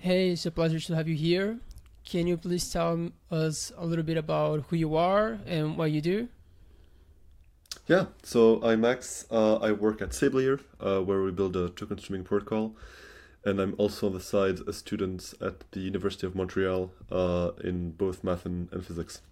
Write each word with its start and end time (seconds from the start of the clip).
Hey, 0.00 0.30
it's 0.30 0.46
a 0.46 0.52
pleasure 0.52 0.78
to 0.78 0.94
have 0.94 1.08
you 1.08 1.16
here. 1.16 1.58
Can 2.04 2.28
you 2.28 2.36
please 2.36 2.70
tell 2.70 3.10
us 3.32 3.72
a 3.76 3.84
little 3.84 4.04
bit 4.04 4.16
about 4.16 4.66
who 4.68 4.76
you 4.76 4.94
are 4.94 5.40
and 5.44 5.76
what 5.76 5.90
you 5.90 6.00
do? 6.00 6.28
Yeah, 7.88 8.06
so 8.22 8.62
I'm 8.62 8.82
Max. 8.82 9.26
Uh, 9.28 9.56
I 9.56 9.72
work 9.72 10.00
at 10.00 10.10
Sablier, 10.10 10.60
uh, 10.78 11.00
where 11.00 11.24
we 11.24 11.32
build 11.32 11.56
a 11.56 11.70
token 11.70 11.98
streaming 11.98 12.24
protocol. 12.24 12.76
And 13.44 13.58
I'm 13.58 13.74
also 13.76 14.06
on 14.06 14.12
the 14.12 14.20
side 14.20 14.60
a 14.68 14.72
student 14.72 15.34
at 15.40 15.68
the 15.72 15.80
University 15.80 16.28
of 16.28 16.36
Montreal 16.36 16.92
uh, 17.10 17.50
in 17.64 17.90
both 17.90 18.22
math 18.22 18.46
and, 18.46 18.68
and 18.72 18.86
physics. 18.86 19.22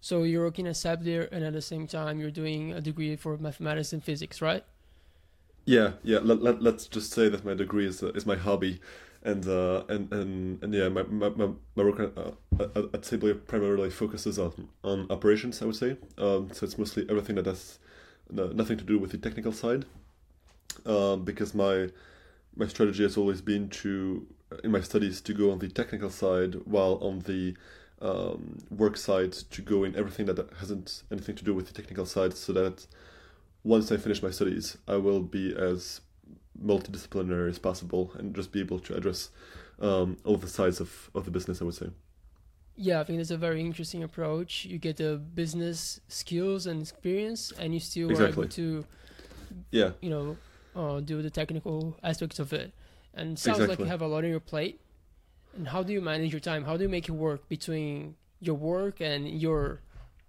So 0.00 0.22
you're 0.22 0.44
working 0.44 0.68
at 0.68 0.74
Sablier 0.74 1.28
and 1.32 1.42
at 1.42 1.52
the 1.52 1.62
same 1.62 1.88
time 1.88 2.20
you're 2.20 2.30
doing 2.30 2.72
a 2.72 2.80
degree 2.80 3.16
for 3.16 3.36
mathematics 3.38 3.92
and 3.92 4.04
physics, 4.04 4.40
right? 4.40 4.64
Yeah, 5.64 5.94
yeah. 6.04 6.20
Let, 6.22 6.42
let, 6.42 6.62
let's 6.62 6.86
just 6.86 7.10
say 7.10 7.28
that 7.28 7.44
my 7.44 7.54
degree 7.54 7.88
is, 7.88 8.04
uh, 8.04 8.12
is 8.12 8.24
my 8.24 8.36
hobby 8.36 8.80
and 9.24 9.46
uh, 9.46 9.84
and 9.88 10.12
and 10.12 10.62
and 10.62 10.74
yeah, 10.74 10.88
my 10.88 11.02
my, 11.04 11.28
my 11.28 11.82
work 11.82 12.00
uh, 12.00 12.32
at, 12.60 12.76
at 12.76 13.02
Sablier 13.02 13.34
primarily 13.46 13.90
focuses 13.90 14.38
on 14.38 14.68
on 14.82 15.06
operations. 15.10 15.62
I 15.62 15.66
would 15.66 15.76
say, 15.76 15.96
um, 16.18 16.50
so 16.52 16.64
it's 16.66 16.78
mostly 16.78 17.06
everything 17.08 17.36
that 17.36 17.46
has 17.46 17.78
nothing 18.30 18.78
to 18.78 18.84
do 18.84 18.98
with 18.98 19.10
the 19.10 19.18
technical 19.18 19.52
side, 19.52 19.84
um, 20.86 21.24
because 21.24 21.54
my 21.54 21.88
my 22.56 22.66
strategy 22.66 23.02
has 23.02 23.16
always 23.16 23.40
been 23.40 23.68
to 23.68 24.26
in 24.64 24.70
my 24.70 24.80
studies 24.80 25.20
to 25.22 25.32
go 25.32 25.50
on 25.50 25.58
the 25.58 25.68
technical 25.68 26.10
side, 26.10 26.54
while 26.64 26.98
on 27.00 27.20
the 27.20 27.56
um, 28.00 28.58
work 28.70 28.96
side 28.96 29.32
to 29.32 29.62
go 29.62 29.84
in 29.84 29.94
everything 29.96 30.26
that 30.26 30.48
hasn't 30.58 31.04
anything 31.10 31.36
to 31.36 31.44
do 31.44 31.54
with 31.54 31.66
the 31.68 31.72
technical 31.72 32.06
side, 32.06 32.36
so 32.36 32.52
that 32.52 32.86
once 33.64 33.92
I 33.92 33.96
finish 33.96 34.22
my 34.22 34.30
studies, 34.30 34.76
I 34.88 34.96
will 34.96 35.20
be 35.20 35.54
as 35.56 36.00
multidisciplinary 36.60 37.48
as 37.48 37.58
possible 37.58 38.12
and 38.18 38.34
just 38.34 38.52
be 38.52 38.60
able 38.60 38.78
to 38.80 38.94
address 38.94 39.30
um, 39.80 40.16
all 40.24 40.36
the 40.36 40.48
sides 40.48 40.80
of, 40.80 41.10
of 41.14 41.24
the 41.24 41.30
business, 41.30 41.60
I 41.60 41.64
would 41.64 41.74
say. 41.74 41.90
Yeah, 42.76 43.00
I 43.00 43.04
think 43.04 43.18
that's 43.18 43.30
a 43.30 43.36
very 43.36 43.60
interesting 43.60 44.02
approach. 44.02 44.64
You 44.64 44.78
get 44.78 44.96
the 44.96 45.16
business 45.16 46.00
skills 46.08 46.66
and 46.66 46.80
experience, 46.80 47.52
and 47.58 47.74
you 47.74 47.80
still 47.80 48.10
exactly. 48.10 48.42
are 48.42 48.44
able 48.44 48.48
to, 48.52 48.84
yeah, 49.70 49.90
you 50.00 50.08
know, 50.08 50.36
uh, 50.74 51.00
do 51.00 51.20
the 51.20 51.30
technical 51.30 51.96
aspects 52.02 52.38
of 52.38 52.52
it. 52.52 52.72
And 53.14 53.32
it 53.32 53.38
sounds 53.38 53.58
exactly. 53.58 53.76
like 53.76 53.78
you 53.80 53.90
have 53.90 54.00
a 54.00 54.06
lot 54.06 54.24
on 54.24 54.30
your 54.30 54.40
plate. 54.40 54.80
And 55.54 55.68
how 55.68 55.82
do 55.82 55.92
you 55.92 56.00
manage 56.00 56.32
your 56.32 56.40
time? 56.40 56.64
How 56.64 56.78
do 56.78 56.84
you 56.84 56.88
make 56.88 57.08
it 57.08 57.12
work 57.12 57.46
between 57.48 58.14
your 58.40 58.54
work 58.54 59.00
and 59.00 59.28
your 59.28 59.80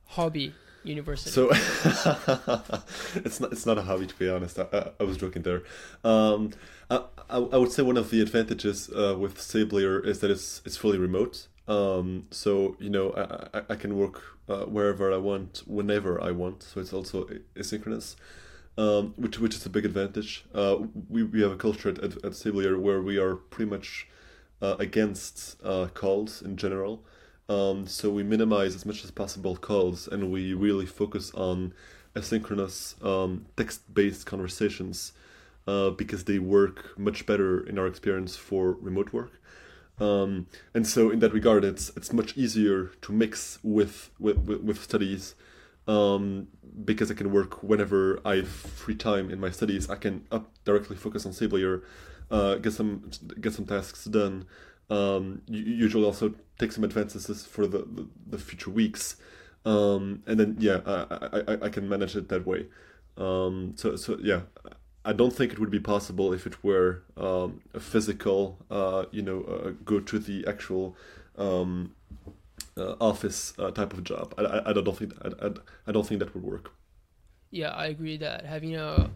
hobby 0.05 0.53
university. 0.83 1.31
So 1.31 1.49
it's 3.15 3.39
not 3.39 3.51
it's 3.51 3.65
not 3.65 3.77
a 3.77 3.81
hobby 3.81 4.07
to 4.07 4.15
be 4.15 4.29
honest. 4.29 4.59
I, 4.59 4.67
I, 4.73 4.91
I 4.99 5.03
was 5.03 5.17
joking 5.17 5.41
there. 5.41 5.63
Um, 6.03 6.51
I, 6.89 7.03
I, 7.29 7.37
I 7.37 7.57
would 7.57 7.71
say 7.71 7.83
one 7.83 7.97
of 7.97 8.09
the 8.09 8.21
advantages 8.21 8.89
uh, 8.89 9.15
with 9.17 9.37
Sablier 9.37 10.05
is 10.05 10.19
that 10.19 10.31
it's 10.31 10.61
it's 10.65 10.77
fully 10.77 10.97
remote. 10.97 11.47
Um, 11.67 12.27
so 12.31 12.75
you 12.79 12.89
know 12.89 13.11
I, 13.11 13.59
I, 13.59 13.63
I 13.69 13.75
can 13.75 13.97
work 13.97 14.21
uh, 14.49 14.65
wherever 14.65 15.11
I 15.11 15.17
want, 15.17 15.63
whenever 15.65 16.21
I 16.21 16.31
want. 16.31 16.63
So 16.63 16.81
it's 16.81 16.93
also 16.93 17.27
asynchronous. 17.55 18.15
Um, 18.75 19.13
which 19.17 19.39
which 19.39 19.55
is 19.55 19.65
a 19.67 19.69
big 19.69 19.85
advantage. 19.85 20.45
Uh, 20.53 20.77
we, 21.07 21.21
we 21.21 21.43
have 21.43 21.51
a 21.51 21.55
culture 21.55 21.89
at, 21.89 21.99
at, 21.99 22.13
at 22.25 22.31
Sablier 22.31 22.79
where 22.79 23.03
we 23.03 23.19
are 23.19 23.35
pretty 23.35 23.69
much 23.69 24.07
uh, 24.63 24.75
against 24.79 25.57
uh, 25.63 25.87
calls 25.93 26.41
in 26.41 26.57
general. 26.57 27.03
Um, 27.49 27.87
so 27.87 28.09
we 28.09 28.23
minimize 28.23 28.73
as 28.75 28.85
much 28.85 29.03
as 29.03 29.11
possible 29.11 29.55
calls 29.55 30.07
and 30.07 30.31
we 30.31 30.53
really 30.53 30.85
focus 30.85 31.31
on 31.33 31.73
asynchronous 32.15 33.03
um, 33.03 33.45
text-based 33.57 34.25
conversations 34.25 35.13
uh, 35.67 35.89
because 35.91 36.23
they 36.25 36.39
work 36.39 36.97
much 36.97 37.25
better 37.25 37.65
in 37.65 37.77
our 37.77 37.87
experience 37.87 38.35
for 38.35 38.73
remote 38.73 39.13
work. 39.13 39.41
Um, 39.99 40.47
and 40.73 40.87
so 40.87 41.09
in 41.11 41.19
that 41.19 41.33
regard, 41.33 41.63
it's 41.63 41.91
it's 41.95 42.11
much 42.11 42.35
easier 42.35 42.87
to 43.01 43.11
mix 43.11 43.59
with 43.61 44.09
with, 44.19 44.37
with 44.37 44.81
studies 44.81 45.35
um, 45.87 46.47
because 46.83 47.11
I 47.11 47.13
can 47.13 47.31
work 47.31 47.61
whenever 47.61 48.19
I 48.25 48.37
have 48.37 48.47
free 48.47 48.95
time 48.95 49.29
in 49.29 49.39
my 49.39 49.51
studies. 49.51 49.89
I 49.89 49.95
can 49.95 50.25
up 50.31 50.49
directly 50.65 50.95
focus 50.95 51.25
on 51.25 51.31
Sablier, 51.31 51.83
uh, 52.31 52.55
get 52.55 52.73
some 52.73 53.09
get 53.39 53.53
some 53.53 53.65
tasks 53.65 54.05
done, 54.05 54.45
um, 54.89 55.41
you 55.47 55.61
usually 55.61 56.05
also 56.05 56.33
take 56.59 56.71
some 56.71 56.83
advances 56.83 57.45
for 57.45 57.67
the, 57.67 57.79
the, 57.79 58.07
the 58.27 58.37
future 58.37 58.69
weeks. 58.69 59.15
Um, 59.65 60.23
and 60.27 60.39
then, 60.39 60.57
yeah, 60.59 60.81
I, 60.85 61.41
I, 61.47 61.57
I 61.63 61.69
can 61.69 61.87
manage 61.87 62.15
it 62.15 62.29
that 62.29 62.45
way. 62.45 62.67
Um, 63.17 63.73
so, 63.75 63.95
so 63.95 64.17
yeah, 64.21 64.41
I 65.05 65.13
don't 65.13 65.31
think 65.31 65.51
it 65.51 65.59
would 65.59 65.71
be 65.71 65.79
possible 65.79 66.33
if 66.33 66.45
it 66.45 66.63
were 66.63 67.03
um, 67.17 67.61
a 67.73 67.79
physical, 67.79 68.57
uh, 68.71 69.05
you 69.11 69.21
know, 69.21 69.43
uh, 69.43 69.71
go 69.83 69.99
to 69.99 70.19
the 70.19 70.45
actual 70.47 70.95
um, 71.37 71.95
uh, 72.77 72.95
office 72.99 73.53
uh, 73.59 73.71
type 73.71 73.93
of 73.93 74.03
job. 74.03 74.33
I, 74.37 74.43
I, 74.43 74.69
I 74.69 74.73
don't 74.73 74.97
think 74.97 75.13
I, 75.21 75.47
I, 75.47 75.51
I 75.87 75.91
don't 75.91 76.07
think 76.07 76.19
that 76.19 76.33
would 76.33 76.43
work. 76.43 76.71
Yeah, 77.51 77.69
I 77.69 77.85
agree 77.87 78.17
that 78.17 78.45
having 78.45 78.75
a 78.75 79.11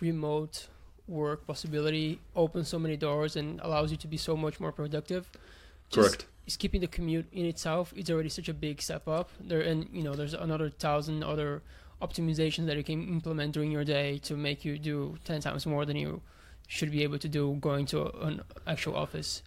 remote 0.00 0.68
work 1.08 1.46
possibility 1.46 2.20
opens 2.34 2.68
so 2.68 2.78
many 2.78 2.96
doors 2.96 3.36
and 3.36 3.60
allows 3.60 3.90
you 3.90 3.96
to 3.98 4.08
be 4.08 4.16
so 4.16 4.36
much 4.36 4.60
more 4.60 4.72
productive. 4.72 5.28
Just 5.90 6.08
Correct. 6.08 6.26
Skipping 6.46 6.80
the 6.80 6.88
commute 6.88 7.26
in 7.32 7.46
itself 7.46 7.92
is 7.96 8.10
already 8.10 8.28
such 8.28 8.48
a 8.48 8.54
big 8.54 8.82
step 8.82 9.06
up. 9.06 9.30
There 9.40 9.60
and 9.60 9.88
you 9.92 10.02
know 10.02 10.14
there's 10.14 10.34
another 10.34 10.70
thousand 10.70 11.22
other 11.22 11.62
optimizations 12.00 12.66
that 12.66 12.76
you 12.76 12.82
can 12.82 13.08
implement 13.08 13.52
during 13.52 13.70
your 13.70 13.84
day 13.84 14.18
to 14.18 14.36
make 14.36 14.64
you 14.64 14.78
do 14.78 15.18
ten 15.24 15.40
times 15.40 15.66
more 15.66 15.84
than 15.84 15.96
you 15.96 16.20
should 16.66 16.90
be 16.90 17.02
able 17.02 17.18
to 17.18 17.28
do 17.28 17.56
going 17.60 17.86
to 17.86 18.02
a, 18.02 18.26
an 18.26 18.42
actual 18.66 18.96
office. 18.96 19.42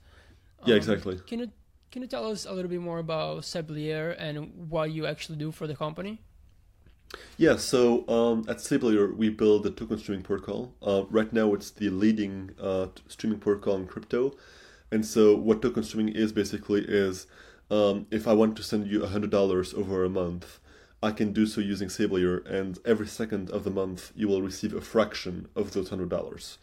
Yeah, 0.66 0.76
um, 0.76 0.78
exactly. 0.78 1.20
Can 1.28 1.40
you 1.40 1.52
can 1.92 2.02
you 2.02 2.08
tell 2.08 2.30
us 2.30 2.46
a 2.46 2.54
little 2.54 2.70
bit 2.70 2.82
more 2.82 3.00
about 3.00 3.44
Sablier 3.44 4.16
and 4.18 4.70
what 4.70 4.92
you 4.92 5.06
actually 5.06 5.38
do 5.38 5.52
for 5.52 5.68
the 5.68 5.76
company? 5.76 6.22
Yeah, 7.38 7.58
so 7.58 8.08
um, 8.08 8.46
at 8.48 8.58
Sablier, 8.58 9.14
we 9.14 9.30
build 9.30 9.66
a 9.66 9.70
token 9.70 9.98
streaming 9.98 10.24
protocol. 10.24 10.74
Uh, 10.82 11.04
right 11.10 11.32
now, 11.34 11.54
it's 11.54 11.70
the 11.70 11.90
leading 11.90 12.52
uh, 12.62 12.88
streaming 13.08 13.40
protocol 13.40 13.76
in 13.76 13.88
crypto. 13.88 14.34
And 14.92 15.06
so, 15.06 15.36
what 15.36 15.62
token 15.62 15.84
streaming 15.84 16.16
is 16.16 16.32
basically 16.32 16.86
is 16.88 17.28
um, 17.70 18.08
if 18.10 18.26
I 18.28 18.34
want 18.34 18.56
to 18.58 18.64
send 18.64 18.88
you 18.88 19.02
$100 19.02 19.74
over 19.74 20.06
a 20.06 20.10
month, 20.10 20.60
I 21.04 21.12
can 21.12 21.34
do 21.34 21.46
so 21.46 21.60
using 21.60 21.90
Sablier, 21.90 22.46
and 22.50 22.80
every 22.86 23.08
second 23.08 23.50
of 23.50 23.66
the 23.66 23.70
month, 23.70 24.14
you 24.16 24.30
will 24.30 24.42
receive 24.42 24.74
a 24.74 24.82
fraction 24.82 25.48
of 25.56 25.74
those 25.74 25.90
$100. 25.90 26.58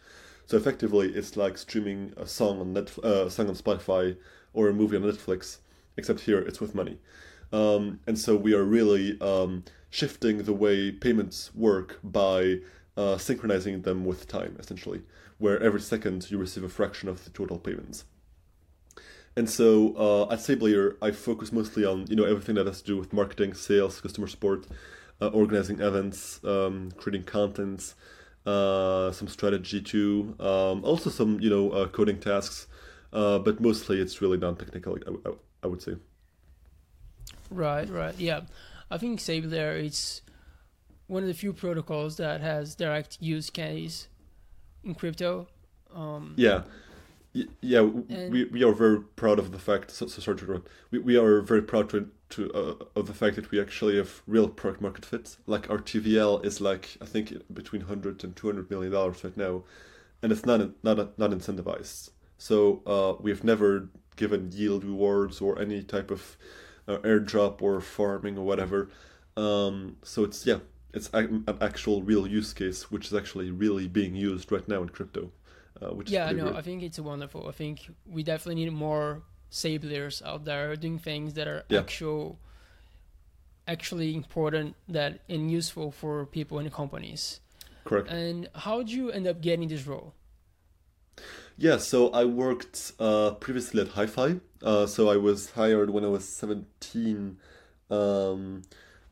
So, 0.47 0.57
effectively, 0.57 1.13
it's 1.13 1.37
like 1.37 1.59
streaming 1.59 2.13
a 2.17 2.25
song 2.25 2.59
on, 2.59 2.73
Netflix, 2.73 3.05
uh, 3.05 3.29
song 3.29 3.47
on 3.47 3.55
Spotify 3.55 4.17
or 4.53 4.69
a 4.69 4.73
movie 4.73 4.97
on 4.97 5.03
Netflix, 5.03 5.57
except 5.97 6.21
here 6.21 6.39
it's 6.39 6.59
with 6.59 6.73
money. 6.73 6.97
Um, 7.51 7.99
and 8.07 8.17
so, 8.17 8.35
we 8.35 8.55
are 8.55 8.63
really. 8.63 9.21
Shifting 9.93 10.41
the 10.49 10.53
way 10.53 10.91
payments 10.91 11.51
work 11.53 11.99
by 12.03 12.61
uh, 12.97 13.19
synchronizing 13.19 13.83
them 13.83 14.05
with 14.05 14.27
time, 14.27 14.55
essentially, 14.59 15.03
where 15.37 15.61
every 15.61 15.81
second 15.81 16.31
you 16.31 16.39
receive 16.39 16.63
a 16.63 16.69
fraction 16.69 17.07
of 17.07 17.23
the 17.23 17.29
total 17.29 17.59
payments. 17.59 18.05
And 19.35 19.47
so 19.47 19.95
uh, 19.95 20.33
at 20.33 20.39
Sablier, 20.39 20.95
I 20.99 21.11
focus 21.11 21.51
mostly 21.51 21.85
on 21.85 22.07
you 22.09 22.15
know 22.15 22.23
everything 22.23 22.55
that 22.55 22.65
has 22.65 22.81
to 22.81 22.87
do 22.87 22.97
with 22.97 23.13
marketing, 23.13 23.53
sales, 23.53 24.01
customer 24.01 24.25
support, 24.25 24.65
uh, 25.21 25.27
organizing 25.27 25.79
events, 25.79 26.43
um, 26.43 26.89
creating 26.97 27.25
content, 27.25 27.93
uh, 28.47 29.11
some 29.11 29.27
strategy 29.27 29.79
too, 29.79 30.35
um, 30.39 30.83
also 30.83 31.11
some 31.11 31.39
you 31.39 31.51
know 31.51 31.69
uh, 31.69 31.87
coding 31.87 32.19
tasks, 32.19 32.65
uh, 33.13 33.37
but 33.37 33.61
mostly 33.61 34.01
it's 34.01 34.23
really 34.23 34.39
non-technical. 34.39 34.97
I 35.61 35.67
would 35.67 35.83
say. 35.83 35.97
Right, 37.51 37.87
right, 37.89 38.15
yeah. 38.17 38.41
I 38.89 38.97
think 38.97 39.19
Sablier 39.19 39.83
is 39.83 40.21
one 41.07 41.23
of 41.23 41.27
the 41.27 41.33
few 41.33 41.53
protocols 41.53 42.17
that 42.17 42.41
has 42.41 42.75
direct 42.75 43.17
use 43.21 43.49
case 43.49 44.07
in 44.83 44.95
crypto. 44.95 45.47
Um, 45.93 46.33
yeah. 46.37 46.63
Yeah, 47.61 47.81
we, 47.81 48.43
we 48.45 48.63
are 48.63 48.73
very 48.73 49.01
proud 49.01 49.39
of 49.39 49.51
the 49.51 49.57
fact. 49.57 49.89
So, 49.89 50.05
so 50.05 50.21
sorry 50.21 50.37
to 50.37 50.43
interrupt. 50.43 50.67
We, 50.91 50.99
we 50.99 51.17
are 51.17 51.41
very 51.41 51.63
proud 51.63 51.89
to, 51.89 52.11
to 52.29 52.51
uh, 52.53 52.85
of 52.95 53.07
the 53.07 53.13
fact 53.13 53.37
that 53.37 53.49
we 53.49 53.59
actually 53.59 53.97
have 53.97 54.21
real 54.27 54.47
product 54.47 54.81
market 54.81 55.03
fit. 55.03 55.37
Like 55.47 55.67
our 55.67 55.79
TVL 55.79 56.45
is 56.45 56.61
like 56.61 56.95
I 57.01 57.05
think 57.05 57.33
between 57.51 57.81
100 57.81 58.23
and 58.23 58.35
200 58.35 58.69
million 58.69 58.91
dollars 58.91 59.23
right 59.23 59.35
now, 59.35 59.63
and 60.21 60.31
it's 60.31 60.45
not 60.45 60.61
not 60.83 61.17
not 61.17 61.31
incentivized. 61.31 62.11
So 62.37 62.83
uh, 62.85 63.19
we 63.19 63.31
have 63.31 63.43
never 63.43 63.89
given 64.15 64.51
yield 64.53 64.83
rewards 64.83 65.41
or 65.41 65.59
any 65.59 65.81
type 65.81 66.11
of 66.11 66.37
uh, 66.87 66.97
airdrop 66.97 67.61
or 67.61 67.81
farming 67.81 68.37
or 68.37 68.45
whatever. 68.45 68.89
Um, 69.35 69.97
so 70.03 70.23
it's 70.23 70.45
yeah, 70.45 70.59
it's 70.93 71.09
an 71.13 71.43
actual 71.61 72.03
real 72.03 72.27
use 72.27 72.53
case, 72.53 72.91
which 72.91 73.07
is 73.07 73.13
actually 73.13 73.51
really 73.51 73.87
being 73.87 74.15
used 74.15 74.51
right 74.51 74.67
now 74.67 74.81
in 74.81 74.89
crypto. 74.89 75.31
Uh, 75.81 75.93
which 75.93 76.09
yeah, 76.09 76.31
no, 76.31 76.55
I 76.55 76.61
think 76.61 76.83
it's 76.83 76.99
wonderful. 76.99 77.47
I 77.47 77.51
think 77.51 77.89
we 78.05 78.23
definitely 78.23 78.63
need 78.63 78.71
more 78.71 79.23
Sabliers 79.51 80.21
out 80.23 80.45
there 80.45 80.75
doing 80.75 80.99
things 80.99 81.33
that 81.33 81.47
are 81.47 81.63
yeah. 81.69 81.79
actual, 81.79 82.39
actually 83.67 84.15
important 84.15 84.75
that 84.87 85.19
and 85.29 85.51
useful 85.51 85.91
for 85.91 86.25
people 86.25 86.59
and 86.59 86.71
companies. 86.71 87.39
Correct. 87.85 88.07
And 88.09 88.49
how 88.55 88.79
did 88.79 88.91
you 88.91 89.11
end 89.11 89.27
up 89.27 89.41
getting 89.41 89.67
this 89.67 89.85
role? 89.85 90.13
Yeah, 91.57 91.77
so 91.77 92.09
I 92.09 92.25
worked 92.25 92.93
uh, 92.99 93.31
previously 93.31 93.81
at 93.81 93.89
Hi-Fi. 93.89 94.39
Uh, 94.61 94.87
so 94.87 95.09
I 95.09 95.17
was 95.17 95.51
hired 95.51 95.91
when 95.91 96.03
I 96.03 96.07
was 96.07 96.27
17 96.27 97.37
um, 97.91 98.61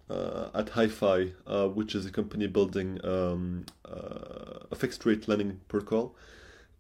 uh, 0.10 0.50
at 0.54 0.70
Hi-Fi, 0.70 1.34
uh, 1.46 1.68
which 1.68 1.94
is 1.94 2.06
a 2.06 2.12
company 2.12 2.48
building 2.48 3.00
um, 3.04 3.66
uh, 3.86 4.66
a 4.72 4.76
fixed 4.76 5.06
rate 5.06 5.28
lending 5.28 5.60
protocol. 5.68 6.16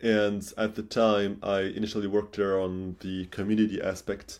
And 0.01 0.51
at 0.57 0.75
the 0.75 0.83
time, 0.83 1.37
I 1.43 1.59
initially 1.61 2.07
worked 2.07 2.37
there 2.37 2.59
on 2.59 2.95
the 3.01 3.25
community 3.25 3.79
aspect, 3.79 4.39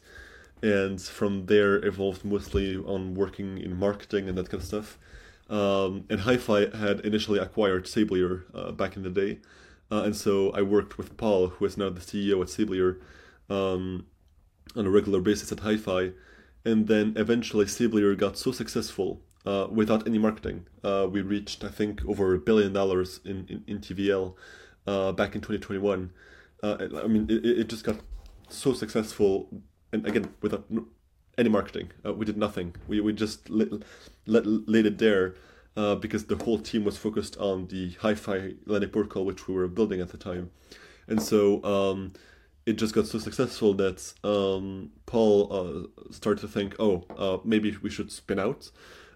and 0.63 0.99
from 0.99 1.45
there 1.45 1.85
evolved 1.85 2.25
mostly 2.25 2.75
on 2.77 3.13
working 3.13 3.59
in 3.59 3.77
marketing 3.77 4.27
and 4.27 4.37
that 4.39 4.49
kind 4.49 4.61
of 4.61 4.67
stuff. 4.67 4.97
Um, 5.49 6.05
and 6.09 6.21
Hi-Fi 6.21 6.75
had 6.75 7.01
initially 7.01 7.37
acquired 7.37 7.85
Sablier 7.85 8.43
uh, 8.55 8.71
back 8.71 8.95
in 8.95 9.03
the 9.03 9.09
day, 9.11 9.37
uh, 9.91 10.03
and 10.03 10.15
so 10.15 10.51
I 10.51 10.61
worked 10.61 10.97
with 10.97 11.17
Paul, 11.17 11.47
who 11.47 11.65
is 11.65 11.77
now 11.77 11.89
the 11.89 11.99
CEO 11.99 12.41
at 12.41 12.47
Sablier, 12.47 12.99
um, 13.49 14.05
on 14.75 14.85
a 14.85 14.89
regular 14.89 15.19
basis 15.19 15.51
at 15.51 15.59
Hi-Fi. 15.59 16.11
And 16.63 16.87
then 16.87 17.13
eventually 17.17 17.65
Sablier 17.65 18.15
got 18.15 18.37
so 18.37 18.51
successful 18.51 19.21
uh, 19.45 19.67
without 19.69 20.07
any 20.07 20.17
marketing. 20.17 20.67
Uh, 20.83 21.07
we 21.11 21.21
reached, 21.21 21.63
I 21.63 21.69
think, 21.69 22.05
over 22.05 22.33
a 22.33 22.39
billion 22.39 22.71
dollars 22.71 23.19
in, 23.25 23.45
in, 23.49 23.63
in 23.67 23.79
TVL 23.79 24.35
uh, 24.87 25.11
back 25.11 25.35
in 25.35 25.41
2021. 25.41 26.11
Uh, 26.63 26.77
I 27.03 27.07
mean, 27.07 27.27
it, 27.29 27.45
it 27.45 27.67
just 27.67 27.83
got 27.83 27.97
so 28.49 28.73
successful, 28.73 29.49
and 29.91 30.05
again, 30.07 30.33
without 30.41 30.65
any 31.37 31.49
marketing. 31.49 31.91
Uh, 32.05 32.13
we 32.13 32.25
did 32.25 32.37
nothing. 32.37 32.75
We, 32.87 33.01
we 33.01 33.13
just 33.13 33.49
let, 33.49 33.69
laid 34.27 34.85
it 34.85 34.99
there 34.99 35.35
uh, 35.77 35.95
because 35.95 36.25
the 36.25 36.35
whole 36.35 36.59
team 36.59 36.83
was 36.83 36.97
focused 36.97 37.37
on 37.37 37.67
the 37.67 37.91
hi-fi 37.99 38.53
lending 38.65 38.89
protocol 38.89 39.25
which 39.25 39.47
we 39.47 39.53
were 39.53 39.67
building 39.67 40.01
at 40.01 40.09
the 40.09 40.17
time. 40.17 40.51
And 41.07 41.21
so 41.21 41.63
um, 41.63 42.13
it 42.65 42.73
just 42.73 42.93
got 42.93 43.07
so 43.07 43.19
successful 43.19 43.73
that 43.75 44.13
um, 44.23 44.91
paul 45.05 45.51
uh, 45.51 46.11
started 46.11 46.41
to 46.41 46.47
think 46.47 46.75
oh 46.79 47.03
uh, 47.17 47.37
maybe 47.43 47.75
we 47.81 47.89
should 47.89 48.11
spin 48.11 48.39
out 48.39 48.69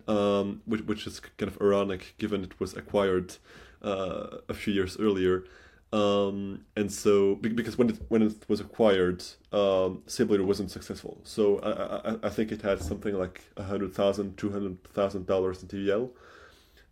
um, 0.07 0.61
which, 0.65 0.81
which 0.81 1.07
is 1.07 1.19
kind 1.19 1.51
of 1.51 1.61
ironic 1.61 2.15
given 2.17 2.43
it 2.43 2.59
was 2.59 2.75
acquired 2.75 3.35
uh, 3.81 4.37
a 4.49 4.53
few 4.53 4.73
years 4.73 4.97
earlier. 4.99 5.45
Um, 5.93 6.65
and 6.75 6.91
so 6.91 7.35
because 7.35 7.77
when 7.77 7.89
it 7.89 7.99
when 8.09 8.21
it 8.21 8.49
was 8.49 8.59
acquired, 8.59 9.23
um, 9.53 10.01
Sablier 10.07 10.43
wasn't 10.43 10.71
successful. 10.71 11.21
So 11.23 11.59
I, 11.59 12.11
I, 12.11 12.17
I 12.23 12.29
think 12.29 12.51
it 12.51 12.61
had 12.61 12.81
something 12.81 13.15
like 13.15 13.41
a 13.55 13.63
hundred 13.63 13.93
thousand, 13.93 14.35
two 14.35 14.51
hundred 14.51 14.83
thousand 14.83 15.25
dollars 15.25 15.61
in 15.61 15.69
TVL, 15.69 16.09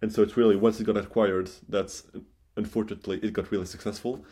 and 0.02 0.12
so 0.12 0.22
it's 0.22 0.38
really 0.38 0.56
once 0.56 0.80
it 0.80 0.86
got 0.86 0.98
acquired, 0.98 1.50
that's 1.70 2.04
unfortunately 2.56 3.20
it 3.24 3.34
got 3.34 3.52
really 3.52 3.66
successful, 3.66 4.26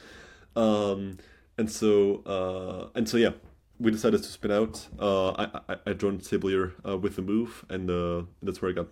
um, 0.55 1.17
and 1.57 1.69
so 1.69 2.21
uh, 2.25 2.97
and 2.97 3.07
so 3.07 3.17
yeah, 3.17 3.31
we 3.79 3.91
decided 3.91 4.21
to 4.23 4.29
spin 4.29 4.51
out. 4.51 4.87
Uh, 4.99 5.31
I, 5.31 5.61
I, 5.69 5.75
I 5.87 5.93
joined 5.93 6.21
Sablier 6.21 6.73
uh, 6.87 6.97
with 6.97 7.15
the 7.15 7.21
move, 7.21 7.65
and 7.69 7.89
uh, 7.89 8.23
that's 8.43 8.61
where 8.61 8.71
I 8.71 8.73
got. 8.73 8.87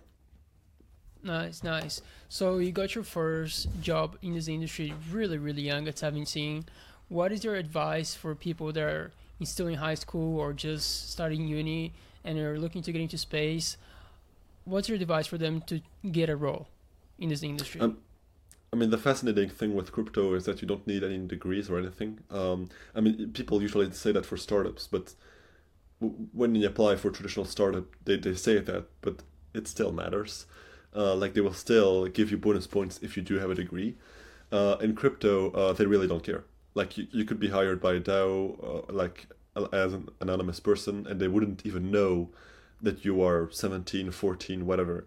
Nice, 1.22 1.62
nice. 1.62 2.00
So 2.28 2.58
you 2.58 2.72
got 2.72 2.94
your 2.94 3.04
first 3.04 3.68
job 3.82 4.16
in 4.22 4.34
this 4.34 4.48
industry 4.48 4.94
really, 5.10 5.36
really 5.36 5.62
young 5.62 5.86
at 5.86 5.98
17. 5.98 6.64
What 7.08 7.30
is 7.30 7.44
your 7.44 7.56
advice 7.56 8.14
for 8.14 8.34
people 8.34 8.72
that 8.72 8.82
are 8.82 9.12
still 9.42 9.66
in 9.66 9.74
high 9.74 9.94
school 9.94 10.38
or 10.38 10.52
just 10.52 11.10
starting 11.10 11.46
uni 11.46 11.92
and 12.24 12.38
are 12.38 12.58
looking 12.58 12.82
to 12.82 12.92
get 12.92 13.02
into 13.02 13.18
space? 13.18 13.76
What's 14.70 14.88
your 14.88 14.96
advice 14.96 15.26
for 15.26 15.38
them 15.38 15.62
to 15.62 15.80
get 16.10 16.30
a 16.30 16.36
role 16.36 16.68
in 17.18 17.28
this 17.28 17.42
industry? 17.42 17.80
Um, 17.80 17.98
I 18.72 18.76
mean, 18.76 18.90
the 18.90 18.98
fascinating 18.98 19.50
thing 19.50 19.74
with 19.74 19.92
crypto 19.92 20.32
is 20.34 20.44
that 20.44 20.62
you 20.62 20.68
don't 20.68 20.86
need 20.86 21.02
any 21.02 21.18
degrees 21.26 21.68
or 21.68 21.78
anything. 21.78 22.20
Um, 22.30 22.68
I 22.94 23.00
mean, 23.00 23.32
people 23.32 23.60
usually 23.60 23.90
say 23.90 24.12
that 24.12 24.24
for 24.24 24.36
startups, 24.36 24.86
but 24.86 25.14
when 26.32 26.54
you 26.54 26.66
apply 26.66 26.96
for 26.96 27.10
traditional 27.10 27.44
startup, 27.44 27.84
they, 28.04 28.16
they 28.16 28.34
say 28.34 28.58
that, 28.60 28.86
but 29.02 29.22
it 29.52 29.66
still 29.66 29.92
matters. 29.92 30.46
Uh, 30.94 31.14
like 31.14 31.34
they 31.34 31.40
will 31.40 31.52
still 31.52 32.06
give 32.06 32.30
you 32.30 32.38
bonus 32.38 32.66
points 32.66 32.98
if 33.02 33.16
you 33.16 33.22
do 33.22 33.38
have 33.38 33.50
a 33.50 33.54
degree. 33.54 33.96
Uh, 34.52 34.76
in 34.80 34.94
crypto, 34.94 35.50
uh, 35.52 35.72
they 35.72 35.86
really 35.86 36.08
don't 36.08 36.24
care. 36.24 36.44
Like 36.74 36.96
you, 36.96 37.06
you 37.10 37.24
could 37.24 37.40
be 37.40 37.48
hired 37.48 37.80
by 37.80 37.94
a 37.94 38.00
DAO, 38.00 38.88
uh, 38.88 38.92
like 38.92 39.26
as 39.72 39.92
an 39.92 40.08
anonymous 40.20 40.60
person, 40.60 41.06
and 41.08 41.20
they 41.20 41.28
wouldn't 41.28 41.66
even 41.66 41.90
know 41.90 42.30
that 42.82 43.04
you 43.04 43.22
are 43.22 43.50
17, 43.50 44.10
14, 44.10 44.66
whatever. 44.66 45.06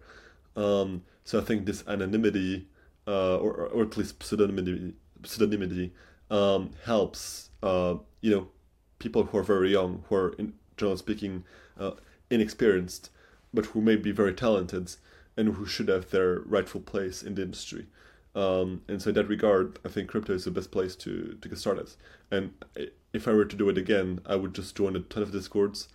Um, 0.56 1.02
so 1.24 1.40
I 1.40 1.42
think 1.42 1.66
this 1.66 1.84
anonymity, 1.86 2.68
uh, 3.06 3.36
or, 3.36 3.52
or 3.68 3.82
at 3.82 3.96
least 3.96 4.18
pseudonymity, 4.20 4.94
pseudonymity 5.22 5.90
um, 6.30 6.70
helps, 6.84 7.50
uh, 7.62 7.96
you 8.20 8.30
know, 8.30 8.48
people 8.98 9.24
who 9.24 9.38
are 9.38 9.42
very 9.42 9.72
young, 9.72 10.04
who 10.08 10.14
are, 10.14 10.32
in 10.38 10.54
generally 10.76 10.98
speaking, 10.98 11.44
uh, 11.78 11.92
inexperienced, 12.30 13.10
but 13.52 13.66
who 13.66 13.80
may 13.80 13.96
be 13.96 14.12
very 14.12 14.32
talented 14.32 14.94
and 15.36 15.54
who 15.54 15.66
should 15.66 15.88
have 15.88 16.10
their 16.10 16.40
rightful 16.40 16.80
place 16.80 17.22
in 17.22 17.34
the 17.34 17.42
industry. 17.42 17.86
Um, 18.34 18.82
and 18.88 19.00
so 19.00 19.10
in 19.10 19.14
that 19.14 19.28
regard, 19.28 19.78
I 19.84 19.88
think 19.88 20.08
crypto 20.08 20.34
is 20.34 20.44
the 20.44 20.50
best 20.50 20.72
place 20.72 20.96
to, 20.96 21.36
to 21.40 21.48
get 21.48 21.58
started. 21.58 21.90
And 22.30 22.52
if 23.12 23.28
I 23.28 23.32
were 23.32 23.44
to 23.44 23.56
do 23.56 23.68
it 23.68 23.78
again, 23.78 24.20
I 24.26 24.36
would 24.36 24.54
just 24.54 24.76
join 24.76 24.96
a 24.96 25.00
ton 25.00 25.22
of 25.22 25.32
discords, 25.32 25.88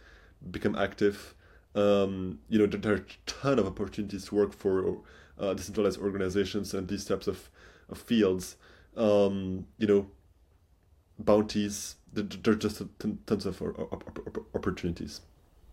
become 0.49 0.75
active, 0.75 1.35
um, 1.75 2.39
you 2.49 2.57
know, 2.57 2.65
there 2.65 2.93
are 2.93 2.97
a 2.97 3.05
ton 3.25 3.59
of 3.59 3.67
opportunities 3.67 4.25
to 4.25 4.35
work 4.35 4.53
for 4.53 4.97
uh, 5.39 5.53
decentralized 5.53 5.99
organizations 5.99 6.73
and 6.73 6.87
these 6.87 7.05
types 7.05 7.27
of, 7.27 7.49
of 7.89 7.97
fields. 7.97 8.55
Um, 8.97 9.67
you 9.77 9.87
know, 9.87 10.07
bounties. 11.17 11.95
There 12.11 12.53
are 12.53 12.57
just 12.57 12.81
tons 13.27 13.45
of 13.45 13.61
opportunities. 14.55 15.21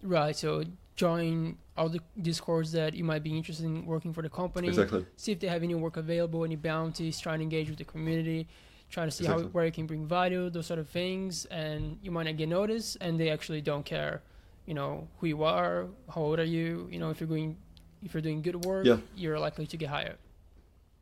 Right. 0.03 0.37
So 0.37 0.65
join 0.97 1.57
all 1.77 1.89
the 1.89 2.01
discords 2.21 2.73
that 2.73 2.95
you 2.95 3.05
might 3.05 3.23
be 3.23 3.37
interested 3.37 3.65
in 3.65 3.87
working 3.87 4.13
for 4.13 4.23
the 4.23 4.29
company. 4.29 4.69
Exactly. 4.69 5.07
See 5.17 5.33
if 5.33 5.41
they 5.41 5.47
have 5.47 5.63
any 5.63 5.75
work 5.75 5.97
available, 5.97 6.45
any 6.45 6.57
bounties. 6.57 7.19
Try 7.19 7.35
and 7.35 7.43
engage 7.43 7.71
with 7.71 7.79
the 7.79 7.85
community. 7.85 8.49
Trying 8.91 9.09
to 9.09 9.11
see 9.11 9.25
exactly. 9.25 9.45
how 9.45 9.51
where 9.51 9.67
you 9.67 9.73
can 9.73 9.87
bring 9.87 10.07
value, 10.07 10.49
those 10.49 10.67
sort 10.67 10.79
of 10.79 10.89
things, 10.89 11.45
and 11.47 11.99
you 12.03 12.13
might 12.13 12.25
not 12.25 12.37
get 12.37 12.49
noticed, 12.49 12.99
and 13.01 13.19
they 13.19 13.31
actually 13.31 13.61
don't 13.61 13.85
care 13.85 14.23
you 14.67 14.75
know 14.75 15.09
who 15.19 15.27
you 15.27 15.43
are, 15.45 15.87
how 16.13 16.21
old 16.21 16.39
are 16.39 16.45
you. 16.45 16.89
You 16.91 16.99
know 16.99 17.11
if 17.11 17.21
you're 17.21 17.29
going, 17.29 17.57
if 18.03 18.15
you're 18.15 18.23
doing 18.23 18.43
good 18.43 18.65
work, 18.65 18.85
yeah. 18.85 18.99
you're 19.17 19.39
likely 19.39 19.67
to 19.67 19.77
get 19.77 19.89
hired. 19.89 20.19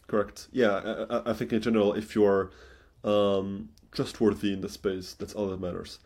Correct. 0.06 0.48
Yeah, 0.52 1.06
I, 1.10 1.30
I 1.30 1.32
think 1.32 1.52
in 1.52 1.60
general, 1.62 1.94
if 1.94 2.14
you're 2.14 2.50
um, 3.02 3.70
trustworthy 3.90 4.52
in 4.52 4.60
the 4.60 4.68
space, 4.68 5.14
that's 5.14 5.34
all 5.34 5.48
that 5.48 5.60
matters. 5.60 5.98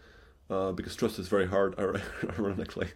Uh, 0.51 0.73
because 0.73 0.97
trust 0.97 1.19
is 1.19 1.29
very 1.29 1.47
hard, 1.47 1.79
ironically, 2.39 2.89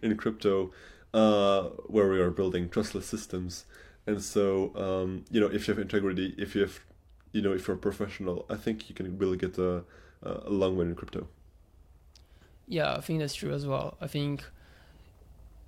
in 0.00 0.16
crypto, 0.16 0.70
uh, 1.12 1.62
where 1.86 2.08
we 2.08 2.20
are 2.20 2.30
building 2.30 2.68
trustless 2.68 3.06
systems. 3.06 3.64
And 4.06 4.22
so, 4.22 4.72
um, 4.76 5.24
you 5.30 5.40
know, 5.40 5.48
if 5.48 5.66
you 5.66 5.74
have 5.74 5.80
integrity, 5.80 6.34
if 6.38 6.54
you 6.54 6.60
have, 6.60 6.78
you 7.32 7.42
know, 7.42 7.52
if 7.52 7.66
you're 7.66 7.76
a 7.76 7.80
professional, 7.80 8.46
I 8.48 8.56
think 8.56 8.88
you 8.88 8.94
can 8.94 9.18
really 9.18 9.36
get 9.36 9.58
a, 9.58 9.82
a 10.22 10.50
long 10.50 10.76
way 10.76 10.84
in 10.84 10.94
crypto. 10.94 11.26
Yeah, 12.70 12.94
I 12.94 13.00
think 13.00 13.18
that's 13.18 13.34
true 13.34 13.52
as 13.52 13.66
well. 13.66 13.96
I 14.00 14.06
think 14.06 14.44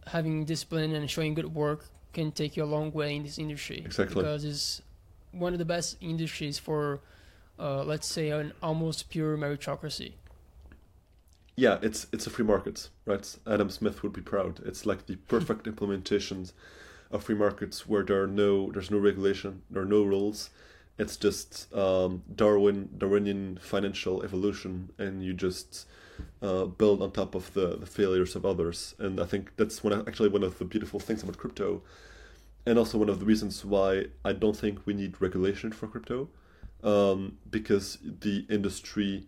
having 0.06 0.44
discipline 0.44 0.94
and 0.94 1.10
showing 1.10 1.34
good 1.34 1.52
work 1.52 1.86
can 2.12 2.30
take 2.30 2.56
you 2.56 2.62
a 2.62 2.70
long 2.76 2.92
way 2.92 3.16
in 3.16 3.24
this 3.24 3.38
industry. 3.38 3.82
Exactly. 3.84 4.22
Because 4.22 4.44
it's 4.44 4.82
one 5.32 5.52
of 5.52 5.58
the 5.58 5.64
best 5.64 5.96
industries 6.00 6.60
for, 6.60 7.00
uh, 7.58 7.82
let's 7.82 8.06
say, 8.06 8.30
an 8.30 8.52
almost 8.62 9.10
pure 9.10 9.36
meritocracy. 9.36 10.12
Yeah, 11.56 11.78
it's 11.82 12.06
it's 12.12 12.28
a 12.28 12.30
free 12.30 12.44
market, 12.44 12.88
right? 13.04 13.36
Adam 13.48 13.68
Smith 13.68 14.04
would 14.04 14.12
be 14.12 14.22
proud. 14.22 14.60
It's 14.64 14.86
like 14.86 15.06
the 15.06 15.16
perfect 15.16 15.66
implementations 15.72 16.52
of 17.10 17.24
free 17.24 17.34
markets 17.34 17.86
where 17.86 18.04
there 18.04 18.22
are 18.22 18.28
no 18.28 18.70
there's 18.70 18.92
no 18.92 18.98
regulation, 18.98 19.62
there 19.68 19.82
are 19.82 19.92
no 19.96 20.04
rules. 20.04 20.50
It's 20.98 21.16
just 21.16 21.74
um, 21.74 22.22
Darwin 22.32 22.90
Darwinian 22.96 23.58
financial 23.60 24.22
evolution, 24.22 24.90
and 24.98 25.24
you 25.24 25.34
just 25.34 25.86
uh, 26.42 26.64
build 26.64 27.00
on 27.00 27.12
top 27.12 27.34
of 27.34 27.54
the, 27.54 27.76
the 27.76 27.86
failures 27.86 28.34
of 28.34 28.44
others. 28.44 28.94
And 28.98 29.20
I 29.20 29.24
think 29.24 29.52
that's 29.56 29.82
one 29.84 29.92
actually 30.06 30.28
one 30.28 30.42
of 30.42 30.58
the 30.58 30.64
beautiful 30.64 31.00
things 31.00 31.22
about 31.22 31.38
crypto, 31.38 31.82
and 32.66 32.78
also 32.78 32.98
one 32.98 33.08
of 33.08 33.20
the 33.20 33.24
reasons 33.24 33.64
why 33.64 34.06
I 34.24 34.32
don't 34.32 34.56
think 34.56 34.84
we 34.84 34.94
need 34.94 35.20
regulation 35.20 35.72
for 35.72 35.86
crypto, 35.86 36.28
um, 36.82 37.38
because 37.48 37.98
the 38.02 38.44
industry 38.50 39.26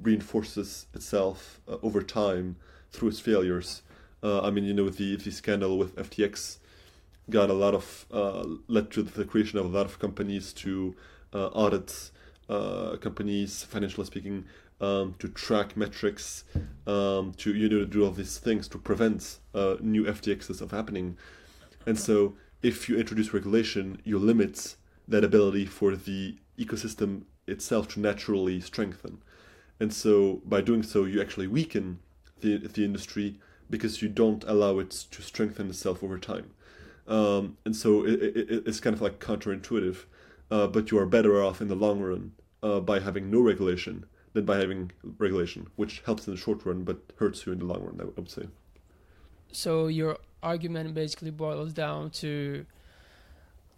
reinforces 0.00 0.86
itself 0.94 1.60
uh, 1.68 1.76
over 1.82 2.02
time 2.02 2.56
through 2.92 3.08
its 3.08 3.20
failures. 3.20 3.82
Uh, 4.22 4.42
I 4.42 4.50
mean, 4.50 4.64
you 4.64 4.74
know, 4.74 4.90
the 4.90 5.16
the 5.16 5.30
scandal 5.30 5.78
with 5.78 5.96
FTX 5.96 6.58
got 7.30 7.48
a 7.48 7.54
lot 7.54 7.74
of 7.74 8.06
uh, 8.12 8.44
led 8.68 8.90
to 8.90 9.02
the 9.02 9.24
creation 9.24 9.58
of 9.58 9.64
a 9.66 9.68
lot 9.68 9.86
of 9.86 9.98
companies 9.98 10.52
to 10.52 10.94
uh, 11.32 11.46
audit 11.46 12.10
uh, 12.48 12.96
companies, 12.96 13.62
financially 13.62 14.06
speaking, 14.06 14.44
um, 14.80 15.14
to 15.18 15.28
track 15.28 15.76
metrics, 15.76 16.44
um, 16.86 17.32
to 17.38 17.54
you 17.54 17.68
know 17.68 17.84
do 17.84 18.04
all 18.04 18.10
these 18.10 18.38
things 18.38 18.68
to 18.68 18.78
prevent 18.78 19.38
uh, 19.54 19.76
new 19.80 20.04
FTXs 20.04 20.60
of 20.60 20.70
happening. 20.70 21.16
And 21.86 21.98
so, 21.98 22.34
if 22.62 22.88
you 22.88 22.98
introduce 22.98 23.32
regulation, 23.32 24.00
you 24.04 24.18
limit 24.18 24.76
that 25.08 25.24
ability 25.24 25.66
for 25.66 25.96
the 25.96 26.36
ecosystem 26.58 27.22
itself 27.46 27.88
to 27.88 28.00
naturally 28.00 28.60
strengthen. 28.60 29.22
And 29.80 29.92
so 29.92 30.42
by 30.44 30.60
doing 30.60 30.82
so, 30.82 31.04
you 31.04 31.20
actually 31.20 31.46
weaken 31.46 31.98
the, 32.40 32.58
the 32.58 32.84
industry 32.84 33.38
because 33.68 34.02
you 34.02 34.08
don't 34.08 34.44
allow 34.46 34.78
it 34.78 34.90
to 34.90 35.22
strengthen 35.22 35.68
itself 35.68 36.02
over 36.02 36.18
time. 36.18 36.50
Um, 37.08 37.56
and 37.64 37.74
so 37.74 38.04
it, 38.04 38.22
it, 38.22 38.62
it's 38.66 38.80
kind 38.80 38.94
of 38.94 39.02
like 39.02 39.18
counterintuitive, 39.18 40.04
uh, 40.50 40.66
but 40.66 40.90
you 40.90 40.98
are 40.98 41.06
better 41.06 41.42
off 41.42 41.60
in 41.60 41.68
the 41.68 41.74
long 41.74 42.00
run 42.00 42.32
uh, 42.62 42.80
by 42.80 43.00
having 43.00 43.30
no 43.30 43.40
regulation 43.40 44.04
than 44.32 44.44
by 44.44 44.58
having 44.58 44.92
regulation, 45.18 45.66
which 45.76 46.02
helps 46.06 46.26
in 46.26 46.34
the 46.34 46.40
short 46.40 46.64
run 46.64 46.84
but 46.84 46.98
hurts 47.16 47.46
you 47.46 47.52
in 47.52 47.58
the 47.58 47.64
long 47.64 47.82
run, 47.84 48.00
I 48.00 48.04
would 48.04 48.30
say. 48.30 48.46
So 49.52 49.88
your 49.88 50.18
argument 50.42 50.94
basically 50.94 51.30
boils 51.30 51.72
down 51.72 52.10
to 52.10 52.64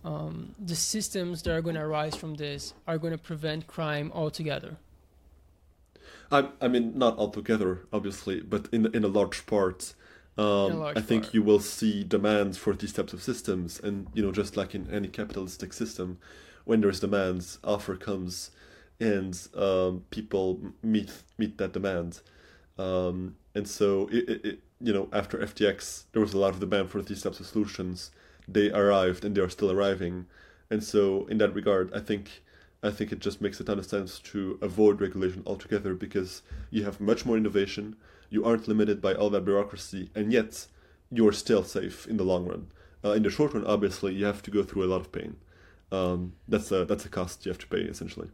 um, 0.04 0.54
the 0.58 0.74
systems 0.74 1.42
that 1.42 1.54
are 1.54 1.62
going 1.62 1.76
to 1.76 1.82
arise 1.82 2.16
from 2.16 2.34
this 2.34 2.74
are 2.86 2.98
going 2.98 3.12
to 3.12 3.18
prevent 3.18 3.66
crime 3.66 4.10
altogether. 4.14 4.76
I, 6.30 6.48
I 6.60 6.68
mean, 6.68 6.98
not 6.98 7.18
altogether, 7.18 7.80
obviously, 7.92 8.40
but 8.40 8.68
in 8.72 8.86
in 8.94 9.04
a 9.04 9.08
large 9.08 9.46
part. 9.46 9.94
Um, 10.38 10.78
large 10.78 10.96
I 10.96 11.00
think 11.02 11.24
part. 11.24 11.34
you 11.34 11.42
will 11.42 11.60
see 11.60 12.04
demands 12.04 12.56
for 12.56 12.72
these 12.72 12.92
types 12.92 13.12
of 13.12 13.22
systems, 13.22 13.78
and 13.78 14.06
you 14.14 14.22
know, 14.22 14.32
just 14.32 14.56
like 14.56 14.74
in 14.74 14.90
any 14.90 15.08
capitalistic 15.08 15.72
system, 15.72 16.18
when 16.64 16.80
there's 16.80 17.00
demands, 17.00 17.58
offer 17.62 17.96
comes, 17.96 18.50
and 19.02 19.48
um, 19.56 20.04
people 20.10 20.60
meet 20.82 21.10
meet 21.36 21.58
that 21.58 21.72
demand. 21.72 22.20
Um, 22.78 23.36
and 23.54 23.68
so, 23.68 24.08
it, 24.12 24.28
it, 24.28 24.44
it, 24.44 24.58
you 24.80 24.92
know, 24.92 25.08
after 25.12 25.38
FTX, 25.38 26.04
there 26.12 26.22
was 26.22 26.32
a 26.32 26.38
lot 26.38 26.54
of 26.54 26.60
demand 26.60 26.88
for 26.90 27.02
these 27.02 27.22
types 27.22 27.40
of 27.40 27.46
solutions. 27.46 28.12
They 28.46 28.70
arrived, 28.70 29.24
and 29.24 29.34
they 29.34 29.40
are 29.40 29.48
still 29.48 29.72
arriving. 29.72 30.26
And 30.70 30.82
so, 30.84 31.26
in 31.26 31.38
that 31.38 31.52
regard, 31.54 31.92
I 31.92 31.98
think 31.98 32.42
I 32.82 32.90
think 32.90 33.10
it 33.10 33.18
just 33.18 33.40
makes 33.40 33.58
a 33.58 33.64
ton 33.64 33.80
of 33.80 33.86
sense 33.86 34.20
to 34.20 34.58
avoid 34.62 35.00
regulation 35.00 35.42
altogether 35.46 35.94
because 35.94 36.42
you 36.70 36.84
have 36.84 37.00
much 37.00 37.26
more 37.26 37.36
innovation. 37.36 37.96
You 38.30 38.44
aren't 38.44 38.68
limited 38.68 39.02
by 39.02 39.14
all 39.14 39.30
that 39.30 39.44
bureaucracy, 39.44 40.10
and 40.14 40.32
yet 40.32 40.66
you're 41.10 41.32
still 41.32 41.64
safe 41.64 42.06
in 42.06 42.18
the 42.18 42.24
long 42.24 42.46
run. 42.46 42.68
Uh, 43.04 43.12
in 43.12 43.24
the 43.24 43.30
short 43.30 43.52
run, 43.52 43.66
obviously, 43.66 44.14
you 44.14 44.24
have 44.26 44.42
to 44.42 44.50
go 44.52 44.62
through 44.62 44.84
a 44.84 44.90
lot 44.92 45.00
of 45.00 45.10
pain. 45.10 45.36
Um, 45.90 46.34
that's 46.46 46.70
a 46.70 46.84
that's 46.84 47.04
a 47.04 47.08
cost 47.08 47.44
you 47.44 47.50
have 47.50 47.58
to 47.58 47.66
pay 47.66 47.82
essentially. 47.82 48.30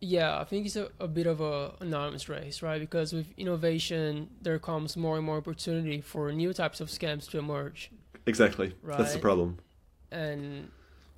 Yeah, 0.00 0.38
I 0.38 0.44
think 0.44 0.64
it's 0.64 0.76
a, 0.76 0.88
a 0.98 1.06
bit 1.06 1.26
of 1.26 1.40
a 1.42 1.72
anonymous 1.80 2.28
race, 2.28 2.62
right? 2.62 2.80
Because 2.80 3.12
with 3.12 3.26
innovation, 3.36 4.30
there 4.40 4.58
comes 4.58 4.96
more 4.96 5.16
and 5.18 5.26
more 5.26 5.36
opportunity 5.36 6.00
for 6.00 6.32
new 6.32 6.52
types 6.54 6.80
of 6.80 6.88
scams 6.88 7.28
to 7.30 7.38
emerge. 7.38 7.90
Exactly, 8.26 8.74
that's 8.82 9.12
the 9.12 9.18
problem. 9.18 9.58
And 10.10 10.70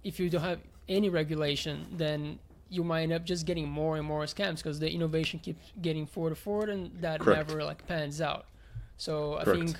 if 0.03 0.19
you 0.19 0.29
don't 0.29 0.43
have 0.43 0.59
any 0.89 1.09
regulation, 1.09 1.87
then 1.93 2.41
you 2.71 2.83
might 2.83 3.03
end 3.03 3.13
up 3.13 3.25
just 3.25 3.47
getting 3.47 3.69
more 3.69 3.99
and 3.99 4.07
more 4.07 4.25
scams 4.25 4.57
because 4.57 4.81
the 4.81 4.91
innovation 4.91 5.39
keeps 5.39 5.73
getting 5.81 6.07
forward 6.07 6.31
and 6.31 6.39
forward, 6.39 6.69
and 6.69 6.91
that 7.01 7.21
Correct. 7.21 7.49
never 7.49 7.63
like 7.63 7.87
pans 7.87 8.21
out. 8.21 8.47
So 8.97 9.37
I 9.39 9.45
Correct. 9.45 9.59
think, 9.61 9.77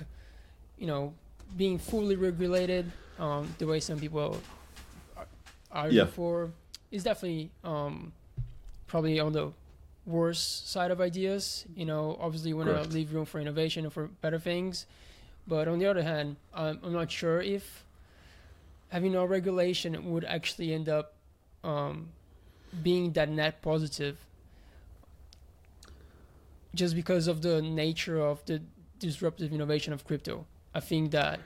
you 0.79 0.87
know, 0.87 1.13
being 1.57 1.79
fully 1.79 2.15
regulated, 2.15 2.91
um, 3.19 3.53
the 3.59 3.67
way 3.67 3.81
some 3.81 3.99
people 3.99 4.41
are 5.73 5.91
Yeah. 5.91 6.07
for, 6.07 6.53
is 6.91 7.03
definitely 7.03 7.51
um, 7.65 8.13
probably 8.93 9.19
on 9.19 9.33
the 9.33 9.51
worst 10.05 10.71
side 10.71 10.91
of 10.91 11.01
ideas. 11.01 11.65
You 11.75 11.87
know, 11.87 12.19
obviously 12.21 12.51
you 12.51 12.59
want 12.59 12.69
to 12.69 12.83
leave 12.91 13.15
room 13.15 13.25
for 13.25 13.41
innovation 13.41 13.85
and 13.85 13.93
for 13.93 14.09
better 14.21 14.39
things, 14.39 14.85
but 15.49 15.67
on 15.67 15.79
the 15.79 15.87
other 15.87 16.03
hand, 16.03 16.37
I'm, 16.53 16.79
I'm 16.85 16.93
not 16.93 17.11
sure 17.11 17.41
if 17.41 17.85
having 18.91 19.13
no 19.13 19.25
regulation 19.25 20.11
would 20.11 20.25
actually 20.25 20.75
end 20.75 20.91
up 20.91 21.15
um, 21.65 22.11
being 22.83 23.13
that 23.13 23.31
net 23.31 23.63
positive 23.63 24.19
just 26.75 26.95
because 26.95 27.27
of 27.29 27.41
the 27.41 27.63
nature 27.63 28.21
of 28.21 28.45
the 28.45 28.61
disruptive 28.99 29.55
innovation 29.55 29.95
of 29.95 30.05
crypto. 30.05 30.45
I 30.75 30.81
think 30.81 31.13
that 31.13 31.41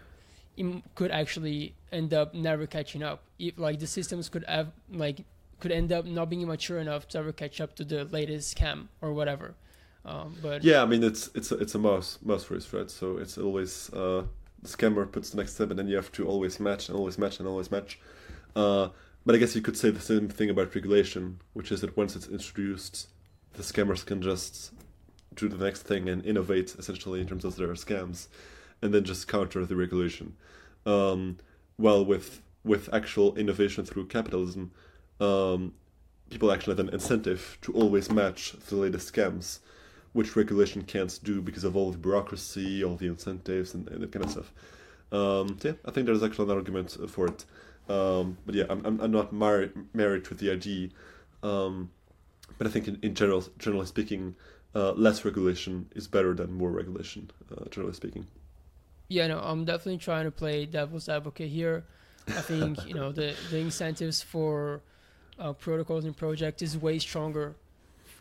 it 0.56 0.82
could 0.96 1.12
actually 1.12 1.74
end 1.92 2.12
up 2.12 2.34
never 2.34 2.66
catching 2.66 3.04
up. 3.04 3.22
If 3.38 3.56
like 3.56 3.78
the 3.78 3.86
systems 3.86 4.28
could 4.28 4.44
have 4.48 4.72
like 4.90 5.18
could 5.60 5.72
end 5.72 5.92
up 5.92 6.04
not 6.04 6.28
being 6.28 6.46
mature 6.46 6.78
enough 6.78 7.08
to 7.08 7.18
ever 7.18 7.32
catch 7.32 7.60
up 7.60 7.74
to 7.76 7.84
the 7.84 8.04
latest 8.04 8.56
scam 8.56 8.88
or 9.00 9.12
whatever. 9.12 9.54
Um, 10.04 10.36
but 10.40 10.62
Yeah, 10.62 10.82
I 10.82 10.86
mean 10.86 11.02
it's 11.02 11.30
it's 11.34 11.50
a, 11.50 11.56
it's 11.56 11.74
a 11.74 11.78
mouse 11.78 12.18
mouse 12.22 12.50
race, 12.50 12.72
right? 12.72 12.90
So 12.90 13.16
it's 13.16 13.38
always 13.38 13.92
uh, 13.92 14.24
the 14.62 14.68
scammer 14.68 15.10
puts 15.10 15.30
the 15.30 15.36
next 15.38 15.54
step, 15.54 15.70
and 15.70 15.78
then 15.78 15.88
you 15.88 15.96
have 15.96 16.12
to 16.12 16.26
always 16.26 16.60
match 16.60 16.88
and 16.88 16.96
always 16.96 17.18
match 17.18 17.38
and 17.40 17.48
always 17.48 17.70
match. 17.70 17.98
Uh, 18.54 18.88
but 19.24 19.34
I 19.34 19.38
guess 19.38 19.56
you 19.56 19.62
could 19.62 19.76
say 19.76 19.90
the 19.90 20.00
same 20.00 20.28
thing 20.28 20.50
about 20.50 20.74
regulation, 20.74 21.40
which 21.52 21.72
is 21.72 21.80
that 21.80 21.96
once 21.96 22.14
it's 22.14 22.28
introduced, 22.28 23.08
the 23.54 23.62
scammers 23.62 24.06
can 24.06 24.22
just 24.22 24.72
do 25.34 25.48
the 25.48 25.62
next 25.62 25.82
thing 25.82 26.08
and 26.08 26.24
innovate 26.24 26.76
essentially 26.78 27.20
in 27.20 27.26
terms 27.26 27.44
of 27.44 27.56
their 27.56 27.68
scams, 27.68 28.28
and 28.80 28.94
then 28.94 29.02
just 29.04 29.26
counter 29.26 29.66
the 29.66 29.76
regulation. 29.76 30.36
Um, 30.86 31.38
with 31.78 32.42
with 32.64 32.92
actual 32.92 33.36
innovation 33.36 33.84
through 33.84 34.06
capitalism, 34.06 34.70
um, 35.20 35.74
people 36.30 36.50
actually 36.52 36.72
have 36.76 36.86
an 36.86 36.92
incentive 36.92 37.58
to 37.62 37.72
always 37.72 38.10
match 38.10 38.52
the 38.68 38.76
latest 38.76 39.12
scams 39.12 39.60
which 40.16 40.34
regulation 40.34 40.80
can't 40.82 41.20
do 41.22 41.42
because 41.42 41.62
of 41.62 41.76
all 41.76 41.92
the 41.92 41.98
bureaucracy, 41.98 42.82
all 42.82 42.96
the 42.96 43.06
incentives, 43.06 43.74
and, 43.74 43.86
and 43.88 44.02
that 44.02 44.10
kind 44.10 44.24
of 44.24 44.30
stuff. 44.30 44.50
Um, 45.12 45.58
so 45.60 45.68
yeah, 45.68 45.74
I 45.84 45.90
think 45.90 46.06
there's 46.06 46.22
actually 46.22 46.50
an 46.50 46.56
argument 46.56 46.96
for 47.10 47.26
it. 47.26 47.44
Um, 47.88 48.38
but 48.46 48.54
yeah, 48.54 48.64
I'm, 48.70 48.84
I'm, 48.86 49.00
I'm 49.00 49.10
not 49.10 49.34
married 49.34 49.72
married 49.92 50.24
to 50.24 50.34
the 50.34 50.50
idea. 50.50 50.88
Um, 51.42 51.90
but 52.56 52.66
I 52.66 52.70
think 52.70 52.88
in, 52.88 52.98
in 53.02 53.14
general, 53.14 53.44
generally 53.58 53.86
speaking, 53.86 54.34
uh, 54.74 54.92
less 54.92 55.24
regulation 55.24 55.90
is 55.94 56.08
better 56.08 56.32
than 56.34 56.50
more 56.54 56.70
regulation. 56.70 57.30
Uh, 57.52 57.66
generally 57.70 57.94
speaking. 57.94 58.26
yeah, 59.08 59.26
no, 59.26 59.38
I'm 59.38 59.66
definitely 59.66 59.98
trying 59.98 60.24
to 60.24 60.30
play 60.30 60.64
devil's 60.64 61.10
advocate 61.10 61.50
here. 61.50 61.84
I 62.28 62.40
think 62.40 62.86
you 62.88 62.94
know 62.94 63.12
the 63.12 63.36
the 63.50 63.58
incentives 63.58 64.22
for 64.22 64.80
uh, 65.38 65.52
protocols 65.52 66.04
and 66.04 66.16
projects 66.16 66.62
is 66.62 66.76
way 66.78 66.98
stronger 66.98 67.54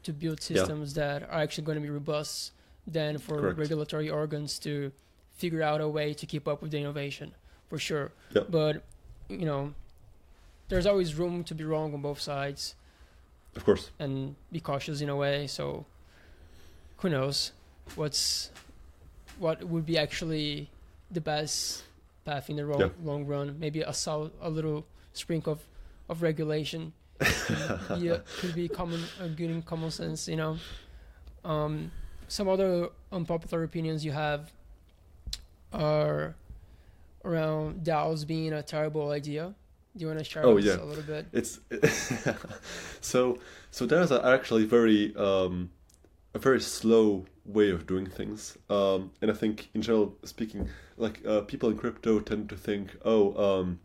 to 0.03 0.13
build 0.13 0.39
Yeah. 0.41 0.57
systems 0.57 0.93
that 0.95 1.23
are 1.23 1.41
actually 1.41 1.63
going 1.65 1.77
to 1.77 1.81
be 1.81 1.89
robust 1.89 2.51
than 2.87 3.17
for 3.17 3.39
Correct. 3.39 3.57
regulatory 3.59 4.09
organs 4.09 4.59
to 4.59 4.91
figure 5.35 5.61
out 5.63 5.81
a 5.81 5.87
way 5.89 6.13
to 6.13 6.25
keep 6.25 6.47
up 6.47 6.61
with 6.61 6.71
the 6.71 6.77
innovation, 6.79 7.33
for 7.69 7.77
sure. 7.79 8.11
Yeah. 8.31 8.43
But 8.49 8.83
you 9.29 9.45
know, 9.45 9.73
there's 10.67 10.85
always 10.85 11.15
room 11.15 11.43
to 11.45 11.55
be 11.55 11.63
wrong 11.63 11.93
on 11.93 12.01
both 12.01 12.21
sides 12.21 12.75
Of 13.55 13.65
course. 13.65 13.89
and 13.99 14.35
be 14.51 14.59
cautious 14.59 15.01
in 15.01 15.09
a 15.09 15.15
way. 15.15 15.47
So 15.47 15.85
who 16.97 17.09
knows 17.09 17.51
what's 17.95 18.51
what 19.39 19.63
would 19.63 19.85
be 19.85 19.97
actually 19.97 20.69
the 21.11 21.21
best 21.21 21.83
path 22.23 22.49
in 22.49 22.55
the 22.57 22.65
long, 22.65 22.79
Yeah. 22.79 22.89
long 23.03 23.25
run? 23.25 23.57
Maybe 23.59 23.81
a 23.81 23.93
sol- 23.93 24.31
a 24.41 24.49
little 24.49 24.85
sprinkle 25.13 25.53
of, 25.53 25.61
of 26.07 26.21
regulation 26.21 26.93
could 27.19 27.99
be, 28.01 28.11
could 28.39 28.55
be 28.55 28.67
common 28.67 29.01
a 29.19 29.27
good 29.27 29.49
in 29.49 29.61
common 29.61 29.91
sense. 29.91 30.27
You 30.27 30.35
know, 30.35 30.57
um, 31.43 31.91
some 32.27 32.47
other 32.49 32.89
unpopular 33.11 33.63
opinions 33.63 34.03
you 34.03 34.11
have 34.11 34.51
are 35.73 36.35
around 37.23 37.83
DAOs 37.83 38.25
being 38.25 38.53
a 38.53 38.61
terrible 38.63 39.11
idea. 39.11 39.53
Do 39.95 40.01
you 40.01 40.07
want 40.07 40.19
to 40.19 40.25
share 40.25 40.45
Oh, 40.45 40.57
yeah. 40.57 40.75
a 40.75 40.83
little 40.83 41.03
bit? 41.03 41.25
It's 41.31 41.59
so 43.01 43.39
so 43.71 43.87
DAOs 43.87 44.11
are 44.11 44.33
actually 44.33 44.65
very 44.65 45.15
um, 45.15 45.69
a 46.33 46.39
very 46.39 46.59
slow 46.59 47.25
way 47.45 47.69
of 47.69 47.85
doing 47.87 48.05
things, 48.07 48.57
um, 48.69 49.11
and 49.21 49.31
I 49.31 49.33
think 49.33 49.69
in 49.73 49.81
general 49.81 50.15
speaking, 50.23 50.67
like 50.97 51.25
uh, 51.25 51.41
people 51.41 51.69
in 51.69 51.77
crypto 51.77 52.19
tend 52.19 52.49
to 52.49 52.57
think, 52.57 52.97
oh, 53.05 53.59
um, 53.61 53.79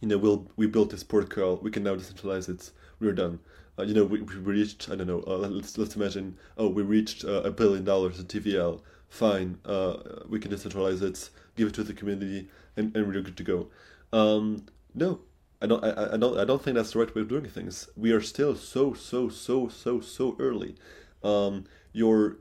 you 0.00 0.08
know, 0.08 0.18
we'll 0.18 0.50
we 0.56 0.66
built 0.66 0.90
this 0.90 1.04
protocol, 1.04 1.56
we 1.56 1.70
can 1.70 1.82
now 1.82 1.94
decentralize 1.94 2.48
it, 2.48 2.70
we're 2.98 3.12
done. 3.12 3.40
Uh, 3.78 3.82
you 3.82 3.94
know, 3.94 4.04
we, 4.04 4.20
we 4.20 4.34
reached 4.34 4.88
I 4.90 4.96
don't 4.96 5.06
know. 5.06 5.24
Uh, 5.26 5.36
let's 5.36 5.78
let's 5.78 5.96
imagine, 5.96 6.36
oh, 6.58 6.68
we 6.68 6.82
reached 6.82 7.24
uh, 7.24 7.42
a 7.42 7.50
billion 7.50 7.84
dollars 7.84 8.18
in 8.18 8.26
TVL. 8.26 8.80
Fine, 9.08 9.58
uh, 9.64 9.96
we 10.28 10.38
can 10.38 10.52
decentralize 10.52 11.02
it, 11.02 11.30
give 11.56 11.68
it 11.68 11.74
to 11.74 11.82
the 11.82 11.92
community, 11.92 12.48
and, 12.76 12.94
and 12.96 13.06
we're 13.06 13.20
good 13.20 13.36
to 13.36 13.42
go. 13.42 13.68
Um, 14.12 14.66
no, 14.94 15.20
I 15.60 15.66
don't. 15.66 15.84
I, 15.84 16.14
I 16.14 16.16
don't. 16.16 16.38
I 16.38 16.44
don't 16.44 16.62
think 16.62 16.76
that's 16.76 16.92
the 16.92 17.00
right 17.00 17.14
way 17.14 17.22
of 17.22 17.28
doing 17.28 17.44
things. 17.46 17.88
We 17.96 18.12
are 18.12 18.20
still 18.20 18.54
so 18.54 18.94
so 18.94 19.28
so 19.28 19.68
so 19.68 20.00
so 20.00 20.36
early. 20.38 20.76
Um, 21.22 21.64
your 21.92 22.38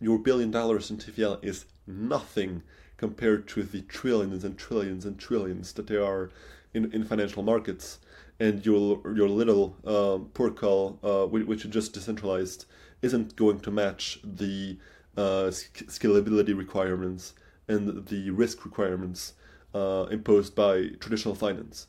your 0.00 0.18
billion 0.18 0.50
dollars 0.50 0.90
in 0.90 0.96
TVL 0.96 1.44
is 1.44 1.66
nothing 1.86 2.62
compared 3.00 3.48
to 3.48 3.62
the 3.62 3.80
trillions 3.82 4.44
and 4.44 4.58
trillions 4.58 5.06
and 5.06 5.18
trillions 5.18 5.72
that 5.72 5.86
there 5.86 6.04
are 6.04 6.30
in, 6.74 6.92
in 6.92 7.02
financial 7.02 7.42
markets. 7.42 7.98
And 8.38 8.64
your 8.64 9.00
your 9.20 9.28
little 9.28 9.64
um, 9.94 10.30
uh, 11.02 11.24
which 11.26 11.64
you 11.64 11.70
just 11.70 11.94
decentralized, 11.94 12.66
isn't 13.02 13.36
going 13.36 13.60
to 13.60 13.70
match 13.70 14.20
the 14.22 14.78
uh, 15.16 15.48
scalability 15.96 16.54
requirements 16.56 17.34
and 17.68 18.06
the 18.06 18.30
risk 18.30 18.64
requirements 18.64 19.34
uh, 19.74 20.06
imposed 20.10 20.54
by 20.54 20.74
traditional 21.04 21.34
finance. 21.34 21.86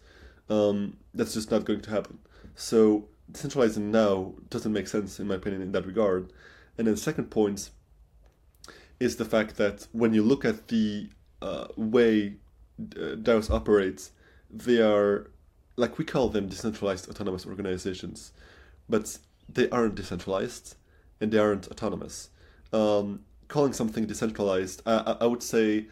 Um, 0.49 0.97
that's 1.13 1.33
just 1.33 1.51
not 1.51 1.65
going 1.65 1.81
to 1.81 1.89
happen. 1.89 2.19
So 2.55 3.07
decentralizing 3.31 3.87
now 4.01 4.33
doesn't 4.49 4.73
make 4.73 4.87
sense 4.87 5.19
in 5.19 5.27
my 5.27 5.35
opinion 5.35 5.61
in 5.61 5.71
that 5.73 5.85
regard. 5.85 6.31
And 6.77 6.87
then 6.87 6.97
second 6.97 7.31
point 7.31 7.69
is 9.01 9.15
the 9.15 9.25
fact 9.25 9.57
that 9.57 9.87
when 9.91 10.13
you 10.13 10.21
look 10.21 10.45
at 10.45 10.67
the 10.67 11.09
uh, 11.41 11.65
way 11.75 12.35
uh, 12.79 13.15
DAOs 13.25 13.49
operates, 13.49 14.11
they 14.49 14.79
are 14.79 15.31
like 15.75 15.97
we 15.97 16.05
call 16.05 16.29
them 16.29 16.47
decentralized 16.47 17.09
autonomous 17.09 17.45
organizations, 17.47 18.31
but 18.87 19.17
they 19.51 19.67
aren't 19.71 19.95
decentralized 19.95 20.75
and 21.19 21.31
they 21.31 21.39
aren't 21.39 21.67
autonomous. 21.69 22.29
Um, 22.71 23.21
calling 23.47 23.73
something 23.73 24.05
decentralized, 24.05 24.83
I, 24.85 25.17
I 25.21 25.25
would 25.25 25.41
say 25.41 25.87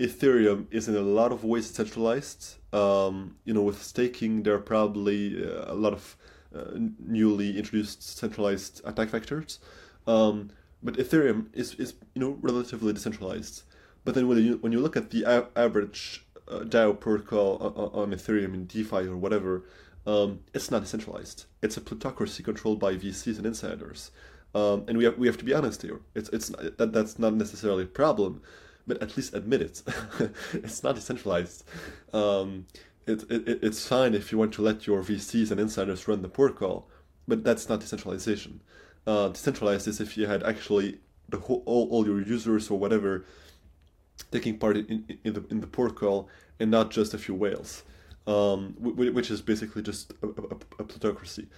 Ethereum 0.00 0.66
is 0.70 0.88
in 0.88 0.96
a 0.96 1.00
lot 1.20 1.32
of 1.32 1.44
ways 1.44 1.68
decentralized. 1.68 2.56
Um, 2.72 3.36
you 3.44 3.52
know, 3.52 3.62
with 3.62 3.82
staking, 3.82 4.44
there 4.44 4.54
are 4.54 4.66
probably 4.74 5.44
uh, 5.44 5.72
a 5.72 5.74
lot 5.74 5.92
of 5.92 6.16
uh, 6.54 6.78
newly 6.98 7.58
introduced 7.58 8.02
centralized 8.18 8.80
attack 8.86 9.08
vectors. 9.08 9.58
Um, 10.06 10.50
but 10.82 10.94
Ethereum 10.94 11.46
is, 11.52 11.74
is 11.74 11.94
you 12.14 12.20
know 12.20 12.38
relatively 12.40 12.92
decentralized. 12.92 13.62
But 14.04 14.14
then 14.14 14.28
when 14.28 14.38
you 14.44 14.58
when 14.58 14.72
you 14.72 14.80
look 14.80 14.96
at 14.96 15.10
the 15.10 15.24
a- 15.24 15.58
average 15.58 16.26
uh, 16.48 16.60
DAO 16.60 16.98
protocol 16.98 17.58
on, 17.60 18.02
on 18.02 18.10
Ethereum 18.16 18.54
in 18.54 18.66
DeFi 18.66 19.08
or 19.08 19.16
whatever, 19.16 19.64
um, 20.06 20.40
it's 20.54 20.70
not 20.70 20.82
decentralized. 20.82 21.46
It's 21.62 21.76
a 21.76 21.80
plutocracy 21.80 22.42
controlled 22.42 22.78
by 22.78 22.94
VCs 22.94 23.38
and 23.38 23.46
insiders. 23.46 24.10
Um, 24.54 24.84
and 24.88 24.96
we 24.96 25.04
have 25.04 25.18
we 25.18 25.26
have 25.26 25.36
to 25.38 25.44
be 25.44 25.52
honest 25.52 25.82
here. 25.82 26.00
It's 26.14 26.28
it's 26.30 26.48
that 26.48 26.92
that's 26.92 27.18
not 27.18 27.34
necessarily 27.34 27.82
a 27.82 27.86
problem, 27.86 28.42
but 28.86 29.02
at 29.02 29.16
least 29.16 29.34
admit 29.34 29.60
it. 29.60 29.82
it's 30.52 30.82
not 30.82 30.94
decentralized. 30.94 31.64
Um, 32.12 32.66
it, 33.06 33.24
it 33.30 33.58
it's 33.62 33.86
fine 33.86 34.14
if 34.14 34.32
you 34.32 34.38
want 34.38 34.54
to 34.54 34.62
let 34.62 34.86
your 34.86 35.02
VCs 35.02 35.50
and 35.50 35.60
insiders 35.60 36.08
run 36.08 36.22
the 36.22 36.28
protocol, 36.28 36.88
but 37.26 37.44
that's 37.44 37.68
not 37.68 37.80
decentralization. 37.80 38.60
Uh, 39.06 39.28
decentralized 39.28 39.86
is 39.86 40.00
if 40.00 40.16
you 40.16 40.26
had 40.26 40.42
actually 40.42 40.98
the 41.28 41.38
whole 41.38 41.62
all, 41.66 41.88
all 41.90 42.06
your 42.06 42.20
users 42.20 42.70
or 42.70 42.78
whatever 42.78 43.24
taking 44.30 44.58
part 44.58 44.76
in, 44.76 45.18
in 45.24 45.32
the 45.34 45.44
in 45.50 45.60
the 45.60 45.66
protocol 45.66 46.28
and 46.58 46.70
not 46.70 46.90
just 46.90 47.14
a 47.14 47.18
few 47.18 47.34
whales, 47.34 47.82
um, 48.26 48.74
which 48.78 49.30
is 49.30 49.42
basically 49.42 49.82
just 49.82 50.12
a, 50.22 50.26
a, 50.26 50.56
a 50.80 50.84
plutocracy. 50.84 51.48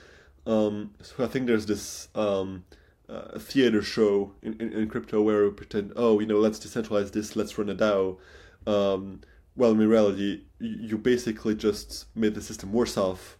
Um, 0.46 0.94
so 1.02 1.24
I 1.24 1.28
think 1.28 1.46
there's 1.46 1.66
this 1.66 2.08
um, 2.14 2.64
uh, 3.08 3.38
theater 3.38 3.82
show 3.82 4.32
in, 4.42 4.54
in, 4.60 4.72
in, 4.72 4.88
crypto 4.88 5.20
where 5.20 5.44
we 5.44 5.50
pretend, 5.50 5.92
oh, 5.94 6.20
you 6.20 6.26
know, 6.26 6.38
let's 6.38 6.58
decentralize 6.58 7.12
this, 7.12 7.36
let's 7.36 7.56
run 7.58 7.68
a 7.68 7.74
DAO. 7.74 8.18
Um, 8.66 9.20
well, 9.56 9.72
in 9.72 9.78
reality, 9.78 10.44
you 10.58 10.96
basically 10.96 11.54
just 11.54 12.06
made 12.14 12.34
the 12.34 12.40
system 12.40 12.72
worse 12.72 12.96
off 12.96 13.36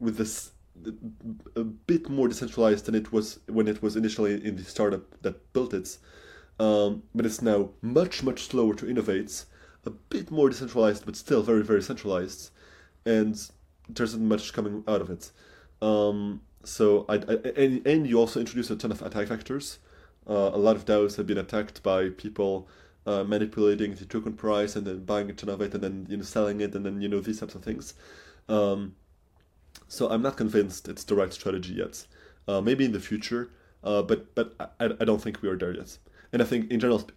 with 0.00 0.16
this 0.16 0.52
a 1.56 1.64
bit 1.64 2.08
more 2.08 2.28
decentralized 2.28 2.86
than 2.86 2.94
it 2.94 3.12
was 3.12 3.38
when 3.46 3.68
it 3.68 3.82
was 3.82 3.96
initially 3.96 4.44
in 4.44 4.56
the 4.56 4.64
startup 4.64 5.22
that 5.22 5.52
built 5.52 5.72
it. 5.72 5.96
Um, 6.58 7.02
but 7.14 7.26
it's 7.26 7.42
now 7.42 7.70
much, 7.80 8.22
much 8.22 8.46
slower 8.46 8.74
to 8.74 8.88
innovate, 8.88 9.44
a 9.84 9.90
bit 9.90 10.30
more 10.30 10.48
decentralized, 10.48 11.04
but 11.04 11.16
still 11.16 11.42
very, 11.42 11.62
very 11.62 11.82
centralized, 11.82 12.50
and 13.04 13.34
there 13.88 14.04
isn't 14.04 14.26
much 14.26 14.52
coming 14.52 14.84
out 14.86 15.00
of 15.00 15.10
it. 15.10 15.30
Um, 15.82 16.42
so, 16.62 17.04
I, 17.08 17.14
I, 17.14 17.34
and, 17.56 17.86
and 17.86 18.06
you 18.06 18.18
also 18.18 18.40
introduce 18.40 18.70
a 18.70 18.76
ton 18.76 18.92
of 18.92 19.02
attack 19.02 19.28
vectors. 19.28 19.78
Uh, 20.28 20.50
a 20.54 20.58
lot 20.58 20.76
of 20.76 20.84
DAOs 20.86 21.16
have 21.16 21.26
been 21.26 21.38
attacked 21.38 21.82
by 21.82 22.08
people 22.10 22.68
uh, 23.06 23.24
manipulating 23.24 23.94
the 23.94 24.06
token 24.06 24.32
price 24.32 24.76
and 24.76 24.86
then 24.86 25.04
buying 25.04 25.28
a 25.28 25.34
ton 25.34 25.50
of 25.50 25.60
it 25.60 25.74
and 25.74 25.82
then 25.82 26.06
you 26.08 26.16
know 26.16 26.22
selling 26.22 26.60
it 26.62 26.74
and 26.74 26.86
then 26.86 27.02
you 27.02 27.08
know 27.08 27.20
these 27.20 27.40
types 27.40 27.54
of 27.54 27.62
things. 27.62 27.94
Um, 28.48 28.94
so 29.88 30.08
I'm 30.08 30.22
not 30.22 30.36
convinced 30.36 30.88
it's 30.88 31.04
the 31.04 31.14
right 31.14 31.32
strategy 31.32 31.74
yet. 31.74 32.06
Uh, 32.46 32.60
maybe 32.60 32.84
in 32.84 32.92
the 32.92 33.00
future, 33.00 33.50
uh, 33.82 34.02
but 34.02 34.34
but 34.34 34.54
I, 34.78 34.90
I 35.00 35.04
don't 35.04 35.22
think 35.22 35.40
we 35.42 35.48
are 35.48 35.56
there 35.56 35.74
yet. 35.74 35.96
And 36.32 36.42
I 36.42 36.44
think 36.44 36.70
in 36.70 36.80
general, 36.80 37.08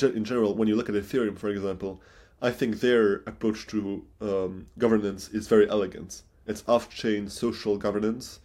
in 0.00 0.24
general, 0.24 0.54
when 0.54 0.68
you 0.68 0.76
look 0.76 0.88
at 0.88 0.94
Ethereum, 0.94 1.38
for 1.38 1.48
example, 1.48 2.00
I 2.42 2.50
think 2.50 2.80
their 2.80 3.16
approach 3.26 3.66
to 3.68 4.04
um, 4.20 4.66
governance 4.78 5.28
is 5.28 5.48
very 5.48 5.68
elegant. 5.68 6.22
It's 6.46 6.62
off-chain 6.68 7.28
social 7.28 7.78
governance. 7.78 8.40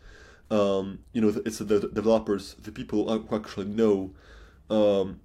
Um, 0.50 1.00
you 1.13 1.22
know, 1.22 1.41
it's 1.46 1.60
the 1.60 1.89
developers, 1.94 2.56
the 2.56 2.72
people 2.72 3.08
who 3.08 3.36
actually 3.36 3.67
know 3.67 4.12
um, 4.70 5.20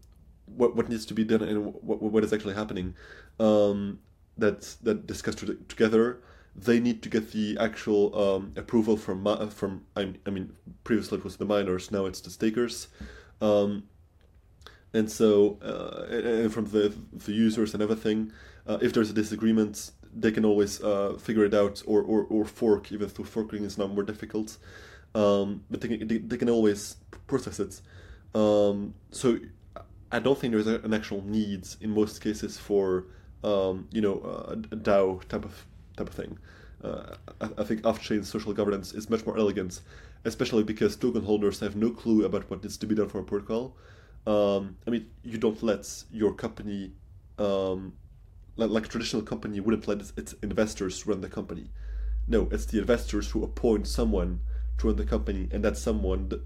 what 0.47 0.77
what 0.77 0.88
needs 0.88 1.07
to 1.07 1.14
be 1.14 1.25
done 1.25 1.42
and 1.42 1.73
what 1.75 2.03
what 2.03 2.25
is 2.25 2.33
actually 2.33 2.55
happening. 2.55 2.95
Um, 3.38 4.01
that 4.38 4.77
that 4.83 5.07
discuss 5.07 5.35
together. 5.69 6.19
They 6.59 6.81
need 6.81 7.03
to 7.03 7.09
get 7.09 7.33
the 7.33 7.59
actual 7.61 8.19
um, 8.19 8.53
approval 8.57 8.97
from 8.97 9.51
from 9.51 9.85
I, 9.95 10.14
I 10.27 10.31
mean 10.31 10.53
previously 10.85 11.19
it 11.19 11.25
was 11.25 11.37
the 11.37 11.45
miners, 11.45 11.90
now 11.90 12.07
it's 12.07 12.21
the 12.21 12.31
stakers. 12.31 12.88
Um, 13.40 13.85
and 14.95 15.11
so 15.11 15.59
uh, 15.62 16.07
and 16.11 16.53
from 16.53 16.66
the 16.66 16.95
the 17.12 17.33
users 17.33 17.75
and 17.75 17.83
everything, 17.83 18.33
uh, 18.66 18.79
if 18.81 18.92
there's 18.92 19.11
a 19.11 19.12
disagreement, 19.12 19.90
they 20.14 20.33
can 20.33 20.45
always 20.45 20.83
uh, 20.83 21.16
figure 21.19 21.45
it 21.45 21.55
out 21.55 21.83
or, 21.87 22.03
or, 22.03 22.25
or 22.25 22.45
fork, 22.45 22.90
even 22.90 23.11
though 23.14 23.25
forking 23.25 23.64
is 23.64 23.77
now 23.77 23.87
more 23.87 24.03
difficult. 24.03 24.57
Um, 25.14 25.64
but 25.71 25.81
they 25.81 25.88
can, 25.88 26.09
they, 26.09 26.19
they, 26.19 26.37
can 26.37 26.49
always 26.49 26.97
process 27.27 27.61
it. 27.61 27.81
Um, 28.35 28.95
so 29.11 29.38
I 30.12 30.19
don't 30.19 30.38
think 30.38 30.53
there's 30.53 30.66
an 30.66 30.92
actual 30.92 31.23
need 31.25 31.66
in 31.81 31.90
most 31.90 32.21
cases 32.21 32.59
for 32.59 33.07
um, 33.45 33.88
you 33.92 34.01
know 34.01 34.21
a, 34.49 34.53
a 34.53 34.77
DAO 34.77 35.27
type 35.29 35.45
of 35.45 35.66
type 35.96 36.09
of 36.09 36.14
thing. 36.14 36.38
Uh, 36.82 37.14
I, 37.40 37.48
I, 37.59 37.64
think 37.64 37.87
off-chain 37.87 38.22
social 38.22 38.52
governance 38.52 38.92
is 38.92 39.09
much 39.09 39.24
more 39.24 39.38
elegant, 39.38 39.80
especially 40.24 40.62
because 40.62 40.94
token 40.94 41.22
holders 41.22 41.61
have 41.61 41.74
no 41.74 41.90
clue 41.90 42.24
about 42.24 42.50
what 42.50 42.62
needs 42.62 42.76
to 42.76 42.87
be 42.87 42.94
done 42.94 43.09
for 43.09 43.18
a 43.18 43.24
protocol 43.24 43.74
um, 44.26 44.76
I 44.87 44.90
mean, 44.90 45.09
you 45.22 45.38
don't 45.38 45.62
let 45.62 46.04
your 46.11 46.35
company, 46.35 46.92
um, 47.38 47.92
like, 48.56 48.70
like, 48.70 48.87
a 48.87 48.88
traditional 48.88 49.22
company, 49.22 49.61
wouldn't 49.61 49.87
let 49.87 50.00
its, 50.16 50.35
investors 50.42 51.06
run 51.06 51.20
the 51.20 51.28
company. 51.28 51.70
No, 52.26 52.48
it's 52.50 52.66
the 52.66 52.78
investors 52.78 53.30
who 53.30 53.44
appoint 53.44 53.87
someone 53.87 54.40
to 54.78 54.88
run 54.88 54.96
the 54.96 55.04
company, 55.04 55.48
and 55.52 55.64
that 55.64 55.78
someone 55.78 56.28
that 56.28 56.42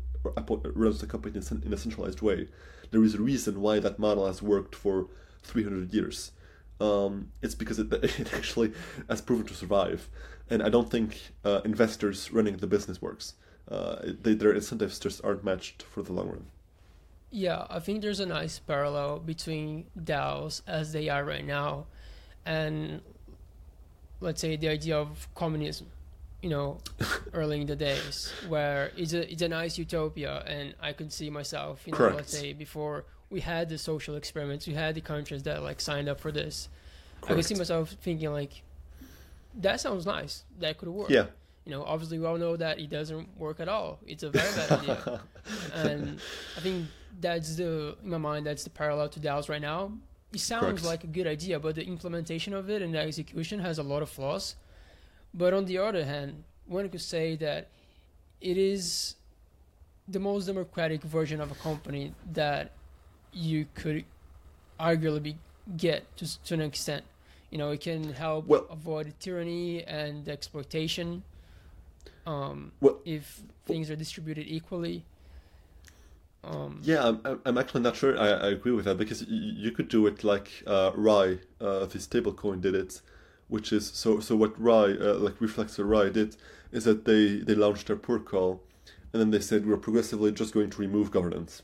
runs 0.75 1.01
the 1.01 1.07
company 1.07 1.41
in 1.65 1.73
a 1.73 1.77
centralized 1.79 2.21
way. 2.21 2.49
There 2.91 3.03
is 3.03 3.15
a 3.15 3.23
reason 3.23 3.63
why 3.63 3.79
that 3.79 3.99
model 3.99 4.27
has 4.27 4.43
worked 4.43 4.75
for 4.75 5.09
300 5.43 5.95
years. 5.95 6.33
Um, 6.81 7.33
it's 7.43 7.55
because 7.55 7.79
it, 7.79 7.93
it, 7.93 8.33
actually 8.33 8.73
has 9.09 9.21
proven 9.21 9.47
to 9.47 9.55
survive. 9.55 10.09
And 10.49 10.63
I 10.63 10.69
don't 10.69 10.91
think 10.91 11.33
uh, 11.45 11.61
investors 11.65 12.33
running 12.33 12.57
the 12.57 12.67
business 12.67 13.01
works. 13.03 13.35
Uh, 13.71 13.97
they, 14.23 14.35
their 14.35 14.53
incentives 14.53 14.99
just 14.99 15.23
aren't 15.25 15.45
matched 15.45 15.83
for 15.83 16.03
the 16.03 16.13
long 16.13 16.29
run. 16.29 16.47
Yeah, 17.31 17.67
I 17.71 17.79
think 17.79 18.03
there's 18.03 18.19
a 18.19 18.27
nice 18.27 18.59
parallel 18.59 19.21
between 19.21 19.85
DAOs 19.97 20.63
as 20.67 20.93
they 20.93 21.09
are 21.09 21.25
right 21.25 21.47
now 21.47 21.87
and 22.45 23.01
let's 24.21 24.41
say 24.41 24.57
the 24.57 24.69
idea 24.69 24.99
of 24.99 25.29
communism, 25.35 25.87
you 26.43 26.51
know, 26.51 26.79
early 27.33 27.61
in 27.61 27.67
the 27.67 27.77
days 27.77 28.33
where 28.49 28.93
it's 28.97 29.13
a 29.13 29.31
it's 29.31 29.43
a 29.43 29.49
nice 29.49 29.79
utopia 29.79 30.43
and 30.47 30.75
I 30.81 30.93
could 30.93 31.13
see 31.13 31.31
myself, 31.31 31.83
you 31.87 31.93
know, 31.93 31.99
Correct. 31.99 32.17
let's 32.17 32.39
say 32.39 32.53
before 32.53 33.05
we 33.31 33.41
had 33.41 33.69
the 33.69 33.79
social 33.79 34.17
experiments, 34.17 34.67
we 34.67 34.75
had 34.75 34.95
the 34.95 35.01
countries 35.01 35.43
that 35.45 35.63
like 35.63 35.81
signed 35.81 36.09
up 36.09 36.21
for 36.21 36.33
this. 36.33 36.69
Correct. 37.21 37.33
I 37.33 37.35
could 37.37 37.45
see 37.45 37.55
myself 37.55 37.91
thinking 38.03 38.33
like 38.33 38.63
that 39.55 39.81
sounds 39.81 40.07
nice. 40.07 40.45
That 40.59 40.79
could 40.79 40.89
work. 40.89 41.11
Yeah 41.11 41.27
you 41.65 41.73
know, 41.73 41.85
obviously 41.85 42.19
we 42.19 42.27
all 42.27 42.39
know 42.39 42.57
that 42.57 42.79
it 42.79 42.91
doesn't 42.91 43.29
work 43.39 43.61
at 43.61 43.69
all. 43.69 43.99
It's 44.07 44.23
a 44.23 44.31
very 44.31 44.53
bad 44.55 44.73
idea, 44.81 45.21
and 45.75 46.19
I 46.57 46.61
think 46.61 46.87
that's 47.21 47.57
the 47.57 47.97
in 48.03 48.11
my 48.11 48.19
mind 48.19 48.47
that's 48.47 48.65
the 48.65 48.71
parallel 48.71 49.09
to 49.11 49.21
DAOs 49.21 49.49
right 49.49 49.61
now. 49.61 49.93
It 50.33 50.41
sounds 50.41 50.65
Correct. 50.65 50.85
like 50.85 51.05
a 51.05 51.09
good 51.09 51.27
idea, 51.27 51.59
but 51.59 51.75
the 51.75 51.85
implementation 51.85 52.55
of 52.55 52.71
it 52.71 52.83
and 52.83 52.95
the 52.95 53.01
execution 53.01 53.59
has 53.61 53.79
a 53.79 53.83
lot 53.83 54.03
of 54.03 54.09
flaws. 54.09 54.57
But 55.35 55.53
on 55.53 55.65
the 55.65 55.79
other 55.79 56.05
hand, 56.05 56.45
one 56.67 56.89
could 56.89 57.01
say 57.01 57.37
that 57.37 57.69
it 58.41 58.57
is 58.57 59.17
the 60.09 60.19
most 60.19 60.47
democratic 60.47 61.03
version 61.03 61.41
of 61.41 61.51
a 61.51 61.55
company 61.57 62.15
that 62.33 62.73
you 63.33 63.67
could 63.75 64.05
arguably 64.79 65.37
get 65.77 66.17
to, 66.17 66.43
to 66.45 66.55
an 66.55 66.61
extent. 66.61 67.05
You 67.51 67.59
know, 67.59 67.71
it 67.71 67.81
can 67.81 68.13
help 68.13 68.47
well, 68.47 68.67
avoid 68.71 69.13
tyranny 69.19 69.83
and 69.85 70.29
exploitation 70.29 71.25
um, 72.27 72.73
well, 72.81 72.99
if 73.05 73.43
things 73.67 73.91
are 73.91 73.97
distributed 73.97 74.47
equally. 74.47 75.05
Um, 76.43 76.81
yeah, 76.83 77.07
I'm, 77.25 77.41
I'm 77.45 77.59
actually 77.59 77.83
not 77.83 77.97
sure 77.97 78.19
I, 78.19 78.29
I 78.29 78.49
agree 78.49 78.73
with 78.73 78.87
that 78.87 78.97
because 78.97 79.27
you 79.29 79.73
could 79.73 79.89
do 79.89 80.07
it 80.07 80.25
like 80.25 80.63
uh, 80.67 80.93
Rai, 80.95 81.41
uh, 81.61 81.85
this 81.87 82.07
stablecoin 82.07 82.61
did 82.61 82.75
it, 82.75 83.03
which 83.49 83.73
is 83.73 83.89
so 83.89 84.21
so 84.21 84.37
what 84.37 84.59
Rai, 84.59 84.99
uh, 84.99 85.15
like 85.15 85.39
Reflexer 85.39 85.87
Rai 85.87 86.11
did, 86.11 86.37
is 86.73 86.85
that 86.85 87.05
they, 87.05 87.37
they 87.39 87.55
launched 87.55 87.89
their 87.89 87.97
protocol 87.97 88.63
and 89.13 89.21
then 89.21 89.31
they 89.31 89.41
said 89.41 89.67
we're 89.67 89.77
progressively 89.77 90.33
just 90.33 90.55
going 90.55 90.71
to 90.71 90.81
remove 90.81 91.11
governance. 91.11 91.63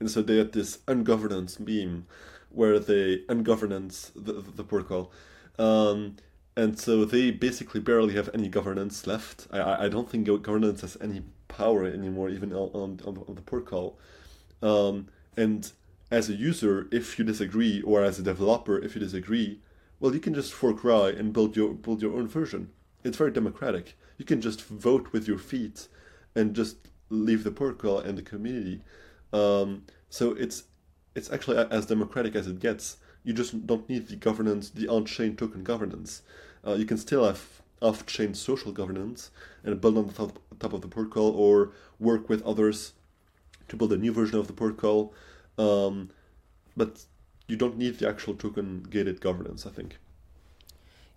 And 0.00 0.10
so 0.10 0.22
they 0.22 0.38
had 0.38 0.52
this 0.52 0.78
ungovernance 0.88 1.60
meme 1.60 2.06
where 2.48 2.78
they 2.78 3.22
ungovernance 3.28 4.10
the, 4.16 4.32
the, 4.32 4.64
protocol. 4.64 5.12
Um, 5.58 6.16
and 6.56 6.78
so 6.78 7.04
they 7.04 7.30
basically 7.30 7.80
barely 7.80 8.14
have 8.14 8.28
any 8.34 8.48
governance 8.48 9.06
left. 9.06 9.46
I, 9.52 9.84
I 9.84 9.88
don't 9.88 10.10
think 10.10 10.26
governance 10.42 10.80
has 10.80 10.96
any 11.00 11.22
power 11.48 11.84
anymore, 11.84 12.28
even 12.30 12.52
on, 12.52 13.00
on, 13.04 13.24
on 13.28 13.34
the 13.34 13.42
protocol. 13.42 13.98
Um, 14.62 15.08
and 15.36 15.70
as 16.10 16.28
a 16.28 16.34
user, 16.34 16.88
if 16.90 17.18
you 17.18 17.24
disagree, 17.24 17.82
or 17.82 18.02
as 18.02 18.18
a 18.18 18.22
developer, 18.22 18.78
if 18.78 18.94
you 18.94 19.00
disagree, 19.00 19.60
well, 20.00 20.14
you 20.14 20.20
can 20.20 20.34
just 20.34 20.52
fork 20.52 20.82
Rai 20.82 21.14
and 21.16 21.32
build 21.32 21.56
your 21.56 21.74
build 21.74 22.02
your 22.02 22.16
own 22.16 22.26
version. 22.26 22.70
It's 23.04 23.16
very 23.16 23.30
democratic. 23.30 23.96
You 24.18 24.24
can 24.24 24.40
just 24.40 24.62
vote 24.62 25.12
with 25.12 25.28
your 25.28 25.38
feet 25.38 25.88
and 26.34 26.54
just 26.54 26.88
leave 27.10 27.44
the 27.44 27.50
protocol 27.50 27.98
and 27.98 28.16
the 28.16 28.22
community. 28.22 28.80
Um, 29.32 29.84
so 30.08 30.32
it's 30.32 30.64
it's 31.14 31.30
actually 31.30 31.58
as 31.58 31.86
democratic 31.86 32.34
as 32.34 32.46
it 32.46 32.60
gets. 32.60 32.98
You 33.24 33.32
just 33.32 33.66
don't 33.66 33.88
need 33.88 34.08
the 34.08 34.16
governance, 34.16 34.70
the 34.70 34.88
on-chain 34.88 35.36
token 35.36 35.62
governance. 35.62 36.22
Uh, 36.66 36.74
you 36.74 36.86
can 36.86 36.96
still 36.96 37.24
have 37.24 37.62
off-chain 37.82 38.34
social 38.34 38.72
governance 38.72 39.30
and 39.64 39.78
build 39.80 39.98
on 39.98 40.06
the 40.06 40.12
top, 40.12 40.38
top 40.58 40.72
of 40.72 40.80
the 40.80 40.88
protocol, 40.88 41.30
or 41.30 41.72
work 41.98 42.28
with 42.28 42.42
others 42.42 42.92
to 43.68 43.76
build 43.76 43.92
a 43.92 43.96
new 43.96 44.12
version 44.12 44.38
of 44.38 44.46
the 44.46 44.52
protocol. 44.52 45.12
Um, 45.58 46.10
but 46.76 47.04
you 47.48 47.56
don't 47.56 47.76
need 47.76 47.98
the 47.98 48.08
actual 48.08 48.34
token 48.34 48.86
gated 48.88 49.20
governance, 49.20 49.66
I 49.66 49.70
think. 49.70 49.98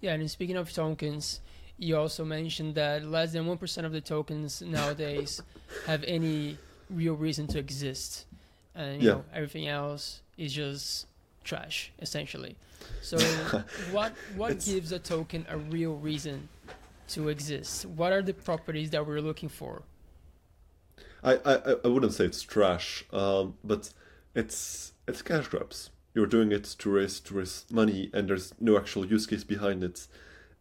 Yeah, 0.01 0.13
and 0.13 0.29
speaking 0.29 0.57
of 0.57 0.71
tokens, 0.71 1.39
you 1.77 1.95
also 1.97 2.25
mentioned 2.25 2.75
that 2.75 3.05
less 3.05 3.31
than 3.31 3.45
1% 3.45 3.85
of 3.85 3.91
the 3.91 4.01
tokens 4.01 4.61
nowadays 4.61 5.41
have 5.87 6.03
any 6.03 6.57
real 6.93 7.15
reason 7.15 7.47
to 7.47 7.59
exist. 7.59 8.25
And 8.75 9.01
you 9.01 9.07
Yeah. 9.09 9.15
know, 9.15 9.25
everything 9.33 9.67
else 9.67 10.21
is 10.37 10.53
just 10.53 11.07
trash, 11.43 11.91
essentially. 11.99 12.55
So 13.01 13.17
what 13.91 14.13
what 14.35 14.51
It's- 14.51 14.65
gives 14.67 14.91
a 14.91 14.99
token 14.99 15.45
a 15.49 15.57
real 15.57 15.95
reason 15.95 16.49
to 17.09 17.29
exist? 17.29 17.85
What 17.85 18.11
are 18.13 18.21
the 18.21 18.33
properties 18.33 18.89
that 18.91 19.05
we're 19.05 19.21
looking 19.21 19.49
for? 19.49 19.83
I, 21.23 21.33
I, 21.45 21.75
I 21.85 21.87
wouldn't 21.87 22.13
say 22.13 22.25
it's 22.25 22.41
trash, 22.41 23.05
um, 23.13 23.55
but 23.63 23.93
it's 24.35 24.91
it's 25.07 25.21
cash 25.21 25.47
grabs. 25.47 25.89
You're 26.13 26.27
doing 26.27 26.51
it 26.51 26.63
to 26.79 26.89
raise 26.89 27.19
to 27.21 27.33
raise 27.35 27.65
money, 27.71 28.09
and 28.13 28.27
there's 28.27 28.53
no 28.59 28.77
actual 28.77 29.05
use 29.05 29.25
case 29.25 29.43
behind 29.43 29.83
it, 29.83 30.07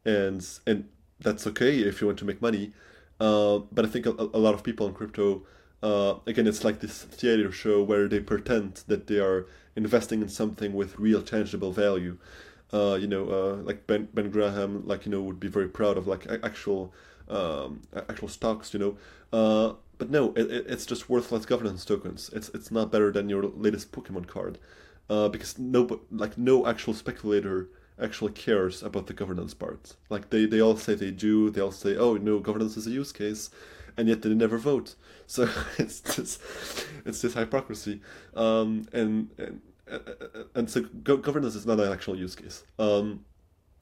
and 0.05 0.47
and 0.67 0.89
that's 1.21 1.47
okay 1.49 1.79
if 1.81 2.01
you 2.01 2.07
want 2.07 2.19
to 2.21 2.25
make 2.25 2.41
money. 2.41 2.73
Uh, 3.21 3.59
but 3.73 3.85
I 3.85 3.89
think 3.89 4.07
a, 4.07 4.11
a 4.11 4.41
lot 4.47 4.55
of 4.55 4.63
people 4.63 4.87
in 4.87 4.95
crypto, 4.95 5.43
uh, 5.83 6.15
again, 6.27 6.47
it's 6.47 6.65
like 6.65 6.81
this 6.81 7.03
theater 7.03 7.51
show 7.53 7.83
where 7.83 8.09
they 8.09 8.21
pretend 8.21 8.83
that 8.87 9.07
they 9.07 9.19
are 9.19 9.47
investing 9.77 10.23
in 10.23 10.29
something 10.29 10.73
with 10.75 10.99
real 10.99 11.23
tangible 11.23 11.73
value. 11.73 12.19
Uh, 12.73 12.97
you 13.01 13.07
know, 13.07 13.29
uh, 13.29 13.57
like 13.63 13.87
Ben 13.87 14.09
Ben 14.15 14.31
Graham, 14.31 14.87
like 14.87 15.05
you 15.05 15.13
know, 15.13 15.21
would 15.23 15.41
be 15.41 15.49
very 15.49 15.69
proud 15.69 15.99
of 15.99 16.07
like 16.07 16.27
actual 16.43 16.93
um, 17.29 17.83
actual 18.09 18.29
stocks. 18.29 18.73
You 18.73 18.81
know, 18.81 18.97
uh, 19.33 19.75
but 19.99 20.11
no, 20.11 20.33
it, 20.35 20.51
it- 20.51 20.67
it's 20.69 20.87
just 20.87 21.09
worthless 21.11 21.45
governance 21.45 21.85
tokens. 21.85 22.31
It's 22.33 22.49
it's 22.51 22.71
not 22.71 22.91
better 22.91 23.13
than 23.13 23.29
your 23.29 23.45
latest 23.45 23.93
Pokemon 23.93 24.27
card, 24.27 24.59
uh, 25.11 25.29
because 25.29 25.59
no 25.59 26.01
like 26.11 26.39
no 26.39 26.67
actual 26.67 26.95
speculator 26.95 27.69
actually 28.01 28.33
cares 28.33 28.83
about 28.83 29.07
the 29.07 29.13
governance 29.13 29.55
part. 29.55 29.95
Like 30.09 30.31
they, 30.31 30.47
they 30.47 30.61
all 30.61 30.77
say 30.77 30.95
they 30.95 31.11
do. 31.11 31.51
They 31.51 31.61
all 31.61 31.73
say, 31.73 31.97
oh 31.97 32.15
no, 32.15 32.39
governance 32.39 32.77
is 32.77 32.87
a 32.87 32.91
use 32.91 33.13
case, 33.13 33.51
and 33.97 34.09
yet 34.09 34.23
they 34.23 34.35
never 34.35 34.59
vote. 34.59 34.95
So 35.27 35.49
it's 35.79 36.01
this 36.01 36.39
it's 37.05 37.23
this 37.23 37.35
hypocrisy, 37.35 38.01
um, 38.35 38.87
and 38.93 39.31
and 39.39 39.61
and 40.55 40.71
so 40.71 40.83
go- 41.03 41.17
governance 41.17 41.55
is 41.55 41.67
not 41.67 41.81
an 41.81 41.93
actual 41.93 42.17
use 42.17 42.35
case. 42.35 42.65
Um, 42.79 43.25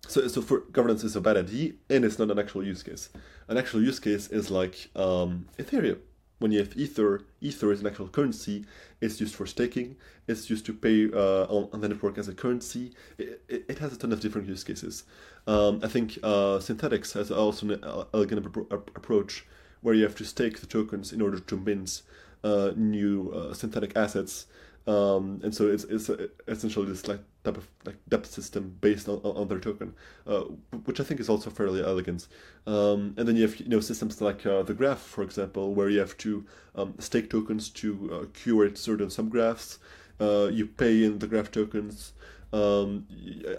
so, 0.08 0.26
so 0.28 0.40
for 0.40 0.60
governance 0.72 1.04
is 1.04 1.14
a 1.14 1.20
bad 1.20 1.36
idea 1.36 1.72
and 1.88 2.04
it's 2.04 2.18
not 2.18 2.30
an 2.30 2.38
actual 2.38 2.64
use 2.64 2.82
case. 2.82 3.10
An 3.48 3.56
actual 3.56 3.82
use 3.82 4.00
case 4.00 4.28
is 4.28 4.50
like 4.50 4.90
um, 4.96 5.46
Ethereum. 5.58 5.98
When 6.38 6.52
you 6.52 6.60
have 6.60 6.74
Ether, 6.74 7.20
Ether 7.42 7.70
is 7.70 7.82
an 7.82 7.86
actual 7.86 8.08
currency. 8.08 8.64
It's 9.02 9.20
used 9.20 9.34
for 9.34 9.44
staking. 9.44 9.96
It's 10.26 10.48
used 10.48 10.64
to 10.66 10.72
pay 10.72 11.10
uh, 11.12 11.44
on, 11.44 11.68
on 11.74 11.80
the 11.82 11.88
network 11.88 12.16
as 12.16 12.28
a 12.28 12.34
currency. 12.34 12.92
It, 13.18 13.42
it, 13.46 13.64
it 13.68 13.78
has 13.80 13.92
a 13.92 13.98
ton 13.98 14.10
of 14.10 14.20
different 14.20 14.48
use 14.48 14.64
cases. 14.64 15.04
Um, 15.46 15.80
I 15.82 15.88
think 15.88 16.18
uh, 16.22 16.58
Synthetix 16.58 17.12
has 17.12 17.30
also 17.30 17.66
an 17.66 17.84
uh, 17.84 18.04
elegant 18.14 18.50
appro- 18.50 18.72
ap- 18.72 18.96
approach 18.96 19.44
where 19.80 19.94
you 19.94 20.02
have 20.04 20.16
to 20.16 20.24
stake 20.24 20.60
the 20.60 20.66
tokens 20.66 21.12
in 21.12 21.20
order 21.20 21.38
to 21.38 21.56
mint 21.56 22.02
uh, 22.44 22.72
new 22.76 23.30
uh, 23.30 23.54
synthetic 23.54 23.96
assets. 23.96 24.46
Um, 24.86 25.40
and 25.44 25.54
so 25.54 25.68
it's, 25.68 25.84
it's 25.84 26.10
essentially 26.48 26.86
this 26.86 27.06
like 27.06 27.20
type 27.44 27.56
of 27.56 27.68
like 27.84 27.96
debt 28.08 28.26
system 28.26 28.76
based 28.80 29.08
on, 29.08 29.18
on 29.18 29.48
their 29.48 29.60
token, 29.60 29.94
uh, 30.26 30.40
which 30.84 31.00
I 31.00 31.04
think 31.04 31.20
is 31.20 31.28
also 31.28 31.50
fairly 31.50 31.82
elegant. 31.82 32.28
Um, 32.66 33.14
and 33.16 33.28
then 33.28 33.36
you 33.36 33.42
have 33.42 33.58
you 33.60 33.68
know 33.68 33.80
systems 33.80 34.20
like 34.20 34.44
uh, 34.46 34.62
the 34.62 34.74
graph, 34.74 35.00
for 35.00 35.22
example, 35.22 35.74
where 35.74 35.88
you 35.88 36.00
have 36.00 36.16
to 36.18 36.44
um, 36.74 36.94
stake 36.98 37.30
tokens 37.30 37.68
to 37.70 38.10
uh, 38.12 38.24
curate 38.32 38.78
certain 38.78 39.08
subgraphs. 39.08 39.78
Uh, 40.18 40.48
you 40.48 40.66
pay 40.66 41.04
in 41.04 41.18
the 41.18 41.26
graph 41.26 41.50
tokens. 41.50 42.12
Um, 42.52 43.06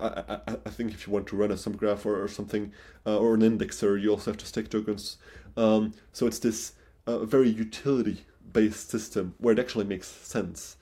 I, 0.02 0.24
I, 0.28 0.58
I 0.66 0.70
think 0.70 0.92
if 0.92 1.08
you 1.08 1.14
want 1.14 1.28
to 1.28 1.38
run 1.38 1.52
a 1.52 1.56
subgraph 1.56 2.06
or, 2.06 2.22
or 2.22 2.28
something 2.28 2.74
uh, 3.06 3.18
or 3.18 3.34
an 3.36 3.42
indexer, 3.42 4.00
you 4.00 4.12
also 4.12 4.32
have 4.32 4.38
to 4.40 4.46
stake 4.46 4.70
tokens. 4.70 5.18
Um, 5.58 5.94
so 6.12 6.28
it's 6.28 6.40
this 6.40 6.74
uh, 7.08 7.26
very 7.26 7.50
utility 7.50 8.26
based 8.54 8.90
system 8.90 9.34
where 9.38 9.54
it 9.54 9.60
actually 9.60 9.86
makes 9.86 10.08
sense. 10.08 10.78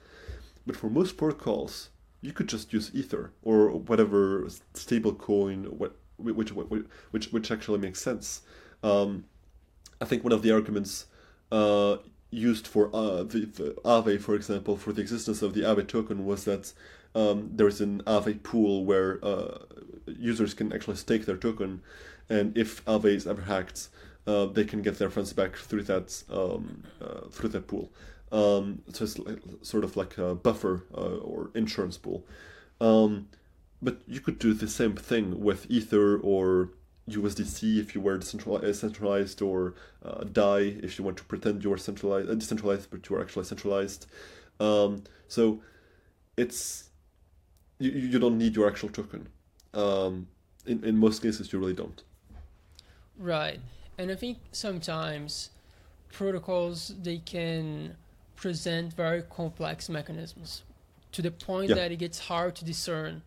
But 0.65 0.75
for 0.75 0.89
most 0.89 1.17
protocols, 1.17 1.89
you 2.21 2.33
could 2.33 2.47
just 2.47 2.73
use 2.73 2.91
Ether 2.93 3.31
or 3.41 3.69
whatever 3.69 4.47
stable 4.73 5.13
coin, 5.13 5.65
what, 5.65 5.95
which, 6.17 6.51
which, 6.51 7.31
which, 7.31 7.51
actually 7.51 7.79
makes 7.79 8.01
sense. 8.01 8.41
Um, 8.83 9.25
I 10.01 10.05
think 10.05 10.23
one 10.23 10.33
of 10.33 10.41
the 10.41 10.51
arguments 10.51 11.05
uh, 11.51 11.97
used 12.31 12.67
for 12.67 12.89
uh, 12.93 13.23
the, 13.23 13.45
the 13.45 13.75
Aave, 13.85 14.21
for 14.21 14.35
example, 14.35 14.77
for 14.77 14.93
the 14.93 15.01
existence 15.01 15.41
of 15.41 15.53
the 15.53 15.61
Aave 15.61 15.87
token 15.87 16.25
was 16.25 16.45
that 16.45 16.73
um, 17.15 17.49
there's 17.53 17.81
an 17.81 18.03
Aave 18.03 18.43
pool 18.43 18.85
where 18.85 19.23
uh, 19.23 19.59
users 20.05 20.53
can 20.53 20.71
actually 20.73 20.97
stake 20.97 21.25
their 21.25 21.37
token, 21.37 21.81
and 22.29 22.57
if 22.57 22.83
Aave 22.85 23.05
is 23.05 23.27
ever 23.27 23.41
hacked, 23.41 23.89
uh, 24.27 24.45
they 24.45 24.63
can 24.63 24.81
get 24.81 24.97
their 24.97 25.09
funds 25.09 25.33
back 25.33 25.55
through 25.55 25.83
that 25.83 26.23
um, 26.31 26.83
uh, 27.01 27.27
through 27.29 27.49
that 27.49 27.67
pool. 27.67 27.91
Um, 28.31 28.83
so 28.93 29.03
it's 29.05 29.17
like, 29.17 29.39
sort 29.61 29.83
of 29.83 29.97
like 29.97 30.17
a 30.17 30.35
buffer 30.35 30.85
uh, 30.95 31.17
or 31.17 31.49
insurance 31.55 31.97
pool. 31.97 32.25
Um, 32.79 33.29
but 33.81 34.01
you 34.07 34.19
could 34.19 34.39
do 34.39 34.53
the 34.53 34.67
same 34.67 34.95
thing 34.95 35.41
with 35.41 35.65
Ether 35.69 36.17
or 36.17 36.69
USDC 37.09 37.79
if 37.79 37.95
you 37.95 38.01
were 38.01 38.17
decentralized, 38.17 39.41
or 39.41 39.73
uh, 40.03 40.23
DAI 40.25 40.59
if 40.83 40.99
you 40.99 41.05
want 41.05 41.17
to 41.17 41.23
pretend 41.23 41.63
you 41.63 41.73
are 41.73 41.77
centralized, 41.77 42.29
uh, 42.29 42.35
decentralized, 42.35 42.91
but 42.91 43.09
you 43.09 43.15
are 43.15 43.21
actually 43.21 43.45
centralized. 43.45 44.05
Um, 44.59 45.03
so 45.27 45.61
it's 46.37 46.89
you, 47.79 47.91
you 47.91 48.19
don't 48.19 48.37
need 48.37 48.55
your 48.55 48.67
actual 48.67 48.89
token. 48.89 49.27
Um, 49.73 50.27
in 50.65 50.83
in 50.83 50.97
most 50.97 51.21
cases, 51.21 51.51
you 51.51 51.59
really 51.59 51.73
don't. 51.73 52.03
Right. 53.17 53.59
And 53.99 54.09
I 54.09 54.15
think 54.15 54.37
sometimes 54.53 55.49
protocols 56.13 56.93
they 57.03 57.17
can 57.17 57.97
present 58.37 58.93
very 58.93 59.21
complex 59.23 59.89
mechanisms 59.89 60.63
to 61.11 61.21
the 61.21 61.31
point 61.31 61.69
Yeah. 61.69 61.75
that 61.75 61.91
it 61.91 61.97
gets 61.97 62.17
hard 62.19 62.55
to 62.55 62.65
discern 62.65 63.21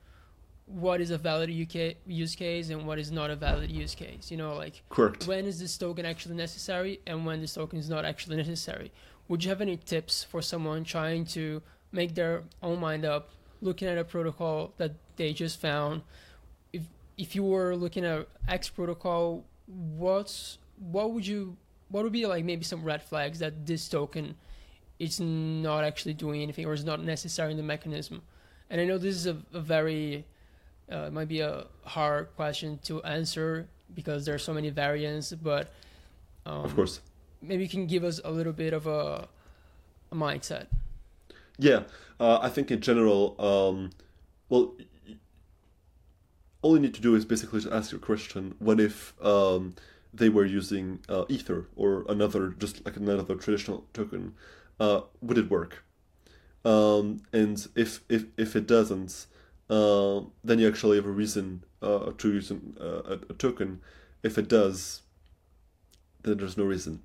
what 0.65 1.03
is 1.03 1.11
a 1.11 1.19
valid 1.19 1.51
UK 1.51 1.97
use 2.07 2.35
case 2.35 2.71
and 2.71 2.87
what 2.87 2.99
is 2.99 3.13
not 3.13 3.29
a 3.31 3.37
valid 3.37 3.71
use 3.71 3.95
case. 3.95 4.31
You 4.31 4.39
know, 4.39 4.55
like 4.57 4.83
Correct. 4.89 5.27
when 5.27 5.45
is 5.45 5.61
this 5.61 5.77
token 5.77 6.07
actually 6.07 6.37
necessary 6.37 7.01
and 7.07 7.27
when 7.27 7.43
this 7.43 7.53
token 7.53 7.79
is 7.79 7.91
not 7.91 8.07
actually 8.07 8.37
necessary. 8.37 8.91
Would 9.29 9.45
you 9.45 9.51
have 9.51 9.61
any 9.61 9.77
tips 9.77 10.25
for 10.25 10.41
someone 10.41 10.85
trying 10.85 11.27
to 11.27 11.61
make 11.93 12.15
their 12.15 12.45
own 12.63 12.81
mind 12.81 13.05
up, 13.05 13.29
looking 13.61 13.89
at 13.89 13.99
a 13.99 14.05
protocol 14.05 14.73
that 14.79 14.93
they 15.17 15.35
just 15.35 15.61
found? 15.61 16.01
If 16.73 16.85
if 17.19 17.37
you 17.37 17.45
were 17.45 17.77
looking 17.77 18.07
at 18.07 18.27
X 18.49 18.71
protocol, 18.71 19.45
what's 19.67 20.59
what 20.79 21.13
would 21.13 21.27
you 21.27 21.57
what 21.89 22.05
would 22.05 22.13
be 22.13 22.27
like 22.27 22.45
maybe 22.45 22.65
some 22.65 22.83
red 22.83 23.03
flags 23.03 23.39
that 23.41 23.67
this 23.67 23.89
token 23.89 24.35
is 24.99 25.21
not 25.21 25.85
actually 25.85 26.15
doing 26.15 26.43
anything 26.43 26.65
or 26.65 26.73
is 26.73 26.85
not 26.85 27.03
necessary 27.03 27.51
in 27.51 27.57
the 27.57 27.63
mechanism? 27.63 28.23
And 28.71 28.81
I 28.81 28.85
know 28.87 28.99
this 28.99 29.15
is 29.15 29.27
a, 29.27 29.37
a 29.53 29.61
very 29.61 30.25
uh, 30.91 31.07
it 31.07 31.13
might 31.13 31.29
be 31.29 31.41
a 31.41 31.67
hard 31.85 32.35
question 32.37 32.79
to 32.85 33.03
answer 33.03 33.69
because 33.95 34.25
there 34.25 34.35
are 34.35 34.39
so 34.39 34.53
many 34.53 34.71
variants, 34.71 35.33
but 35.33 35.73
um, 36.47 36.65
Of 36.65 36.75
course. 36.75 37.01
maybe 37.41 37.63
you 37.63 37.69
can 37.69 37.87
give 37.87 38.05
us 38.05 38.21
a 38.25 38.31
little 38.31 38.53
bit 38.53 38.73
of 38.73 38.87
a, 38.87 39.29
a 40.11 40.15
mindset. 40.15 40.67
Yeah, 41.59 41.83
uh, 42.19 42.39
I 42.41 42.49
think 42.49 42.71
in 42.71 42.81
general, 42.81 43.37
um, 43.39 43.91
well, 44.49 44.75
all 46.63 46.75
you 46.75 46.81
need 46.81 46.95
to 46.95 47.01
do 47.01 47.15
is 47.15 47.25
basically 47.25 47.61
just 47.61 47.73
ask 47.73 47.93
your 47.93 48.01
question: 48.01 48.55
What 48.59 48.81
if 48.81 49.15
um, 49.23 49.75
they 50.13 50.29
were 50.29 50.45
using 50.45 51.01
uh, 51.09 51.25
Ether 51.29 51.69
or 51.77 52.05
another, 52.09 52.51
just 52.51 52.85
like 52.85 52.97
another 52.97 53.35
traditional 53.35 53.87
token? 53.93 54.35
Uh, 54.79 55.03
would 55.21 55.39
it 55.39 55.51
work? 55.51 55.85
Um, 56.65 57.23
and 57.33 57.67
if 57.75 58.01
if 58.09 58.27
if 58.37 58.55
it 58.57 58.67
doesn't, 58.67 59.27
uh, 59.69 60.21
then 60.45 60.59
you 60.59 60.69
actually 60.69 60.97
have 60.97 61.07
a 61.07 61.11
reason 61.11 61.65
uh, 61.81 62.13
to 62.19 62.33
use 62.33 62.51
an, 62.51 62.77
uh, 62.81 63.03
a, 63.05 63.13
a 63.31 63.35
token. 63.35 63.81
If 64.23 64.39
it 64.39 64.49
does, 64.49 65.03
then 66.23 66.39
there's 66.39 66.57
no 66.57 66.65
reason. 66.65 67.03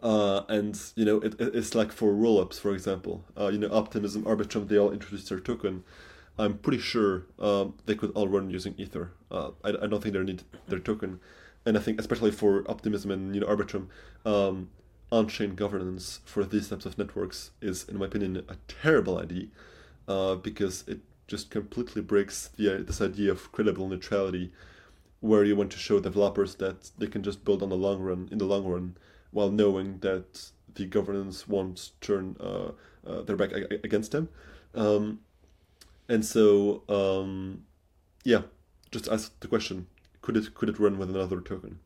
Uh, 0.00 0.42
and 0.48 0.80
you 0.96 1.04
know 1.04 1.18
it, 1.18 1.34
it's 1.38 1.74
like 1.74 1.92
for 1.92 2.12
rollups, 2.12 2.58
for 2.58 2.74
example. 2.74 3.24
You 3.36 3.58
know, 3.58 3.72
Optimism, 3.72 4.24
Arbitrum, 4.24 4.68
they 4.68 4.78
all 4.78 4.90
introduced 4.90 5.28
their 5.28 5.40
token. 5.40 5.84
I'm 6.38 6.58
pretty 6.58 6.78
sure 6.78 7.26
um, 7.38 7.74
they 7.86 7.94
could 7.94 8.10
all 8.12 8.26
run 8.26 8.50
using 8.50 8.74
Ether. 8.78 9.12
I, 9.30 9.50
I 9.64 9.86
don't 9.86 10.02
think 10.02 10.14
they 10.14 10.22
need 10.22 10.42
their 10.66 10.78
token, 10.78 11.20
and 11.64 11.76
I 11.76 11.80
think 11.80 12.00
especially 12.00 12.30
for 12.30 12.68
Optimism 12.70 13.10
and 13.10 13.34
you 13.34 13.40
know 13.40 13.46
Arbitrum, 13.46 13.88
um, 14.24 14.70
on-chain 15.10 15.54
governance 15.54 16.20
for 16.24 16.44
these 16.44 16.68
types 16.70 16.86
of 16.86 16.96
networks 16.98 17.50
is, 17.60 17.84
in 17.84 17.98
my 17.98 18.06
opinion, 18.06 18.44
a 18.48 18.56
terrible 18.66 19.18
idea, 19.18 19.46
uh, 20.08 20.34
because 20.36 20.84
it 20.88 21.00
just 21.26 21.50
completely 21.50 22.02
breaks 22.02 22.48
the 22.56 22.82
this 22.86 23.00
idea 23.00 23.30
of 23.30 23.52
credible 23.52 23.88
neutrality, 23.88 24.52
where 25.20 25.44
you 25.44 25.54
want 25.54 25.70
to 25.72 25.78
show 25.78 26.00
developers 26.00 26.56
that 26.56 26.90
they 26.98 27.06
can 27.06 27.22
just 27.22 27.44
build 27.44 27.62
on 27.62 27.68
the 27.68 27.76
long 27.76 28.00
run 28.00 28.28
in 28.32 28.38
the 28.38 28.44
long 28.44 28.64
run 28.64 28.96
while 29.30 29.50
knowing 29.50 29.98
that 30.00 30.50
the 30.74 30.86
governance 30.86 31.46
won't 31.48 31.90
turn 32.00 32.36
uh, 32.40 32.72
uh, 33.06 33.22
their 33.22 33.36
back 33.36 33.50
against 33.84 34.12
them. 34.12 34.28
Um, 34.74 35.20
and 36.08 36.24
so, 36.24 36.82
um, 36.88 37.64
yeah, 38.24 38.42
just 38.90 39.08
ask 39.08 39.38
the 39.40 39.48
question: 39.48 39.86
Could 40.22 40.36
it 40.36 40.54
could 40.54 40.68
it 40.68 40.78
run 40.78 40.98
with 40.98 41.10
another 41.10 41.40
token? 41.40 41.80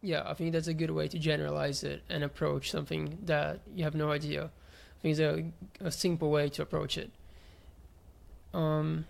Yeah, 0.00 0.22
I 0.24 0.34
think 0.34 0.52
that's 0.52 0.68
a 0.68 0.74
good 0.74 0.92
way 0.92 1.08
to 1.08 1.18
generalize 1.18 1.82
it 1.82 2.02
and 2.08 2.22
approach 2.22 2.70
something 2.70 3.18
that 3.24 3.60
you 3.74 3.82
have 3.82 3.96
no 3.96 4.12
idea. 4.12 4.44
I 4.44 5.02
think 5.02 5.18
it's 5.18 5.20
a, 5.20 5.86
a 5.86 5.90
simple 5.90 6.30
way 6.30 6.48
to 6.50 6.62
approach 6.62 6.96
it. 6.96 7.10
Um, 8.54 9.06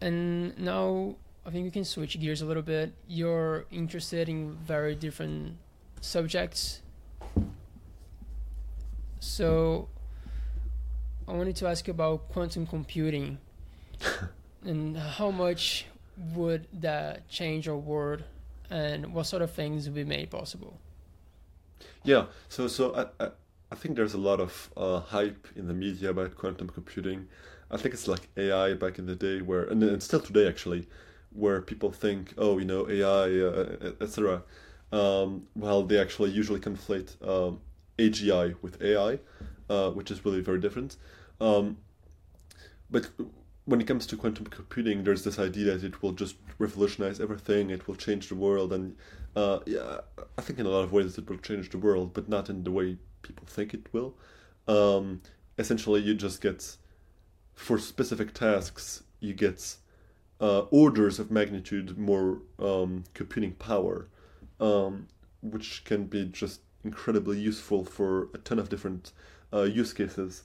and 0.00 0.56
now 0.56 1.16
I 1.44 1.50
think 1.50 1.64
we 1.64 1.70
can 1.70 1.84
switch 1.84 2.18
gears 2.20 2.42
a 2.42 2.46
little 2.46 2.62
bit. 2.62 2.92
You're 3.08 3.66
interested 3.72 4.28
in 4.28 4.52
very 4.52 4.94
different 4.94 5.56
subjects. 6.00 6.82
So 9.18 9.88
I 11.26 11.32
wanted 11.32 11.56
to 11.56 11.66
ask 11.66 11.88
about 11.88 12.28
quantum 12.28 12.66
computing 12.66 13.38
and 14.64 14.96
how 14.96 15.30
much 15.32 15.86
would 16.34 16.66
that 16.72 17.28
change 17.28 17.68
our 17.68 17.76
world 17.76 18.24
and 18.70 19.14
what 19.14 19.24
sort 19.24 19.42
of 19.42 19.52
things 19.52 19.86
would 19.86 19.94
be 19.94 20.04
made 20.04 20.30
possible? 20.30 20.78
Yeah, 22.04 22.26
so 22.48 22.68
so 22.68 22.94
I, 22.94 23.24
I, 23.24 23.30
I 23.70 23.74
think 23.74 23.96
there's 23.96 24.14
a 24.14 24.18
lot 24.18 24.40
of 24.40 24.70
uh, 24.76 25.00
hype 25.00 25.46
in 25.56 25.68
the 25.68 25.74
media 25.74 26.10
about 26.10 26.36
quantum 26.36 26.68
computing. 26.68 27.28
I 27.70 27.76
think 27.76 27.94
it's 27.94 28.08
like 28.08 28.28
AI 28.36 28.74
back 28.74 28.98
in 28.98 29.06
the 29.06 29.14
day, 29.14 29.40
where 29.42 29.64
and, 29.64 29.82
and 29.82 30.02
still 30.02 30.20
today 30.20 30.48
actually, 30.48 30.88
where 31.30 31.60
people 31.60 31.92
think, 31.92 32.34
oh, 32.38 32.58
you 32.58 32.64
know, 32.64 32.88
AI, 32.88 33.40
uh, 33.40 33.92
etc 34.00 34.42
um, 34.92 35.46
well, 35.54 35.82
they 35.82 35.98
actually 35.98 36.30
usually 36.30 36.60
conflate 36.60 37.20
um, 37.26 37.60
AGI 37.98 38.56
with 38.62 38.80
AI, 38.82 39.18
uh, 39.68 39.90
which 39.90 40.10
is 40.10 40.24
really 40.24 40.40
very 40.40 40.60
different. 40.60 40.96
Um, 41.40 41.78
but 42.90 43.08
when 43.68 43.80
it 43.80 43.86
comes 43.86 44.06
to 44.06 44.16
quantum 44.16 44.46
computing, 44.46 45.04
there's 45.04 45.24
this 45.24 45.38
idea 45.38 45.76
that 45.76 45.84
it 45.84 46.02
will 46.02 46.12
just 46.12 46.36
revolutionize 46.58 47.20
everything, 47.20 47.70
it 47.70 47.86
will 47.86 47.94
change 47.94 48.28
the 48.28 48.34
world, 48.34 48.72
and 48.72 48.96
uh, 49.36 49.58
yeah, 49.66 49.98
I 50.38 50.42
think 50.42 50.58
in 50.58 50.66
a 50.66 50.70
lot 50.70 50.84
of 50.84 50.92
ways 50.92 51.18
it 51.18 51.28
will 51.28 51.38
change 51.38 51.70
the 51.70 51.78
world, 51.78 52.14
but 52.14 52.28
not 52.28 52.48
in 52.48 52.64
the 52.64 52.70
way 52.70 52.96
people 53.22 53.46
think 53.46 53.74
it 53.74 53.86
will. 53.92 54.14
Um, 54.66 55.20
essentially, 55.58 56.00
you 56.00 56.14
just 56.14 56.40
get, 56.40 56.76
for 57.54 57.78
specific 57.78 58.32
tasks, 58.32 59.02
you 59.20 59.34
get 59.34 59.76
uh, 60.40 60.60
orders 60.70 61.18
of 61.18 61.30
magnitude 61.30 61.98
more 61.98 62.42
um, 62.58 63.04
computing 63.12 63.52
power 63.52 64.08
um, 64.60 65.08
which 65.42 65.84
can 65.84 66.04
be 66.04 66.24
just 66.26 66.60
incredibly 66.84 67.38
useful 67.38 67.84
for 67.84 68.28
a 68.34 68.38
ton 68.38 68.58
of 68.58 68.68
different 68.68 69.12
uh, 69.52 69.62
use 69.62 69.92
cases. 69.92 70.42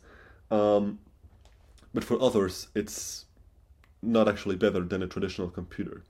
Um, 0.51 0.99
but 1.93 2.03
for 2.03 2.21
others, 2.21 2.67
it's 2.75 3.25
not 4.01 4.27
actually 4.27 4.56
better 4.56 4.82
than 4.82 5.03
a 5.03 5.08
traditional 5.08 5.49
computer. 5.49 6.03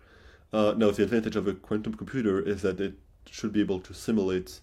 Uh, 0.52 0.74
now, 0.78 0.91
the 0.91 1.04
advantage 1.04 1.36
of 1.36 1.48
a 1.48 1.54
quantum 1.54 1.93
computer 1.93 2.39
is 2.39 2.62
that 2.62 2.80
it 2.80 2.93
should 3.30 3.52
be 3.52 3.60
able 3.60 3.80
to 3.80 3.93
simulate 3.93 4.60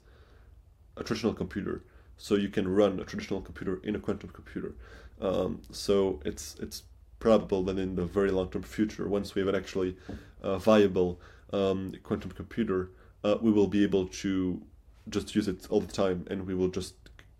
a 0.96 1.04
traditional 1.04 1.35
computer. 1.35 1.83
So 2.16 2.35
you 2.35 2.48
can 2.48 2.68
run 2.68 3.00
a 3.00 3.04
traditional 3.04 3.40
computer 3.40 3.80
in 3.83 3.96
a 3.96 3.98
quantum 3.98 4.30
computer. 4.30 4.74
Um, 5.20 5.62
so 5.70 6.20
it's 6.24 6.56
it's 6.61 6.83
probable 7.18 7.62
that 7.64 7.78
in 7.78 7.96
the 7.96 8.04
very 8.04 8.30
long 8.30 8.48
term 8.50 8.62
future, 8.62 9.09
once 9.09 9.35
we 9.35 9.40
have 9.40 9.48
an 9.48 9.54
actually 9.54 9.96
uh, 10.42 10.59
viable 10.59 11.20
um, 11.52 11.94
quantum 12.02 12.30
computer, 12.30 12.90
uh, 13.24 13.37
we 13.40 13.50
will 13.50 13.66
be 13.66 13.83
able 13.83 14.06
to 14.06 14.62
just 15.09 15.35
use 15.35 15.48
it 15.48 15.66
all 15.70 15.80
the 15.80 15.92
time 15.92 16.26
and 16.30 16.46
we 16.46 16.54
will 16.54 16.68
just 16.68 16.94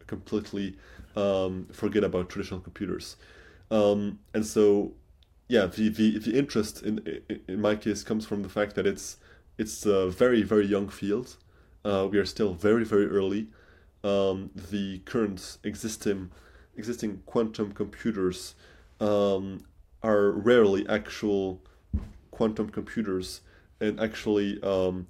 completely 0.07 0.77
um, 1.15 1.67
forget 1.73 2.05
about 2.05 2.29
traditional 2.29 2.61
computers. 2.61 3.17
Um, 3.71 4.19
and 4.35 4.45
so, 4.45 4.93
yeah, 5.49 5.67
the, 5.67 5.89
the, 5.89 6.19
the 6.19 6.39
interest 6.39 6.83
in, 6.83 7.23
in 7.49 7.61
my 7.61 7.77
case 7.77 8.03
comes 8.03 8.27
from 8.27 8.43
the 8.43 8.49
fact 8.49 8.75
that 8.77 8.87
it's 8.87 9.19
it's 9.59 9.85
a 9.85 10.09
very 10.09 10.43
very 10.43 10.67
young 10.67 10.89
field. 10.89 11.37
Uh, 11.85 12.09
we 12.11 12.19
are 12.19 12.25
still 12.25 12.55
very 12.55 12.85
very 12.85 13.07
early. 13.07 13.49
Um, 14.03 14.51
the 14.71 15.01
current 15.01 15.59
existing 15.65 16.31
existing 16.77 17.23
quantum 17.27 17.73
computers 17.73 18.55
um, 19.01 19.65
are 20.03 20.31
rarely 20.31 20.89
actual 20.89 21.63
quantum 22.31 22.71
computers 22.71 23.43
and 23.81 24.01
actually 24.01 24.63
um, 24.63 25.07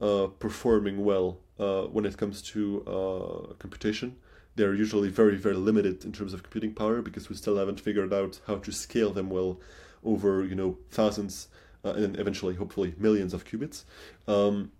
uh, 0.00 0.26
performing 0.38 1.04
well 1.04 1.38
uh, 1.58 1.82
when 1.82 2.04
it 2.04 2.16
comes 2.16 2.42
to 2.42 2.82
uh, 2.86 3.54
computation. 3.54 4.16
They're 4.56 4.74
usually 4.74 5.08
very, 5.08 5.36
very 5.36 5.56
limited 5.56 6.04
in 6.04 6.12
terms 6.12 6.32
of 6.32 6.42
computing 6.42 6.74
power 6.74 7.02
because 7.02 7.28
we 7.28 7.36
still 7.36 7.56
haven't 7.56 7.80
figured 7.80 8.12
out 8.12 8.40
how 8.46 8.56
to 8.56 8.72
scale 8.72 9.12
them 9.12 9.30
well 9.30 9.60
over, 10.04 10.44
you 10.44 10.54
know, 10.54 10.78
thousands 10.90 11.48
uh, 11.84 11.94
and 11.94 12.18
eventually, 12.18 12.54
hopefully, 12.54 12.94
millions 12.96 13.34
of 13.34 13.44
qubits. 13.44 13.84
Um, 14.28 14.72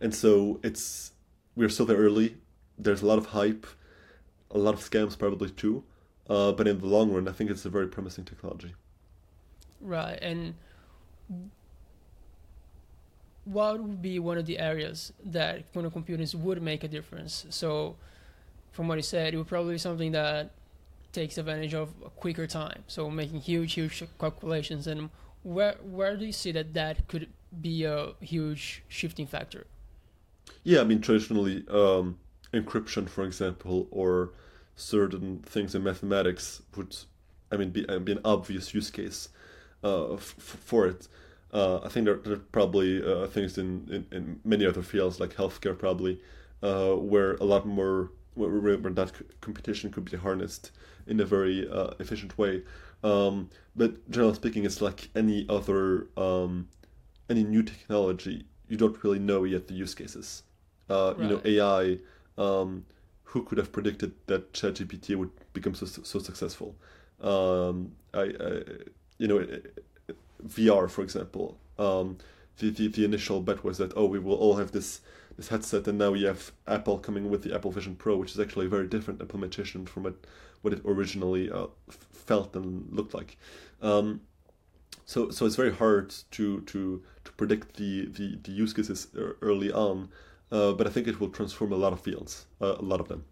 and 0.00 0.14
so 0.14 0.60
it's 0.62 1.12
we're 1.56 1.68
still 1.68 1.86
there 1.86 1.96
early. 1.96 2.36
There's 2.78 3.02
a 3.02 3.06
lot 3.06 3.18
of 3.18 3.26
hype, 3.26 3.66
a 4.50 4.58
lot 4.58 4.74
of 4.74 4.80
scams 4.80 5.18
probably 5.18 5.50
too. 5.50 5.84
Uh, 6.28 6.52
but 6.52 6.66
in 6.66 6.78
the 6.80 6.86
long 6.86 7.12
run, 7.12 7.28
I 7.28 7.32
think 7.32 7.50
it's 7.50 7.64
a 7.64 7.70
very 7.70 7.86
promising 7.86 8.24
technology. 8.24 8.74
Right, 9.80 10.18
and 10.20 10.54
what 13.44 13.80
would 13.80 14.02
be 14.02 14.18
one 14.18 14.38
of 14.38 14.46
the 14.46 14.58
areas 14.58 15.12
that 15.24 15.72
quantum 15.72 15.92
computers 15.92 16.34
would 16.34 16.60
make 16.60 16.82
a 16.82 16.88
difference? 16.88 17.46
So, 17.50 17.96
from 18.76 18.88
what 18.88 18.98
he 18.98 19.02
said, 19.02 19.32
it 19.32 19.38
would 19.38 19.46
probably 19.46 19.74
be 19.74 19.78
something 19.78 20.12
that 20.12 20.50
takes 21.10 21.38
advantage 21.38 21.72
of 21.72 21.94
a 22.04 22.10
quicker 22.10 22.46
time. 22.46 22.84
So, 22.86 23.08
making 23.08 23.40
huge, 23.40 23.72
huge 23.72 24.04
calculations. 24.20 24.86
And 24.86 25.08
where 25.42 25.76
where 25.82 26.14
do 26.16 26.26
you 26.26 26.32
see 26.32 26.52
that 26.52 26.74
that 26.74 27.08
could 27.08 27.28
be 27.58 27.84
a 27.84 28.12
huge 28.20 28.82
shifting 28.86 29.26
factor? 29.26 29.66
Yeah, 30.62 30.82
I 30.82 30.84
mean, 30.84 31.00
traditionally, 31.00 31.64
um, 31.70 32.18
encryption, 32.52 33.08
for 33.08 33.24
example, 33.24 33.88
or 33.90 34.32
certain 34.74 35.38
things 35.38 35.74
in 35.74 35.82
mathematics 35.82 36.60
would, 36.76 36.94
I 37.50 37.56
mean, 37.56 37.70
be, 37.70 37.86
be 38.04 38.12
an 38.12 38.20
obvious 38.24 38.74
use 38.74 38.90
case 38.90 39.30
uh, 39.82 40.14
f- 40.14 40.34
for 40.68 40.86
it. 40.86 41.08
Uh, 41.50 41.78
I 41.82 41.88
think 41.88 42.04
there, 42.04 42.16
there 42.16 42.34
are 42.34 42.48
probably 42.58 43.02
uh, 43.02 43.26
things 43.28 43.56
in, 43.56 43.88
in, 43.90 44.16
in, 44.16 44.40
many 44.44 44.66
other 44.66 44.82
fields 44.82 45.18
like 45.18 45.34
healthcare 45.34 45.78
probably 45.78 46.20
uh, 46.62 46.92
where 46.92 47.36
a 47.36 47.44
lot 47.44 47.66
more 47.66 48.10
where, 48.36 48.76
where 48.76 48.76
that 48.76 49.12
competition 49.40 49.90
could 49.90 50.04
be 50.04 50.16
harnessed 50.16 50.70
in 51.06 51.20
a 51.20 51.24
very 51.24 51.68
uh, 51.70 51.90
efficient 51.98 52.36
way. 52.38 52.62
Um, 53.02 53.50
but 53.74 54.08
generally 54.10 54.34
speaking, 54.34 54.64
it's 54.64 54.80
like 54.80 55.08
any 55.14 55.46
other 55.48 56.08
um, 56.16 56.68
any 57.28 57.44
new 57.44 57.62
technology. 57.62 58.46
You 58.68 58.76
don't 58.76 59.02
really 59.02 59.18
know 59.18 59.44
yet 59.44 59.68
the 59.68 59.74
use 59.74 59.94
cases. 59.94 60.42
Right. 60.88 60.96
Uh, 60.96 61.14
you 61.18 61.28
know, 61.28 61.40
AI. 61.44 61.98
Um, 62.38 62.84
who 63.30 63.42
could 63.42 63.58
have 63.58 63.72
predicted 63.72 64.12
that 64.26 64.52
ChatGPT 64.52 65.16
would 65.16 65.30
become 65.52 65.74
so 65.74 65.86
so 65.86 66.18
successful? 66.18 66.76
Um, 67.20 67.92
I, 68.14 68.22
I, 68.22 68.62
you 69.18 69.26
know, 69.26 69.38
it, 69.38 69.84
VR, 70.46 70.88
for 70.88 71.02
example. 71.02 71.58
Um, 71.78 72.18
the, 72.58 72.70
the, 72.70 72.88
the 72.88 73.04
initial 73.04 73.40
bet 73.40 73.64
was 73.64 73.78
that 73.78 73.92
oh 73.96 74.06
we 74.06 74.18
will 74.18 74.34
all 74.34 74.56
have 74.56 74.72
this 74.72 75.00
this 75.36 75.48
headset 75.48 75.86
and 75.86 75.98
now 75.98 76.10
we 76.10 76.24
have 76.24 76.52
Apple 76.66 76.98
coming 76.98 77.30
with 77.30 77.42
the 77.42 77.54
Apple 77.54 77.70
Vision 77.70 77.94
Pro, 77.94 78.16
which 78.16 78.32
is 78.32 78.40
actually 78.40 78.66
a 78.66 78.68
very 78.68 78.86
different 78.86 79.20
implementation 79.20 79.86
from 79.86 80.04
what 80.04 80.14
what 80.62 80.72
it 80.72 80.80
originally 80.84 81.50
uh, 81.50 81.66
felt 81.88 82.56
and 82.56 82.88
looked 82.90 83.14
like. 83.14 83.36
Um, 83.82 84.22
so 85.04 85.30
so 85.30 85.46
it's 85.46 85.56
very 85.56 85.72
hard 85.72 86.14
to 86.32 86.60
to 86.62 87.02
to 87.24 87.32
predict 87.32 87.76
the 87.76 88.06
the, 88.06 88.38
the 88.42 88.52
use 88.52 88.72
cases 88.72 89.08
early 89.40 89.70
on, 89.70 90.08
uh, 90.50 90.72
but 90.72 90.86
I 90.86 90.90
think 90.90 91.06
it 91.06 91.20
will 91.20 91.30
transform 91.30 91.72
a 91.72 91.76
lot 91.76 91.92
of 91.92 92.00
fields, 92.00 92.46
uh, 92.60 92.76
a 92.78 92.82
lot 92.82 93.00
of 93.00 93.08
them. 93.08 93.24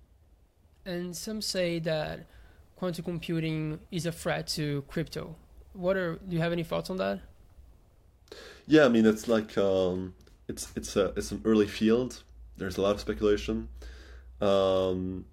And 0.86 1.16
some 1.16 1.40
say 1.40 1.78
that 1.80 2.26
quantum 2.76 3.04
computing 3.04 3.80
is 3.90 4.06
a 4.06 4.12
threat 4.12 4.46
to 4.48 4.84
crypto. 4.88 5.36
What 5.72 5.96
are 5.96 6.16
do 6.16 6.36
you 6.36 6.42
have 6.42 6.52
any 6.52 6.62
thoughts 6.62 6.90
on 6.90 6.98
that? 6.98 7.20
Yeah, 8.66 8.84
I 8.84 8.88
mean 8.88 9.06
it's 9.06 9.26
like 9.26 9.58
um, 9.58 10.14
it's 10.48 10.72
it's 10.76 10.96
a 10.96 11.12
it's 11.16 11.32
an 11.32 11.42
early 11.44 11.66
field. 11.66 12.22
There's 12.56 12.76
a 12.76 12.82
lot 12.82 12.94
of 12.94 13.00
speculation. 13.00 13.68
Um, 14.40 15.26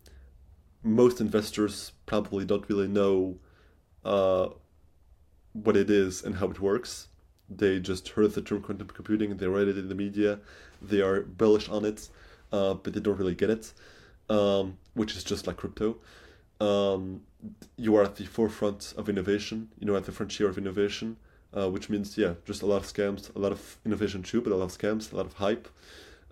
most 0.84 1.22
investors 1.22 1.92
probably 2.06 2.46
don't 2.46 2.68
really 2.70 2.88
know 2.88 3.38
uh, 4.04 4.50
what 5.54 5.78
it 5.78 5.90
is 5.90 6.24
and 6.24 6.36
how 6.36 6.50
it 6.50 6.60
works. 6.60 7.08
They 7.50 7.80
just 7.80 8.10
heard 8.10 8.32
the 8.32 8.42
term 8.42 8.62
quantum 8.62 8.88
computing, 8.88 9.36
they 9.36 9.48
read 9.48 9.68
it 9.68 9.78
in 9.78 9.90
the 9.90 9.96
media, 9.96 10.40
they 10.82 11.02
are 11.02 11.22
bullish 11.22 11.68
on 11.70 11.86
it, 11.86 12.10
uh, 12.52 12.76
but 12.76 12.94
they 12.94 13.00
don't 13.00 13.18
really 13.18 13.36
get 13.36 13.50
it, 13.50 13.74
um, 14.30 14.78
which 14.94 15.16
is 15.16 15.24
just 15.24 15.48
like 15.48 15.58
crypto. 15.58 15.98
Um, 16.62 17.22
you 17.76 17.96
are 17.98 18.04
at 18.04 18.16
the 18.16 18.26
forefront 18.26 18.94
of 18.98 19.10
innovation, 19.10 19.70
you 19.80 19.86
know, 19.86 19.96
at 19.96 20.06
the 20.06 20.12
frontier 20.12 20.48
of 20.48 20.58
innovation, 20.58 21.18
uh, 21.56 21.70
which 21.70 21.90
means, 21.90 22.18
yeah, 22.18 22.34
just 22.46 22.62
a 22.62 22.66
lot 22.66 22.78
of 22.78 22.84
scams, 22.84 23.34
a 23.36 23.40
lot 23.40 23.52
of 23.52 23.78
innovation 23.86 24.24
too, 24.24 24.42
but 24.42 24.52
a 24.52 24.56
lot 24.56 24.66
of 24.66 24.78
scams, 24.78 25.12
a 25.12 25.16
lot 25.16 25.26
of 25.26 25.34
hype. 25.34 25.68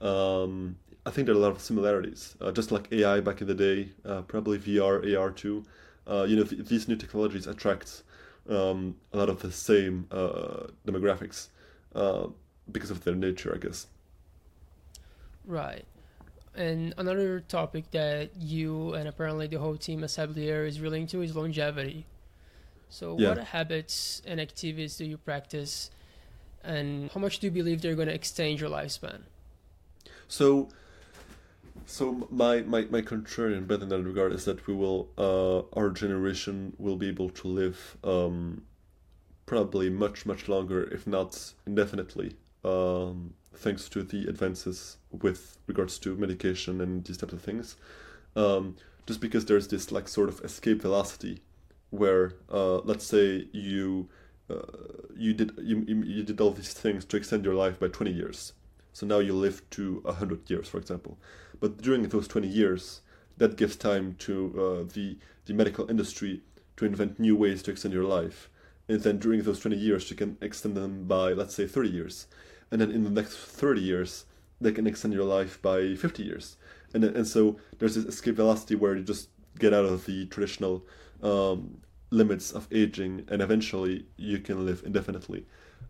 Um, 0.01 0.77
I 1.05 1.11
think 1.11 1.25
there 1.25 1.35
are 1.35 1.37
a 1.37 1.41
lot 1.41 1.51
of 1.51 1.61
similarities, 1.61 2.35
uh, 2.41 2.51
just 2.51 2.71
like 2.71 2.91
AI 2.91 3.19
back 3.19 3.41
in 3.41 3.47
the 3.47 3.55
day, 3.55 3.89
uh, 4.05 4.21
probably 4.21 4.57
VR, 4.57 5.15
AR 5.15 5.31
too. 5.31 5.65
Uh, 6.07 6.25
you 6.27 6.35
know, 6.35 6.43
th- 6.43 6.65
these 6.65 6.87
new 6.87 6.95
technologies 6.95 7.47
attract 7.47 8.03
um, 8.49 8.95
a 9.13 9.17
lot 9.17 9.29
of 9.29 9.41
the 9.41 9.51
same 9.51 10.07
uh, 10.11 10.67
demographics 10.85 11.47
uh, 11.95 12.27
because 12.71 12.91
of 12.91 13.03
their 13.03 13.15
nature, 13.15 13.53
I 13.53 13.57
guess. 13.57 13.87
Right. 15.45 15.85
And 16.55 16.93
another 16.97 17.39
topic 17.41 17.91
that 17.91 18.31
you 18.37 18.93
and 18.93 19.07
apparently 19.07 19.47
the 19.47 19.59
whole 19.59 19.77
team 19.77 20.03
at 20.03 20.09
Sablier 20.09 20.67
is 20.67 20.79
relating 20.79 21.07
to 21.07 21.21
is 21.21 21.35
longevity. 21.35 22.05
So, 22.89 23.15
Yeah. 23.15 23.29
what 23.29 23.37
habits 23.37 24.21
and 24.25 24.39
activities 24.41 24.97
do 24.97 25.05
you 25.05 25.17
practice, 25.17 25.91
and 26.63 27.09
how 27.11 27.19
much 27.19 27.39
do 27.39 27.47
you 27.47 27.51
believe 27.51 27.81
they're 27.81 27.95
going 27.95 28.07
to 28.07 28.13
extend 28.13 28.59
your 28.59 28.69
lifespan? 28.69 29.21
So, 30.27 30.69
so 31.85 32.27
my, 32.31 32.61
my, 32.61 32.81
my 32.89 33.01
contrarian 33.01 33.67
bet 33.67 33.81
in 33.81 33.89
that 33.89 34.03
regard 34.03 34.33
is 34.33 34.45
that 34.45 34.65
we 34.67 34.73
will, 34.73 35.09
uh, 35.17 35.59
our 35.79 35.89
generation 35.89 36.73
will 36.77 36.95
be 36.97 37.07
able 37.07 37.29
to 37.29 37.47
live 37.47 37.97
um, 38.03 38.63
probably 39.45 39.89
much, 39.89 40.25
much 40.25 40.47
longer, 40.47 40.83
if 40.83 41.07
not 41.07 41.53
indefinitely, 41.65 42.35
um, 42.63 43.33
thanks 43.53 43.89
to 43.89 44.03
the 44.03 44.25
advances 44.27 44.97
with 45.11 45.57
regards 45.67 45.97
to 45.99 46.15
medication 46.15 46.81
and 46.81 47.05
these 47.05 47.17
types 47.17 47.33
of 47.33 47.41
things. 47.41 47.75
Um, 48.35 48.75
just 49.07 49.21
because 49.21 49.45
there's 49.45 49.67
this 49.67 49.91
like 49.91 50.07
sort 50.07 50.29
of 50.29 50.39
escape 50.41 50.83
velocity 50.83 51.41
where, 51.89 52.33
uh, 52.51 52.77
let's 52.79 53.05
say 53.05 53.47
you, 53.51 54.09
uh, 54.49 54.61
you 55.15 55.33
did 55.33 55.51
you, 55.61 55.83
you 55.83 56.23
did 56.23 56.39
all 56.41 56.51
these 56.51 56.73
things 56.73 57.05
to 57.05 57.17
extend 57.17 57.45
your 57.45 57.53
life 57.53 57.79
by 57.79 57.87
20 57.87 58.11
years 58.11 58.53
so 58.99 59.05
now 59.05 59.19
you 59.19 59.33
live 59.33 59.61
to 59.71 60.01
100 60.03 60.49
years, 60.49 60.67
for 60.67 60.77
example. 60.77 61.17
But 61.61 61.81
during 61.81 62.03
those 62.03 62.27
20 62.27 62.47
years, 62.47 62.99
that 63.37 63.55
gives 63.55 63.77
time 63.77 64.15
to 64.19 64.53
uh, 64.57 64.93
the, 64.93 65.17
the 65.45 65.53
medical 65.53 65.89
industry 65.89 66.41
to 66.75 66.85
invent 66.85 67.17
new 67.17 67.35
ways 67.35 67.63
to 67.63 67.71
extend 67.71 67.93
your 67.93 68.03
life. 68.03 68.49
And 68.89 69.01
then 69.01 69.17
during 69.17 69.43
those 69.43 69.61
20 69.61 69.77
years, 69.77 70.09
you 70.09 70.17
can 70.17 70.37
extend 70.41 70.75
them 70.75 71.05
by, 71.05 71.31
let's 71.31 71.55
say, 71.55 71.65
30 71.65 71.89
years. 71.89 72.27
And 72.71 72.81
then 72.81 72.91
in 72.91 73.05
the 73.05 73.09
next 73.09 73.37
30 73.37 73.79
years, 73.79 74.25
they 74.59 74.73
can 74.73 74.85
extend 74.85 75.13
your 75.13 75.23
life 75.23 75.61
by 75.61 75.95
50 75.95 76.23
years. 76.23 76.57
And, 76.93 77.03
and 77.05 77.25
so 77.25 77.57
there's 77.77 77.95
this 77.95 78.03
escape 78.03 78.35
velocity 78.35 78.75
where 78.75 78.97
you 78.97 79.03
just 79.03 79.29
get 79.57 79.73
out 79.73 79.85
of 79.85 80.07
the 80.07 80.25
traditional 80.25 80.83
um, 81.23 81.81
limits 82.09 82.51
of 82.51 82.67
aging, 82.71 83.25
and 83.29 83.41
eventually 83.41 84.05
you 84.17 84.39
can 84.39 84.65
live 84.65 84.83
indefinitely, 84.85 85.45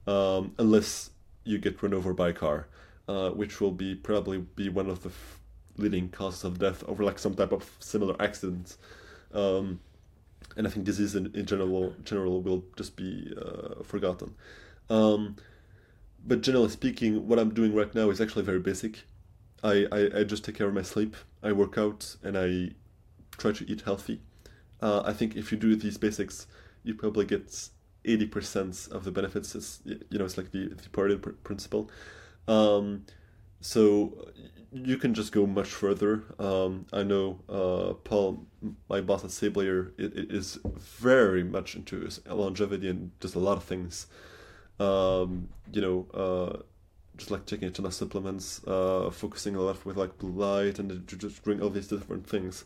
um, 0.08 0.54
unless 0.58 1.12
you 1.44 1.58
get 1.58 1.82
run 1.82 1.94
over 1.94 2.14
by 2.14 2.30
a 2.30 2.34
car 2.34 2.68
uh, 3.10 3.32
which 3.32 3.60
will 3.60 3.72
be 3.72 3.96
probably 3.96 4.38
be 4.38 4.70
one 4.70 4.88
of 4.88 5.02
the 5.02 5.10
f- 5.10 5.40
leading 5.78 6.10
causes 6.10 6.44
of 6.44 6.60
death 6.60 6.84
over 6.88 7.04
like 7.04 7.18
some 7.18 7.34
type 7.34 7.52
of 7.52 7.68
similar 7.80 8.16
accident. 8.22 8.78
Um, 9.34 9.80
and 10.56 10.68
I 10.68 10.70
think 10.70 10.86
disease 10.86 11.16
in, 11.16 11.32
in 11.34 11.48
general 11.48 11.96
general 12.04 12.42
will 12.44 12.64
just 12.78 12.96
be 12.96 13.34
uh, 13.36 13.82
forgotten. 13.84 14.36
Um, 14.92 15.38
but 16.26 16.42
generally 16.42 16.70
speaking, 16.70 17.28
what 17.28 17.40
I'm 17.40 17.52
doing 17.52 17.74
right 17.74 17.94
now 17.96 18.12
is 18.12 18.22
actually 18.22 18.46
very 18.46 18.60
basic. 18.60 19.06
I, 19.64 19.88
I, 19.92 20.20
I 20.20 20.24
just 20.24 20.46
take 20.46 20.56
care 20.56 20.68
of 20.68 20.76
my 20.76 20.84
sleep. 20.84 21.16
I 21.42 21.52
work 21.52 21.78
out 21.80 22.16
and 22.24 22.38
I 22.38 22.76
try 23.40 23.54
to 23.54 23.70
eat 23.70 23.82
healthy. 23.82 24.22
Uh, 24.82 25.02
I 25.06 25.14
think 25.14 25.36
if 25.36 25.52
you 25.52 25.58
do 25.58 25.76
these 25.76 25.98
basics, 25.98 26.48
you 26.84 26.94
probably 26.96 27.26
get 27.26 27.70
eighty 28.06 28.26
percent 28.26 28.88
of 28.92 29.04
the 29.04 29.12
benefits. 29.12 29.56
It's 29.56 29.82
you 29.86 30.18
know 30.18 30.26
it's 30.26 30.38
like 30.38 30.52
the 30.52 30.70
the 30.70 30.90
Pareto 30.90 31.22
pr- 31.22 31.30
principle. 31.44 31.90
Um, 32.48 33.06
so 33.62 34.32
you 34.72 34.98
can 34.98 35.14
just 35.14 35.32
go 35.32 35.46
much 35.46 35.70
further. 35.70 36.24
Um, 36.38 36.86
I 36.94 37.04
know 37.04 37.40
uh, 37.50 37.94
Paul, 38.04 38.46
my 38.88 39.02
boss 39.02 39.24
at 39.24 39.32
i- 40.00 40.12
is 40.38 40.60
very 40.78 41.44
much 41.44 41.76
into 41.76 42.08
longevity 42.28 42.88
and 42.88 43.12
just 43.20 43.36
a 43.36 43.40
lot 43.40 43.58
of 43.58 43.64
things. 43.64 44.08
Um, 44.80 45.50
you 45.74 45.82
know, 45.82 46.08
uh, 46.14 46.62
just 47.18 47.32
like 47.32 47.46
taking 47.46 47.68
a 47.68 47.72
ton 47.72 47.86
of 47.86 47.94
supplements, 47.94 48.62
uh, 48.66 49.10
focusing 49.12 49.56
a 49.56 49.62
lot 49.62 49.86
with 49.86 49.98
like 49.98 50.18
blue 50.18 50.32
light, 50.32 50.80
and 50.80 51.06
just 51.08 51.44
doing 51.44 51.62
all 51.62 51.70
these 51.70 51.88
different 51.88 52.28
things. 52.28 52.64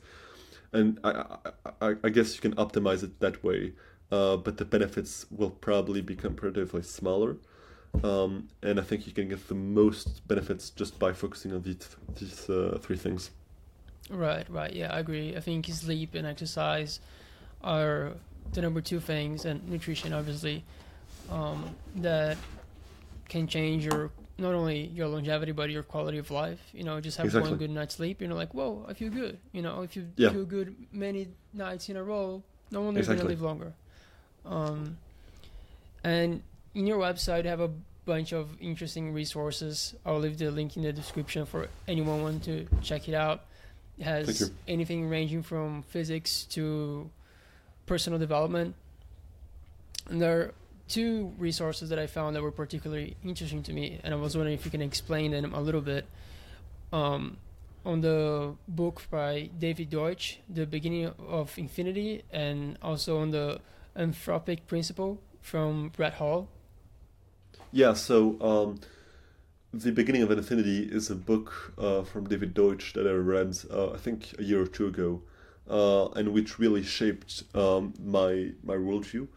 And 0.74 1.00
I, 1.04 1.38
I, 1.82 1.96
I- 2.04 2.10
guess 2.10 2.36
you 2.36 2.42
can 2.42 2.56
optimize 2.56 3.04
it 3.04 3.20
that 3.20 3.44
way, 3.44 3.74
uh, 4.12 4.38
but 4.38 4.58
the 4.58 4.66
benefits 4.66 5.26
will 5.32 5.52
probably 5.52 6.02
be 6.02 6.16
comparatively 6.16 6.82
smaller. 6.82 7.38
Um, 8.04 8.50
and 8.64 8.80
I 8.80 8.84
think 8.84 9.06
you 9.06 9.14
can 9.14 9.30
get 9.30 9.48
the 9.48 9.56
most 9.56 10.28
benefits 10.28 10.72
just 10.72 10.98
by 10.98 11.14
focusing 11.14 11.54
on 11.54 11.62
these 11.62 11.88
these 12.20 12.50
uh, 12.50 12.80
three 12.82 12.98
things. 12.98 13.30
Right, 14.10 14.50
right. 14.50 14.74
Yeah, 14.74 14.92
I 14.94 15.00
agree. 15.00 15.36
I 15.36 15.40
think 15.40 15.68
sleep 15.68 16.16
and 16.16 16.26
exercise 16.28 17.00
are 17.64 18.14
the 18.54 18.62
number 18.62 18.82
two 18.82 19.00
things, 19.00 19.46
and 19.46 19.68
nutrition, 19.70 20.12
obviously, 20.12 20.64
um, 21.32 21.76
that 21.98 22.38
can 23.30 23.48
change 23.48 23.86
your 23.86 24.10
not 24.38 24.54
only 24.54 24.88
your 24.88 25.08
longevity 25.08 25.52
but 25.52 25.70
your 25.70 25.84
quality 25.84 26.18
of 26.18 26.32
life. 26.32 26.60
You 26.74 26.84
know, 26.84 27.00
just 27.00 27.18
have 27.18 27.26
Exactly. 27.26 27.52
one 27.52 27.58
good 27.60 27.70
night's 27.70 27.96
sleep, 27.96 28.22
you 28.22 28.28
know, 28.28 28.36
like 28.36 28.54
whoa, 28.54 28.86
I 28.88 28.94
feel 28.94 29.10
good. 29.12 29.40
You 29.52 29.62
know, 29.62 29.82
if 29.82 29.96
you 29.96 30.08
Yeah. 30.18 30.32
feel 30.32 30.46
good 30.46 30.76
many 30.92 31.28
nights 31.54 31.90
in 31.90 31.98
a 31.98 32.04
row, 32.04 32.44
no 32.72 32.82
wonder 32.82 33.00
you're 33.00 33.14
Exactly. 33.14 33.18
gonna 33.18 33.30
live 33.30 33.42
longer. 33.42 33.74
Um, 34.46 34.98
and 36.04 36.42
in 36.74 36.88
your 36.88 36.98
website, 37.00 37.44
you 37.44 37.50
have 37.50 37.60
a 37.62 37.72
bunch 38.06 38.34
of 38.34 38.60
interesting 38.60 39.14
resources. 39.14 39.96
I'll 40.06 40.20
leave 40.20 40.38
the 40.38 40.52
link 40.52 40.76
in 40.76 40.84
the 40.84 40.92
description 40.92 41.46
for 41.46 41.70
anyone 41.88 42.22
want 42.24 42.44
to 42.46 42.68
check 42.82 43.08
it 43.08 43.14
out. 43.14 43.46
It 43.98 44.04
has 44.04 44.52
anything 44.68 45.08
ranging 45.08 45.44
from 45.44 45.84
physics 45.84 46.44
to 46.46 47.10
personal 47.86 48.18
development. 48.20 48.76
And 50.10 50.22
there 50.22 50.54
two 50.94 51.34
resources 51.40 51.90
that 51.90 51.98
I 51.98 52.06
found 52.06 52.36
that 52.36 52.44
were 52.44 52.52
particularly 52.52 53.18
interesting 53.24 53.64
to 53.64 53.74
me, 53.74 54.00
and 54.04 54.14
I 54.14 54.18
was 54.18 54.38
wondering 54.38 54.54
if 54.54 54.64
you 54.64 54.70
can 54.70 54.82
explain 54.82 55.32
them 55.32 55.54
a 55.54 55.62
little 55.62 55.82
bit. 55.82 56.06
Um, 56.92 57.38
on 57.86 58.02
the 58.02 58.54
book 58.68 59.02
by 59.10 59.50
David 59.60 59.90
Deutsch, 59.90 60.40
The 60.48 60.66
Beginning 60.66 61.12
of 61.28 61.58
Infinity, 61.58 62.24
and 62.32 62.78
also 62.82 63.20
on 63.20 63.32
the 63.32 63.60
Anthropic 63.98 64.68
Principle 64.68 65.20
from 65.42 65.90
Brett 65.90 66.14
Hall. 66.14 66.48
Yeah. 67.72 67.94
So 67.94 68.40
um, 68.40 68.80
the 69.74 69.92
beginning 69.92 70.22
of 70.22 70.30
infinity 70.30 70.84
is 70.84 71.10
a 71.10 71.16
book 71.16 71.74
uh, 71.78 72.04
from 72.04 72.30
David 72.30 72.54
Deutsch 72.54 72.94
that 72.94 73.08
I 73.08 73.12
read 73.12 73.58
uh, 73.72 73.92
I 73.92 73.98
think 73.98 74.36
a 74.38 74.44
year 74.44 74.62
or 74.62 74.68
two 74.68 74.88
ago, 74.88 75.22
uh, 75.68 76.10
and 76.16 76.30
which 76.34 76.60
really 76.60 76.84
shaped 76.84 77.44
um, 77.56 77.94
my 78.00 78.52
my 78.64 78.76
worldview. 78.76 79.28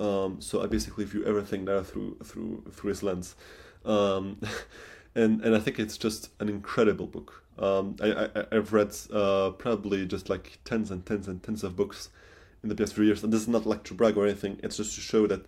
Um, 0.00 0.40
so 0.40 0.62
I 0.62 0.66
basically 0.66 1.04
view 1.04 1.24
everything 1.26 1.64
now 1.64 1.82
through 1.82 2.16
through 2.24 2.64
through 2.72 2.88
his 2.88 3.02
lens, 3.02 3.36
um, 3.84 4.40
and 5.14 5.42
and 5.42 5.54
I 5.54 5.60
think 5.60 5.78
it's 5.78 5.98
just 5.98 6.30
an 6.40 6.48
incredible 6.48 7.06
book. 7.06 7.44
Um, 7.58 7.96
I, 8.00 8.30
I 8.34 8.46
I've 8.50 8.72
read 8.72 8.96
uh, 9.12 9.50
probably 9.50 10.06
just 10.06 10.30
like 10.30 10.58
tens 10.64 10.90
and 10.90 11.04
tens 11.04 11.28
and 11.28 11.42
tens 11.42 11.62
of 11.62 11.76
books 11.76 12.08
in 12.62 12.70
the 12.70 12.74
past 12.74 12.94
few 12.94 13.04
years, 13.04 13.22
and 13.22 13.30
this 13.30 13.42
is 13.42 13.48
not 13.48 13.66
like 13.66 13.84
to 13.84 13.94
brag 13.94 14.16
or 14.16 14.24
anything. 14.24 14.58
It's 14.62 14.78
just 14.78 14.94
to 14.94 15.02
show 15.02 15.26
that 15.26 15.44